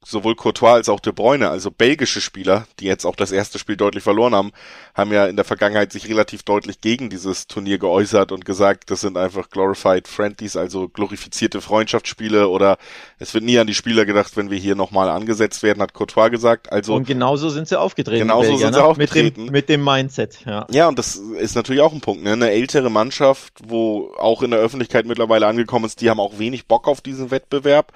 sowohl 0.02 0.34
Courtois 0.34 0.72
als 0.72 0.88
auch 0.88 1.00
De 1.00 1.12
Bruyne, 1.12 1.50
also 1.50 1.70
belgische 1.70 2.22
Spieler, 2.22 2.66
die 2.78 2.86
jetzt 2.86 3.04
auch 3.04 3.16
das 3.16 3.32
erste 3.32 3.58
Spiel 3.58 3.76
deutlich 3.76 4.02
verloren 4.02 4.34
haben, 4.34 4.52
haben 4.94 5.12
ja 5.12 5.26
in 5.26 5.36
der 5.36 5.44
Vergangenheit 5.44 5.92
sich 5.92 6.08
relativ 6.08 6.42
deutlich 6.42 6.80
gegen 6.80 7.10
dieses 7.10 7.46
Turnier 7.46 7.78
geäußert 7.78 8.32
und 8.32 8.46
gesagt, 8.46 8.90
das 8.90 9.02
sind 9.02 9.18
einfach 9.18 9.50
glorified 9.50 10.08
friendlies, 10.08 10.56
also 10.56 10.88
glorifizierte 10.88 11.60
Freundschaftsspiele 11.60 12.48
oder 12.48 12.78
es 13.18 13.34
wird 13.34 13.44
nie 13.44 13.58
an 13.58 13.66
die 13.66 13.74
Spieler 13.74 14.06
gedacht, 14.06 14.38
wenn 14.38 14.50
wir 14.50 14.56
hier 14.56 14.74
nochmal 14.74 15.10
angesetzt 15.10 15.62
werden, 15.62 15.82
hat 15.82 15.92
Courtois 15.92 16.30
gesagt. 16.30 16.72
Also 16.72 16.94
Und 16.94 17.06
genauso 17.06 17.50
sind 17.50 17.68
sie 17.68 17.78
aufgetreten. 17.78 18.22
Genauso 18.22 18.48
Belgier, 18.48 18.66
sind 18.66 18.74
sie 18.74 18.80
ne? 18.80 18.86
aufgetreten. 18.86 19.40
Mit 19.40 19.48
dem, 19.48 19.52
mit 19.52 19.68
dem 19.68 19.84
Mindset, 19.84 20.46
ja. 20.46 20.66
Ja, 20.70 20.88
und 20.88 20.98
das 20.98 21.16
ist 21.16 21.56
natürlich 21.56 21.82
auch 21.82 21.92
ein 21.92 22.00
Punkt. 22.00 22.24
Ne? 22.24 22.32
Eine 22.32 22.50
ältere 22.50 22.90
Mannschaft, 22.90 23.52
wo 23.66 24.14
auch 24.18 24.42
in 24.42 24.50
der 24.50 24.60
Öffentlichkeit 24.60 25.04
mittlerweile 25.04 25.46
angekommen 25.46 25.84
ist, 25.84 26.00
die 26.00 26.08
haben 26.08 26.20
auch 26.20 26.38
wenig 26.38 26.66
Bock 26.66 26.88
auf 26.88 27.02
diesen 27.02 27.30
Wettbewerb. 27.30 27.92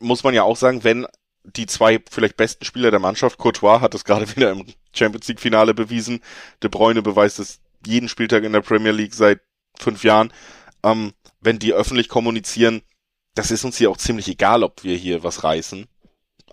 Muss 0.00 0.24
man 0.24 0.34
ja 0.34 0.42
auch 0.42 0.56
sagen, 0.56 0.84
wenn 0.84 1.06
die 1.44 1.66
zwei 1.66 2.00
vielleicht 2.10 2.36
besten 2.36 2.64
Spieler 2.64 2.90
der 2.90 3.00
Mannschaft, 3.00 3.38
Courtois 3.38 3.80
hat 3.80 3.94
es 3.94 4.04
gerade 4.04 4.28
wieder 4.36 4.50
im 4.50 4.66
Champions 4.92 5.28
League 5.28 5.40
Finale 5.40 5.74
bewiesen, 5.74 6.20
De 6.62 6.70
Bruyne 6.70 7.02
beweist 7.02 7.38
es 7.38 7.60
jeden 7.86 8.08
Spieltag 8.08 8.44
in 8.44 8.52
der 8.52 8.60
Premier 8.60 8.92
League 8.92 9.14
seit 9.14 9.40
fünf 9.78 10.04
Jahren, 10.04 10.32
ähm, 10.82 11.12
wenn 11.40 11.58
die 11.58 11.72
öffentlich 11.72 12.08
kommunizieren, 12.08 12.82
das 13.34 13.50
ist 13.50 13.64
uns 13.64 13.78
hier 13.78 13.90
auch 13.90 13.96
ziemlich 13.96 14.28
egal, 14.28 14.64
ob 14.64 14.82
wir 14.82 14.96
hier 14.96 15.22
was 15.22 15.44
reißen. 15.44 15.86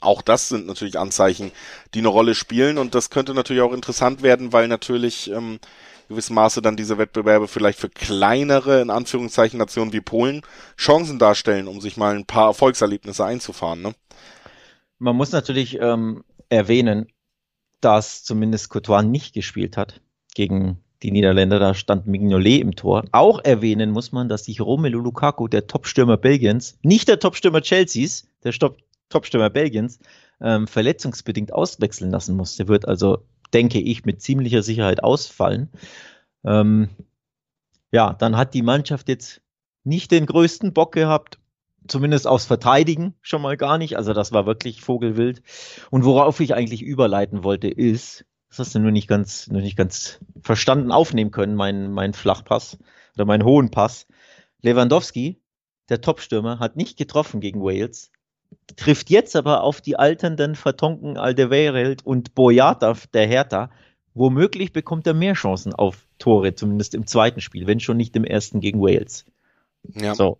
Auch 0.01 0.21
das 0.21 0.49
sind 0.49 0.67
natürlich 0.67 0.99
Anzeichen, 0.99 1.51
die 1.93 1.99
eine 1.99 2.09
Rolle 2.09 2.35
spielen 2.35 2.77
und 2.77 2.93
das 2.93 3.09
könnte 3.09 3.33
natürlich 3.33 3.63
auch 3.63 3.73
interessant 3.73 4.21
werden, 4.21 4.53
weil 4.53 4.67
natürlich 4.67 5.31
ähm, 5.31 5.59
gewissem 6.07 6.35
Maße 6.35 6.61
dann 6.61 6.77
diese 6.77 6.97
Wettbewerbe 6.97 7.47
vielleicht 7.47 7.79
für 7.79 7.89
kleinere, 7.89 8.81
in 8.81 8.89
Anführungszeichen, 8.89 9.59
Nationen 9.59 9.93
wie 9.93 10.01
Polen 10.01 10.41
Chancen 10.77 11.19
darstellen, 11.19 11.67
um 11.67 11.81
sich 11.81 11.97
mal 11.97 12.15
ein 12.15 12.25
paar 12.25 12.47
Erfolgserlebnisse 12.47 13.25
einzufahren. 13.25 13.81
Ne? 13.81 13.93
Man 14.99 15.15
muss 15.15 15.31
natürlich 15.31 15.79
ähm, 15.79 16.23
erwähnen, 16.49 17.07
dass 17.81 18.23
zumindest 18.23 18.69
Courtois 18.69 19.03
nicht 19.03 19.33
gespielt 19.33 19.77
hat 19.77 20.01
gegen 20.33 20.81
die 21.03 21.11
Niederländer, 21.11 21.59
da 21.59 21.73
stand 21.73 22.07
Mignolet 22.07 22.61
im 22.61 22.75
Tor. 22.75 23.05
Auch 23.11 23.43
erwähnen 23.43 23.91
muss 23.91 24.11
man, 24.11 24.29
dass 24.29 24.45
sich 24.45 24.61
Romelu 24.61 24.99
Lukaku, 24.99 25.47
der 25.47 25.67
Topstürmer 25.67 26.17
Belgiens, 26.17 26.79
nicht 26.81 27.07
der 27.07 27.19
Topstürmer 27.19 27.61
Chelseas, 27.61 28.27
der 28.43 28.53
Topstürmer 29.09 29.49
Belgiens, 29.49 29.99
ähm, 30.41 30.67
verletzungsbedingt 30.67 31.53
auswechseln 31.53 32.11
lassen 32.11 32.35
muss. 32.35 32.55
Der 32.55 32.67
wird 32.67 32.87
also, 32.87 33.19
denke 33.55 33.79
ich, 33.79 34.03
mit 34.03 34.21
ziemlicher 34.21 34.61
Sicherheit 34.61 35.01
ausfallen. 35.01 35.69
Ähm, 36.43 36.89
ja, 37.91 38.13
dann 38.13 38.35
hat 38.35 38.53
die 38.53 38.61
Mannschaft 38.61 39.07
jetzt 39.07 39.41
nicht 39.85 40.11
den 40.11 40.25
größten 40.25 40.73
Bock 40.73 40.91
gehabt, 40.91 41.39
zumindest 41.87 42.27
aufs 42.27 42.45
Verteidigen 42.45 43.13
schon 43.21 43.41
mal 43.41 43.55
gar 43.55 43.77
nicht. 43.77 43.95
Also 43.95 44.11
das 44.11 44.33
war 44.33 44.45
wirklich 44.45 44.81
Vogelwild. 44.81 45.41
Und 45.89 46.03
worauf 46.03 46.41
ich 46.41 46.53
eigentlich 46.53 46.81
überleiten 46.81 47.45
wollte, 47.45 47.69
ist, 47.69 48.25
das 48.49 48.59
hast 48.59 48.75
du 48.75 48.79
nur 48.79 48.91
nicht 48.91 49.07
ganz, 49.07 49.47
nur 49.47 49.61
nicht 49.61 49.77
ganz 49.77 50.19
verstanden 50.41 50.91
aufnehmen 50.91 51.31
können, 51.31 51.55
mein, 51.55 51.93
mein 51.93 52.13
Flachpass 52.13 52.77
oder 53.15 53.23
mein 53.23 53.45
hohen 53.45 53.71
Pass. 53.71 54.05
Lewandowski, 54.63 55.39
der 55.87 56.01
Topstürmer, 56.01 56.59
hat 56.59 56.75
nicht 56.75 56.97
getroffen 56.97 57.39
gegen 57.39 57.61
Wales, 57.61 58.11
trifft 58.75 59.09
jetzt 59.09 59.35
aber 59.35 59.63
auf 59.63 59.81
die 59.81 59.97
alternden 59.97 60.55
Vertonken 60.55 61.17
Alderweireld 61.17 62.05
und 62.05 62.35
Boyata 62.35 62.95
der 63.13 63.27
Hertha. 63.27 63.69
Womöglich 64.13 64.71
bekommt 64.71 65.05
er 65.07 65.13
mehr 65.13 65.33
Chancen 65.33 65.73
auf 65.73 66.07
Tore, 66.19 66.55
zumindest 66.55 66.93
im 66.93 67.05
zweiten 67.05 67.41
Spiel, 67.41 67.67
wenn 67.67 67.79
schon 67.79 67.97
nicht 67.97 68.15
im 68.15 68.23
ersten 68.23 68.61
gegen 68.61 68.81
Wales. 68.81 69.25
Ja. 69.93 70.15
So. 70.15 70.37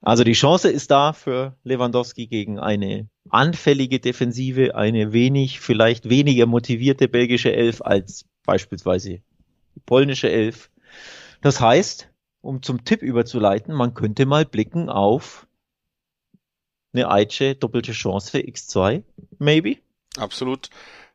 Also 0.00 0.24
die 0.24 0.32
Chance 0.32 0.70
ist 0.70 0.90
da 0.90 1.12
für 1.12 1.56
Lewandowski 1.64 2.26
gegen 2.26 2.58
eine 2.58 3.08
anfällige 3.30 3.98
Defensive, 3.98 4.74
eine 4.74 5.12
wenig, 5.12 5.60
vielleicht 5.60 6.08
weniger 6.08 6.46
motivierte 6.46 7.08
belgische 7.08 7.52
Elf 7.52 7.82
als 7.82 8.24
beispielsweise 8.44 9.20
die 9.74 9.80
polnische 9.84 10.30
Elf. 10.30 10.70
Das 11.40 11.60
heißt, 11.60 12.10
um 12.40 12.62
zum 12.62 12.84
Tipp 12.84 13.02
überzuleiten, 13.02 13.74
man 13.74 13.94
könnte 13.94 14.24
mal 14.24 14.44
blicken 14.44 14.88
auf 14.88 15.47
eine 16.98 17.10
Eiche 17.10 17.54
doppelte 17.54 17.92
Chance 17.92 18.30
für 18.30 18.38
X2, 18.38 19.02
maybe? 19.38 19.76
Absolut. 20.16 20.70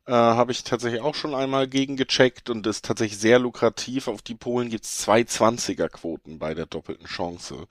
Äh, 0.06 0.12
Habe 0.12 0.52
ich 0.52 0.64
tatsächlich 0.64 1.02
auch 1.02 1.16
schon 1.16 1.36
einmal 1.36 1.68
gegengecheckt 1.68 2.50
und 2.50 2.68
ist 2.68 2.86
tatsächlich 2.86 3.20
sehr 3.20 3.40
lukrativ. 3.40 4.08
Auf 4.08 4.22
die 4.22 4.36
Polen 4.36 4.70
gibt's 4.70 4.98
zwei 4.98 5.22
20er 5.22 5.88
Quoten 5.90 6.40
bei 6.40 6.54
der 6.54 6.66
doppelten 6.66 7.06
Chance. 7.06 7.68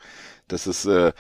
Das 0.49 0.67
ist 0.67 0.87
äh, 0.87 1.13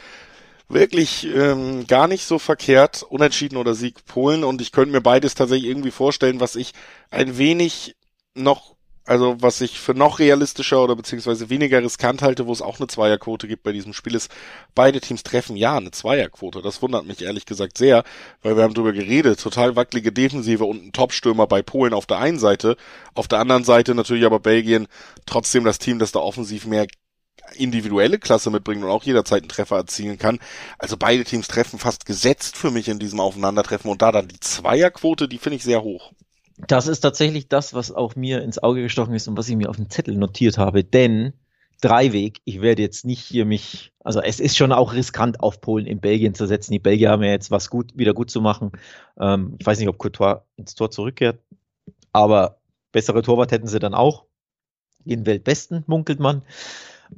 wirklich 0.68 1.26
ähm, 1.26 1.86
gar 1.86 2.08
nicht 2.08 2.24
so 2.24 2.38
verkehrt. 2.38 3.02
Unentschieden 3.02 3.56
oder 3.56 3.74
Sieg 3.74 4.04
Polen 4.06 4.44
und 4.44 4.60
ich 4.60 4.72
könnte 4.72 4.92
mir 4.92 5.02
beides 5.02 5.34
tatsächlich 5.34 5.68
irgendwie 5.68 5.90
vorstellen, 5.90 6.40
was 6.40 6.56
ich 6.56 6.72
ein 7.10 7.36
wenig 7.38 7.96
noch 8.34 8.76
also 9.04 9.36
was 9.40 9.60
ich 9.60 9.80
für 9.80 9.94
noch 9.94 10.18
realistischer 10.18 10.82
oder 10.82 10.94
beziehungsweise 10.94 11.50
weniger 11.50 11.82
riskant 11.82 12.22
halte, 12.22 12.46
wo 12.46 12.52
es 12.52 12.62
auch 12.62 12.78
eine 12.78 12.86
Zweierquote 12.86 13.48
gibt 13.48 13.64
bei 13.64 13.72
diesem 13.72 13.92
Spiel, 13.92 14.14
ist, 14.14 14.30
beide 14.74 15.00
Teams 15.00 15.22
treffen 15.22 15.56
ja 15.56 15.76
eine 15.76 15.90
Zweierquote. 15.90 16.62
Das 16.62 16.82
wundert 16.82 17.04
mich 17.06 17.22
ehrlich 17.22 17.46
gesagt 17.46 17.78
sehr, 17.78 18.04
weil 18.42 18.56
wir 18.56 18.62
haben 18.62 18.74
darüber 18.74 18.92
geredet, 18.92 19.40
total 19.40 19.74
wackelige 19.76 20.12
Defensive 20.12 20.64
und 20.64 20.84
ein 20.86 20.92
Topstürmer 20.92 21.46
bei 21.46 21.62
Polen 21.62 21.94
auf 21.94 22.06
der 22.06 22.18
einen 22.18 22.38
Seite, 22.38 22.76
auf 23.14 23.28
der 23.28 23.40
anderen 23.40 23.64
Seite 23.64 23.94
natürlich 23.94 24.24
aber 24.24 24.40
Belgien 24.40 24.86
trotzdem 25.26 25.64
das 25.64 25.78
Team, 25.78 25.98
das 25.98 26.12
da 26.12 26.20
offensiv 26.20 26.66
mehr 26.66 26.86
individuelle 27.54 28.18
Klasse 28.18 28.50
mitbringt 28.50 28.84
und 28.84 28.90
auch 28.90 29.02
jederzeit 29.02 29.42
einen 29.42 29.48
Treffer 29.48 29.76
erzielen 29.76 30.18
kann. 30.18 30.38
Also 30.78 30.96
beide 30.96 31.24
Teams 31.24 31.48
treffen 31.48 31.78
fast 31.78 32.06
gesetzt 32.06 32.56
für 32.56 32.70
mich 32.70 32.88
in 32.88 32.98
diesem 32.98 33.20
Aufeinandertreffen 33.20 33.90
und 33.90 34.00
da 34.00 34.12
dann 34.12 34.28
die 34.28 34.40
Zweierquote, 34.40 35.28
die 35.28 35.38
finde 35.38 35.56
ich 35.56 35.64
sehr 35.64 35.82
hoch. 35.82 36.12
Das 36.66 36.86
ist 36.86 37.00
tatsächlich 37.00 37.48
das, 37.48 37.74
was 37.74 37.92
auch 37.92 38.14
mir 38.14 38.42
ins 38.42 38.62
Auge 38.62 38.82
gestochen 38.82 39.14
ist 39.14 39.28
und 39.28 39.36
was 39.36 39.48
ich 39.48 39.56
mir 39.56 39.68
auf 39.68 39.76
dem 39.76 39.90
Zettel 39.90 40.16
notiert 40.16 40.58
habe, 40.58 40.84
denn 40.84 41.32
Dreiweg, 41.82 42.40
ich 42.44 42.62
werde 42.62 42.80
jetzt 42.80 43.04
nicht 43.04 43.20
hier 43.20 43.44
mich, 43.44 43.92
also 44.04 44.20
es 44.20 44.38
ist 44.38 44.56
schon 44.56 44.70
auch 44.70 44.92
riskant, 44.94 45.40
auf 45.40 45.60
Polen 45.60 45.86
in 45.86 46.00
Belgien 46.00 46.34
zu 46.34 46.46
setzen. 46.46 46.72
Die 46.72 46.78
Belgier 46.78 47.10
haben 47.10 47.24
ja 47.24 47.30
jetzt 47.30 47.50
was 47.50 47.70
gut, 47.70 47.96
wieder 47.96 48.14
gut 48.14 48.30
zu 48.30 48.40
machen. 48.40 48.70
Ähm, 49.18 49.56
ich 49.58 49.66
weiß 49.66 49.80
nicht, 49.80 49.88
ob 49.88 49.98
Courtois 49.98 50.42
ins 50.56 50.76
Tor 50.76 50.92
zurückkehrt, 50.92 51.40
aber 52.12 52.60
bessere 52.92 53.22
Torwart 53.22 53.50
hätten 53.50 53.66
sie 53.66 53.80
dann 53.80 53.94
auch. 53.94 54.26
Den 55.04 55.26
Weltbesten, 55.26 55.82
munkelt 55.88 56.20
man. 56.20 56.42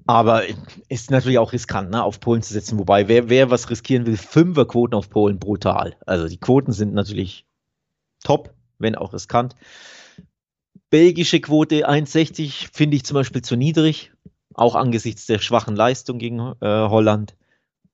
Aber 0.07 0.43
ist 0.89 1.11
natürlich 1.11 1.39
auch 1.39 1.53
riskant, 1.53 1.91
ne, 1.91 2.03
auf 2.03 2.19
Polen 2.19 2.43
zu 2.43 2.55
setzen. 2.55 2.79
Wobei, 2.79 3.07
wer, 3.09 3.29
wer 3.29 3.51
was 3.51 3.69
riskieren 3.69 4.07
will, 4.07 4.17
Fünferquoten 4.17 4.97
auf 4.97 5.11
Polen, 5.11 5.39
brutal. 5.39 5.95
Also 6.07 6.27
die 6.27 6.41
Quoten 6.41 6.73
sind 6.73 6.95
natürlich 6.95 7.47
top 8.25 8.55
wenn 8.79 8.95
auch 8.95 9.13
riskant. 9.13 9.57
Belgische 10.91 11.41
Quote 11.41 11.89
1,60 11.89 12.69
finde 12.73 12.97
ich 12.97 13.05
zum 13.05 13.15
Beispiel 13.17 13.43
zu 13.43 13.57
niedrig, 13.57 14.13
auch 14.55 14.75
angesichts 14.75 15.27
der 15.27 15.39
schwachen 15.39 15.77
Leistung 15.77 16.19
gegen 16.19 16.39
äh, 16.39 16.55
Holland. 16.61 17.37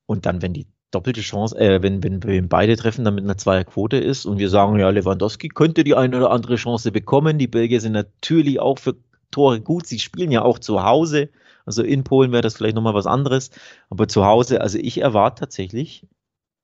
Und 0.07 0.27
dann, 0.27 0.43
wenn 0.43 0.53
die 0.53 0.67
doppelte 0.91 1.21
Chance, 1.21 1.57
äh, 1.59 1.83
wenn, 1.83 2.03
wenn 2.03 2.23
wir 2.23 2.49
beide 2.49 2.77
treffen, 2.77 3.05
dann 3.05 3.15
mit 3.15 3.25
einer 3.25 3.39
Zweierquote 3.39 3.97
ist 3.97 4.27
und 4.27 4.39
wir 4.39 4.51
sagen, 4.51 4.79
ja, 4.79 4.91
Lewandowski 4.91 5.49
könnte 5.49 5.85
die 5.85 5.95
eine 5.95 6.17
oder 6.17 6.31
andere 6.31 6.57
Chance 6.57 6.93
bekommen. 6.93 7.39
Die 7.39 7.47
Belgier 7.47 7.81
sind 7.81 7.93
natürlich 7.93 8.61
auch 8.61 8.79
für 8.79 8.97
Tore 9.31 9.61
gut. 9.61 9.87
Sie 9.87 9.99
spielen 9.99 10.33
ja 10.33 10.43
auch 10.43 10.59
zu 10.59 10.83
Hause. 10.83 11.31
Also 11.65 11.83
in 11.83 12.05
Polen 12.05 12.33
wäre 12.33 12.43
das 12.43 12.57
vielleicht 12.57 12.75
nochmal 12.75 12.95
was 12.95 13.07
anderes. 13.07 13.51
Aber 13.89 14.09
zu 14.09 14.25
Hause, 14.25 14.61
also 14.61 14.79
ich 14.79 15.01
erwarte 15.01 15.41
tatsächlich 15.41 16.07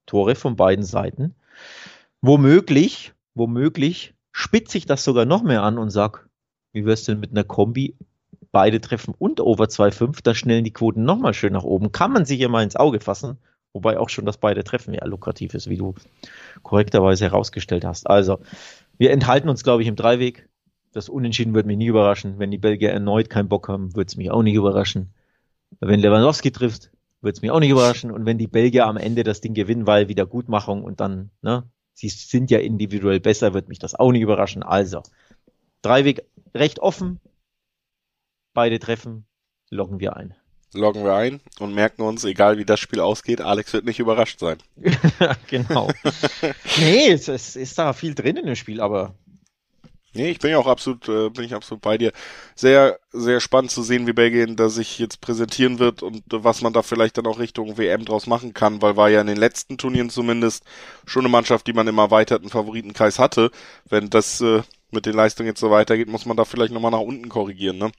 Tore 0.07 0.35
von 0.35 0.57
beiden 0.57 0.85
Seiten. 0.85 1.35
Womöglich, 2.23 3.13
womöglich 3.37 4.15
spitze 4.33 4.79
ich 4.79 4.87
das 4.87 5.05
sogar 5.05 5.25
noch 5.25 5.43
mehr 5.43 5.63
an 5.63 5.79
und 5.79 5.91
sag, 5.91 6.29
wie 6.73 6.85
wär's 6.85 7.05
denn 7.05 7.21
mit 7.21 7.31
einer 7.31 7.45
Kombi? 7.45 7.97
Beide 8.51 8.81
treffen 8.81 9.15
und 9.19 9.41
Over 9.41 9.65
2,5, 9.65 10.21
da 10.23 10.35
schnellen 10.35 10.65
die 10.65 10.73
Quoten 10.73 11.05
nochmal 11.05 11.35
schön 11.35 11.53
nach 11.53 11.63
oben. 11.63 11.93
Kann 11.93 12.13
man 12.13 12.25
sich 12.25 12.41
ja 12.41 12.49
mal 12.49 12.63
ins 12.63 12.77
Auge 12.77 13.01
fassen. 13.01 13.39
Wobei 13.75 13.99
auch 13.99 14.09
schon 14.09 14.25
das 14.25 14.39
beide 14.39 14.65
Treffen 14.65 14.95
ja 14.95 15.05
lukrativ 15.05 15.53
ist, 15.53 15.69
wie 15.69 15.77
du 15.77 15.95
korrekterweise 16.63 17.27
herausgestellt 17.27 17.85
hast. 17.85 18.09
Also, 18.09 18.39
wir 18.97 19.11
enthalten 19.11 19.51
uns, 19.51 19.65
glaube 19.65 19.83
ich, 19.83 19.89
im 19.89 19.97
Dreiweg. 19.97 20.49
Das 20.93 21.11
Unentschieden 21.11 21.53
wird 21.53 21.67
mich 21.67 21.77
nie 21.77 21.89
überraschen. 21.89 22.39
Wenn 22.39 22.51
die 22.51 22.57
Belgier 22.57 22.93
erneut 22.93 23.29
keinen 23.29 23.51
Bock 23.51 23.69
haben, 23.69 23.95
wird 23.95 24.09
es 24.09 24.17
mich 24.17 24.31
auch 24.31 24.43
nicht 24.43 24.55
überraschen. 24.55 25.13
Wenn 25.81 26.01
Lewandowski 26.01 26.53
trifft, 26.53 26.91
wird 27.21 27.37
es 27.37 27.43
mich 27.43 27.51
auch 27.51 27.61
nicht 27.61 27.69
überraschen. 27.69 28.11
Und 28.11 28.25
wenn 28.25 28.39
die 28.39 28.47
Belgier 28.47 28.87
am 28.87 28.97
Ende 28.97 29.23
das 29.25 29.43
Ding 29.43 29.53
gewinnen, 29.53 29.87
weil 29.87 30.09
Wiedergutmachung 30.09 30.83
und 30.83 31.01
dann 31.01 31.31
ne, 31.43 31.65
Sie 31.97 32.11
sind 32.11 32.51
ja 32.51 32.59
individuell 32.59 33.21
besser, 33.21 33.55
wird 33.55 33.71
mich 33.71 33.79
das 33.79 33.95
auch 33.95 34.13
nicht 34.13 34.21
überraschen. 34.21 34.63
Also, 34.63 35.03
Dreiweg 35.81 36.27
recht 36.55 36.79
offen. 36.79 37.21
Beide 38.53 38.79
treffen, 38.79 39.25
loggen 39.71 39.99
wir 39.99 40.15
ein. 40.15 40.35
Loggen 40.75 41.05
wir 41.05 41.15
ein 41.15 41.41
und 41.59 41.75
merken 41.75 42.03
uns, 42.03 42.25
egal 42.25 42.59
wie 42.59 42.67
das 42.67 42.81
Spiel 42.81 43.01
ausgeht, 43.01 43.41
Alex 43.41 43.73
wird 43.73 43.87
nicht 43.87 43.99
überrascht 43.99 44.41
sein. 44.41 44.59
genau. 45.49 45.91
nee, 46.79 47.09
es, 47.09 47.29
es 47.29 47.57
ist 47.57 47.79
da 47.79 47.95
viel 47.95 48.15
drin 48.15 48.37
in 48.37 48.45
dem 48.45 48.57
Spiel, 48.57 48.83
aber 48.83 49.15
Nee, 50.17 50.31
ich 50.31 50.39
bin 50.39 50.51
ja 50.51 50.59
auch 50.59 50.67
absolut, 50.67 51.09
äh, 51.09 51.31
bin 51.31 51.45
ich 51.45 51.55
absolut 51.55 51.83
bei 51.83 51.99
dir. 51.99 52.13
Sehr, 52.55 52.99
sehr 53.13 53.41
spannend 53.41 53.71
zu 53.71 53.83
sehen, 53.83 54.07
wie 54.07 54.13
Belgien 54.13 54.57
da 54.57 54.69
sich 54.69 54.99
jetzt 54.99 55.21
präsentieren 55.21 55.79
wird 55.79 56.03
und 56.03 56.23
was 56.31 56.63
man 56.63 56.73
da 56.73 56.83
vielleicht 56.83 57.19
dann 57.19 57.27
auch 57.27 57.39
Richtung 57.39 57.79
WM 57.79 58.05
draus 58.05 58.27
machen 58.27 58.55
kann, 58.55 58.83
weil 58.83 58.97
war 58.97 59.09
ja 59.11 59.21
in 59.21 59.27
den 59.27 59.37
letzten 59.37 59.79
Turnieren 59.79 60.11
zumindest 60.11 60.65
schon 61.07 61.23
eine 61.23 61.31
Mannschaft, 61.31 61.67
die 61.67 61.73
man 61.73 61.87
im 61.87 61.99
erweiterten 61.99 62.49
Favoritenkreis 62.49 63.19
hatte. 63.19 63.51
Wenn 63.89 64.11
das 64.11 64.41
äh, 64.41 64.63
mit 64.91 65.07
den 65.07 65.15
Leistungen 65.15 65.49
jetzt 65.49 65.61
so 65.61 65.71
weitergeht, 65.71 66.09
muss 66.09 66.27
man 66.27 66.37
da 66.37 66.45
vielleicht 66.45 66.73
nochmal 66.73 66.91
nach 66.91 67.01
unten 67.01 67.29
korrigieren, 67.29 67.79
ne? 67.79 67.93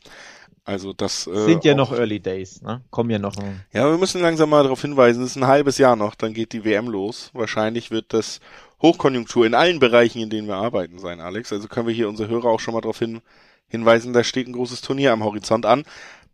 Also 0.68 0.92
das 0.92 1.28
äh, 1.28 1.46
sind 1.46 1.64
ja 1.64 1.76
noch 1.76 1.94
Early 1.94 2.20
Days, 2.20 2.62
ne? 2.62 2.82
Kommen 2.90 3.10
ja 3.10 3.20
noch. 3.20 3.36
Ja, 3.72 3.90
wir 3.90 3.98
müssen 3.98 4.22
langsam 4.22 4.50
mal 4.50 4.64
darauf 4.64 4.82
hinweisen, 4.82 5.24
es 5.24 5.32
ist 5.32 5.36
ein 5.38 5.48
halbes 5.48 5.78
Jahr 5.78 5.96
noch, 5.96 6.14
dann 6.14 6.34
geht 6.34 6.52
die 6.52 6.66
WM 6.66 6.90
los. 6.90 7.30
Wahrscheinlich 7.34 7.90
wird 7.90 8.14
das 8.14 8.42
Hochkonjunktur 8.82 9.46
in 9.46 9.56
allen 9.56 9.80
Bereichen, 9.80 10.22
in 10.22 10.30
denen 10.30 10.48
wir 10.48 10.56
arbeiten, 10.56 11.00
sein, 11.00 11.20
Alex. 11.20 11.52
Also 11.52 11.68
können 11.68 11.88
wir 11.88 11.94
hier 11.94 12.10
unsere 12.10 12.30
Hörer 12.30 12.46
auch 12.50 12.60
schon 12.60 12.74
mal 12.74 12.82
darauf 12.82 13.00
hin, 13.00 13.22
hinweisen, 13.68 14.14
da 14.14 14.24
steht 14.24 14.48
ein 14.48 14.54
großes 14.54 14.82
Turnier 14.82 15.12
am 15.12 15.24
Horizont 15.24 15.66
an. 15.66 15.84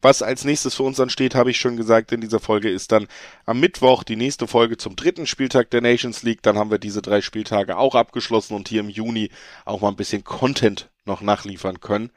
Was 0.03 0.21
als 0.21 0.43
nächstes 0.43 0.75
für 0.75 0.83
uns 0.83 0.99
ansteht, 0.99 1.33
habe 1.33 1.49
ich 1.49 1.57
schon 1.57 1.77
gesagt 1.77 2.11
in 2.11 2.19
dieser 2.19 2.41
Folge, 2.41 2.69
ist 2.69 2.91
dann 2.91 3.07
am 3.45 3.61
Mittwoch 3.61 4.03
die 4.03 4.17
nächste 4.17 4.47
Folge 4.47 4.75
zum 4.75 4.97
dritten 4.97 5.25
Spieltag 5.25 5.69
der 5.69 5.79
Nations 5.79 6.23
League. 6.23 6.41
Dann 6.43 6.57
haben 6.57 6.71
wir 6.71 6.77
diese 6.77 7.01
drei 7.01 7.21
Spieltage 7.21 7.77
auch 7.77 7.95
abgeschlossen 7.95 8.53
und 8.53 8.67
hier 8.67 8.81
im 8.81 8.89
Juni 8.89 9.29
auch 9.63 9.79
mal 9.79 9.87
ein 9.87 9.95
bisschen 9.95 10.25
Content 10.25 10.89
noch 11.05 11.21
nachliefern 11.21 11.79
können. 11.79 12.11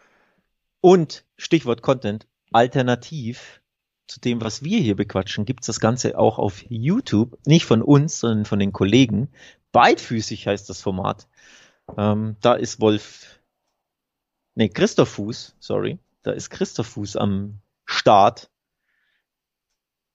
Und 0.80 1.24
Stichwort 1.36 1.80
Content, 1.80 2.26
alternativ 2.50 3.60
zu 4.08 4.20
dem, 4.20 4.40
was 4.40 4.64
wir 4.64 4.80
hier 4.80 4.96
bequatschen, 4.96 5.44
gibt's 5.44 5.68
das 5.68 5.78
Ganze 5.78 6.18
auch 6.18 6.40
auf 6.40 6.64
YouTube. 6.68 7.38
Nicht 7.46 7.66
von 7.66 7.82
uns, 7.82 8.18
sondern 8.18 8.46
von 8.46 8.58
den 8.58 8.72
Kollegen. 8.72 9.28
Beidfüßig 9.76 10.46
heißt 10.46 10.70
das 10.70 10.80
Format. 10.80 11.28
Ähm, 11.98 12.36
da 12.40 12.54
ist 12.54 12.80
Wolf, 12.80 13.40
nee, 14.54 14.70
Christoph 14.70 15.10
Fuß, 15.10 15.54
sorry. 15.60 15.98
Da 16.22 16.30
ist 16.30 16.48
Christoph 16.48 16.86
Fuß 16.86 17.16
am 17.16 17.60
Start. 17.84 18.50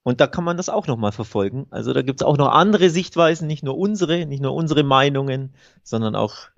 Und 0.02 0.20
da 0.20 0.26
kann 0.26 0.46
man 0.46 0.58
das 0.58 0.68
auch 0.70 0.88
nochmal 0.88 1.12
verfolgen. 1.12 1.68
Also 1.70 1.94
da 1.94 2.02
gibt's 2.02 2.24
auch 2.24 2.38
noch 2.38 2.48
andere 2.48 2.90
Sichtweisen, 2.90 3.46
nicht 3.46 3.62
nur 3.62 3.78
unsere, 3.78 4.26
nicht 4.26 4.42
nur 4.42 4.56
unsere 4.56 4.82
Meinungen, 4.82 5.54
sondern 5.84 6.16
auch 6.16 6.50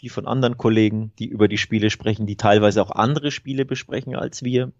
die 0.00 0.10
von 0.10 0.26
anderen 0.26 0.58
Kollegen, 0.58 1.14
die 1.18 1.28
über 1.28 1.48
die 1.48 1.56
Spiele 1.56 1.88
sprechen, 1.88 2.26
die 2.26 2.36
teilweise 2.36 2.82
auch 2.82 2.90
andere 2.90 3.30
Spiele 3.30 3.64
besprechen 3.64 4.16
als 4.16 4.42
wir. 4.42 4.70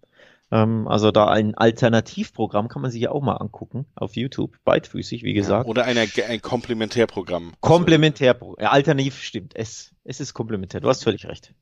Ähm, 0.50 0.86
also 0.88 1.10
da 1.10 1.28
ein 1.28 1.54
Alternativprogramm 1.54 2.68
kann 2.68 2.82
man 2.82 2.90
sich 2.90 3.02
ja 3.02 3.10
auch 3.10 3.22
mal 3.22 3.36
angucken 3.36 3.86
auf 3.94 4.16
YouTube, 4.16 4.56
beidfüßig, 4.64 5.22
wie 5.22 5.32
gesagt. 5.32 5.64
Ja, 5.64 5.70
oder 5.70 5.84
eine, 5.84 6.06
ein 6.28 6.42
Komplementärprogramm. 6.42 7.54
Komplementärprogramm. 7.60 8.62
Ja, 8.62 8.70
alternativ 8.70 9.22
stimmt. 9.22 9.56
Es, 9.56 9.94
es 10.04 10.20
ist 10.20 10.34
komplementär. 10.34 10.80
Du 10.80 10.88
hast 10.88 11.02
völlig 11.02 11.26
recht. 11.26 11.54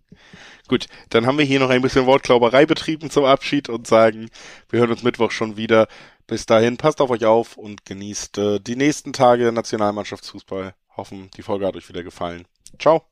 Gut, 0.68 0.86
dann 1.10 1.26
haben 1.26 1.38
wir 1.38 1.44
hier 1.44 1.60
noch 1.60 1.70
ein 1.70 1.82
bisschen 1.82 2.06
Wortklauberei 2.06 2.66
betrieben 2.66 3.10
zum 3.10 3.24
Abschied 3.24 3.68
und 3.68 3.86
sagen, 3.86 4.28
wir 4.68 4.80
hören 4.80 4.90
uns 4.90 5.02
Mittwoch 5.02 5.30
schon 5.30 5.56
wieder. 5.56 5.86
Bis 6.26 6.46
dahin, 6.46 6.76
passt 6.76 7.00
auf 7.00 7.10
euch 7.10 7.24
auf 7.24 7.56
und 7.56 7.84
genießt 7.84 8.38
äh, 8.38 8.60
die 8.60 8.76
nächsten 8.76 9.12
Tage 9.12 9.52
Nationalmannschaftsfußball. 9.52 10.74
Hoffen, 10.96 11.30
die 11.36 11.42
Folge 11.42 11.66
hat 11.66 11.76
euch 11.76 11.88
wieder 11.88 12.02
gefallen. 12.02 12.46
Ciao. 12.78 13.11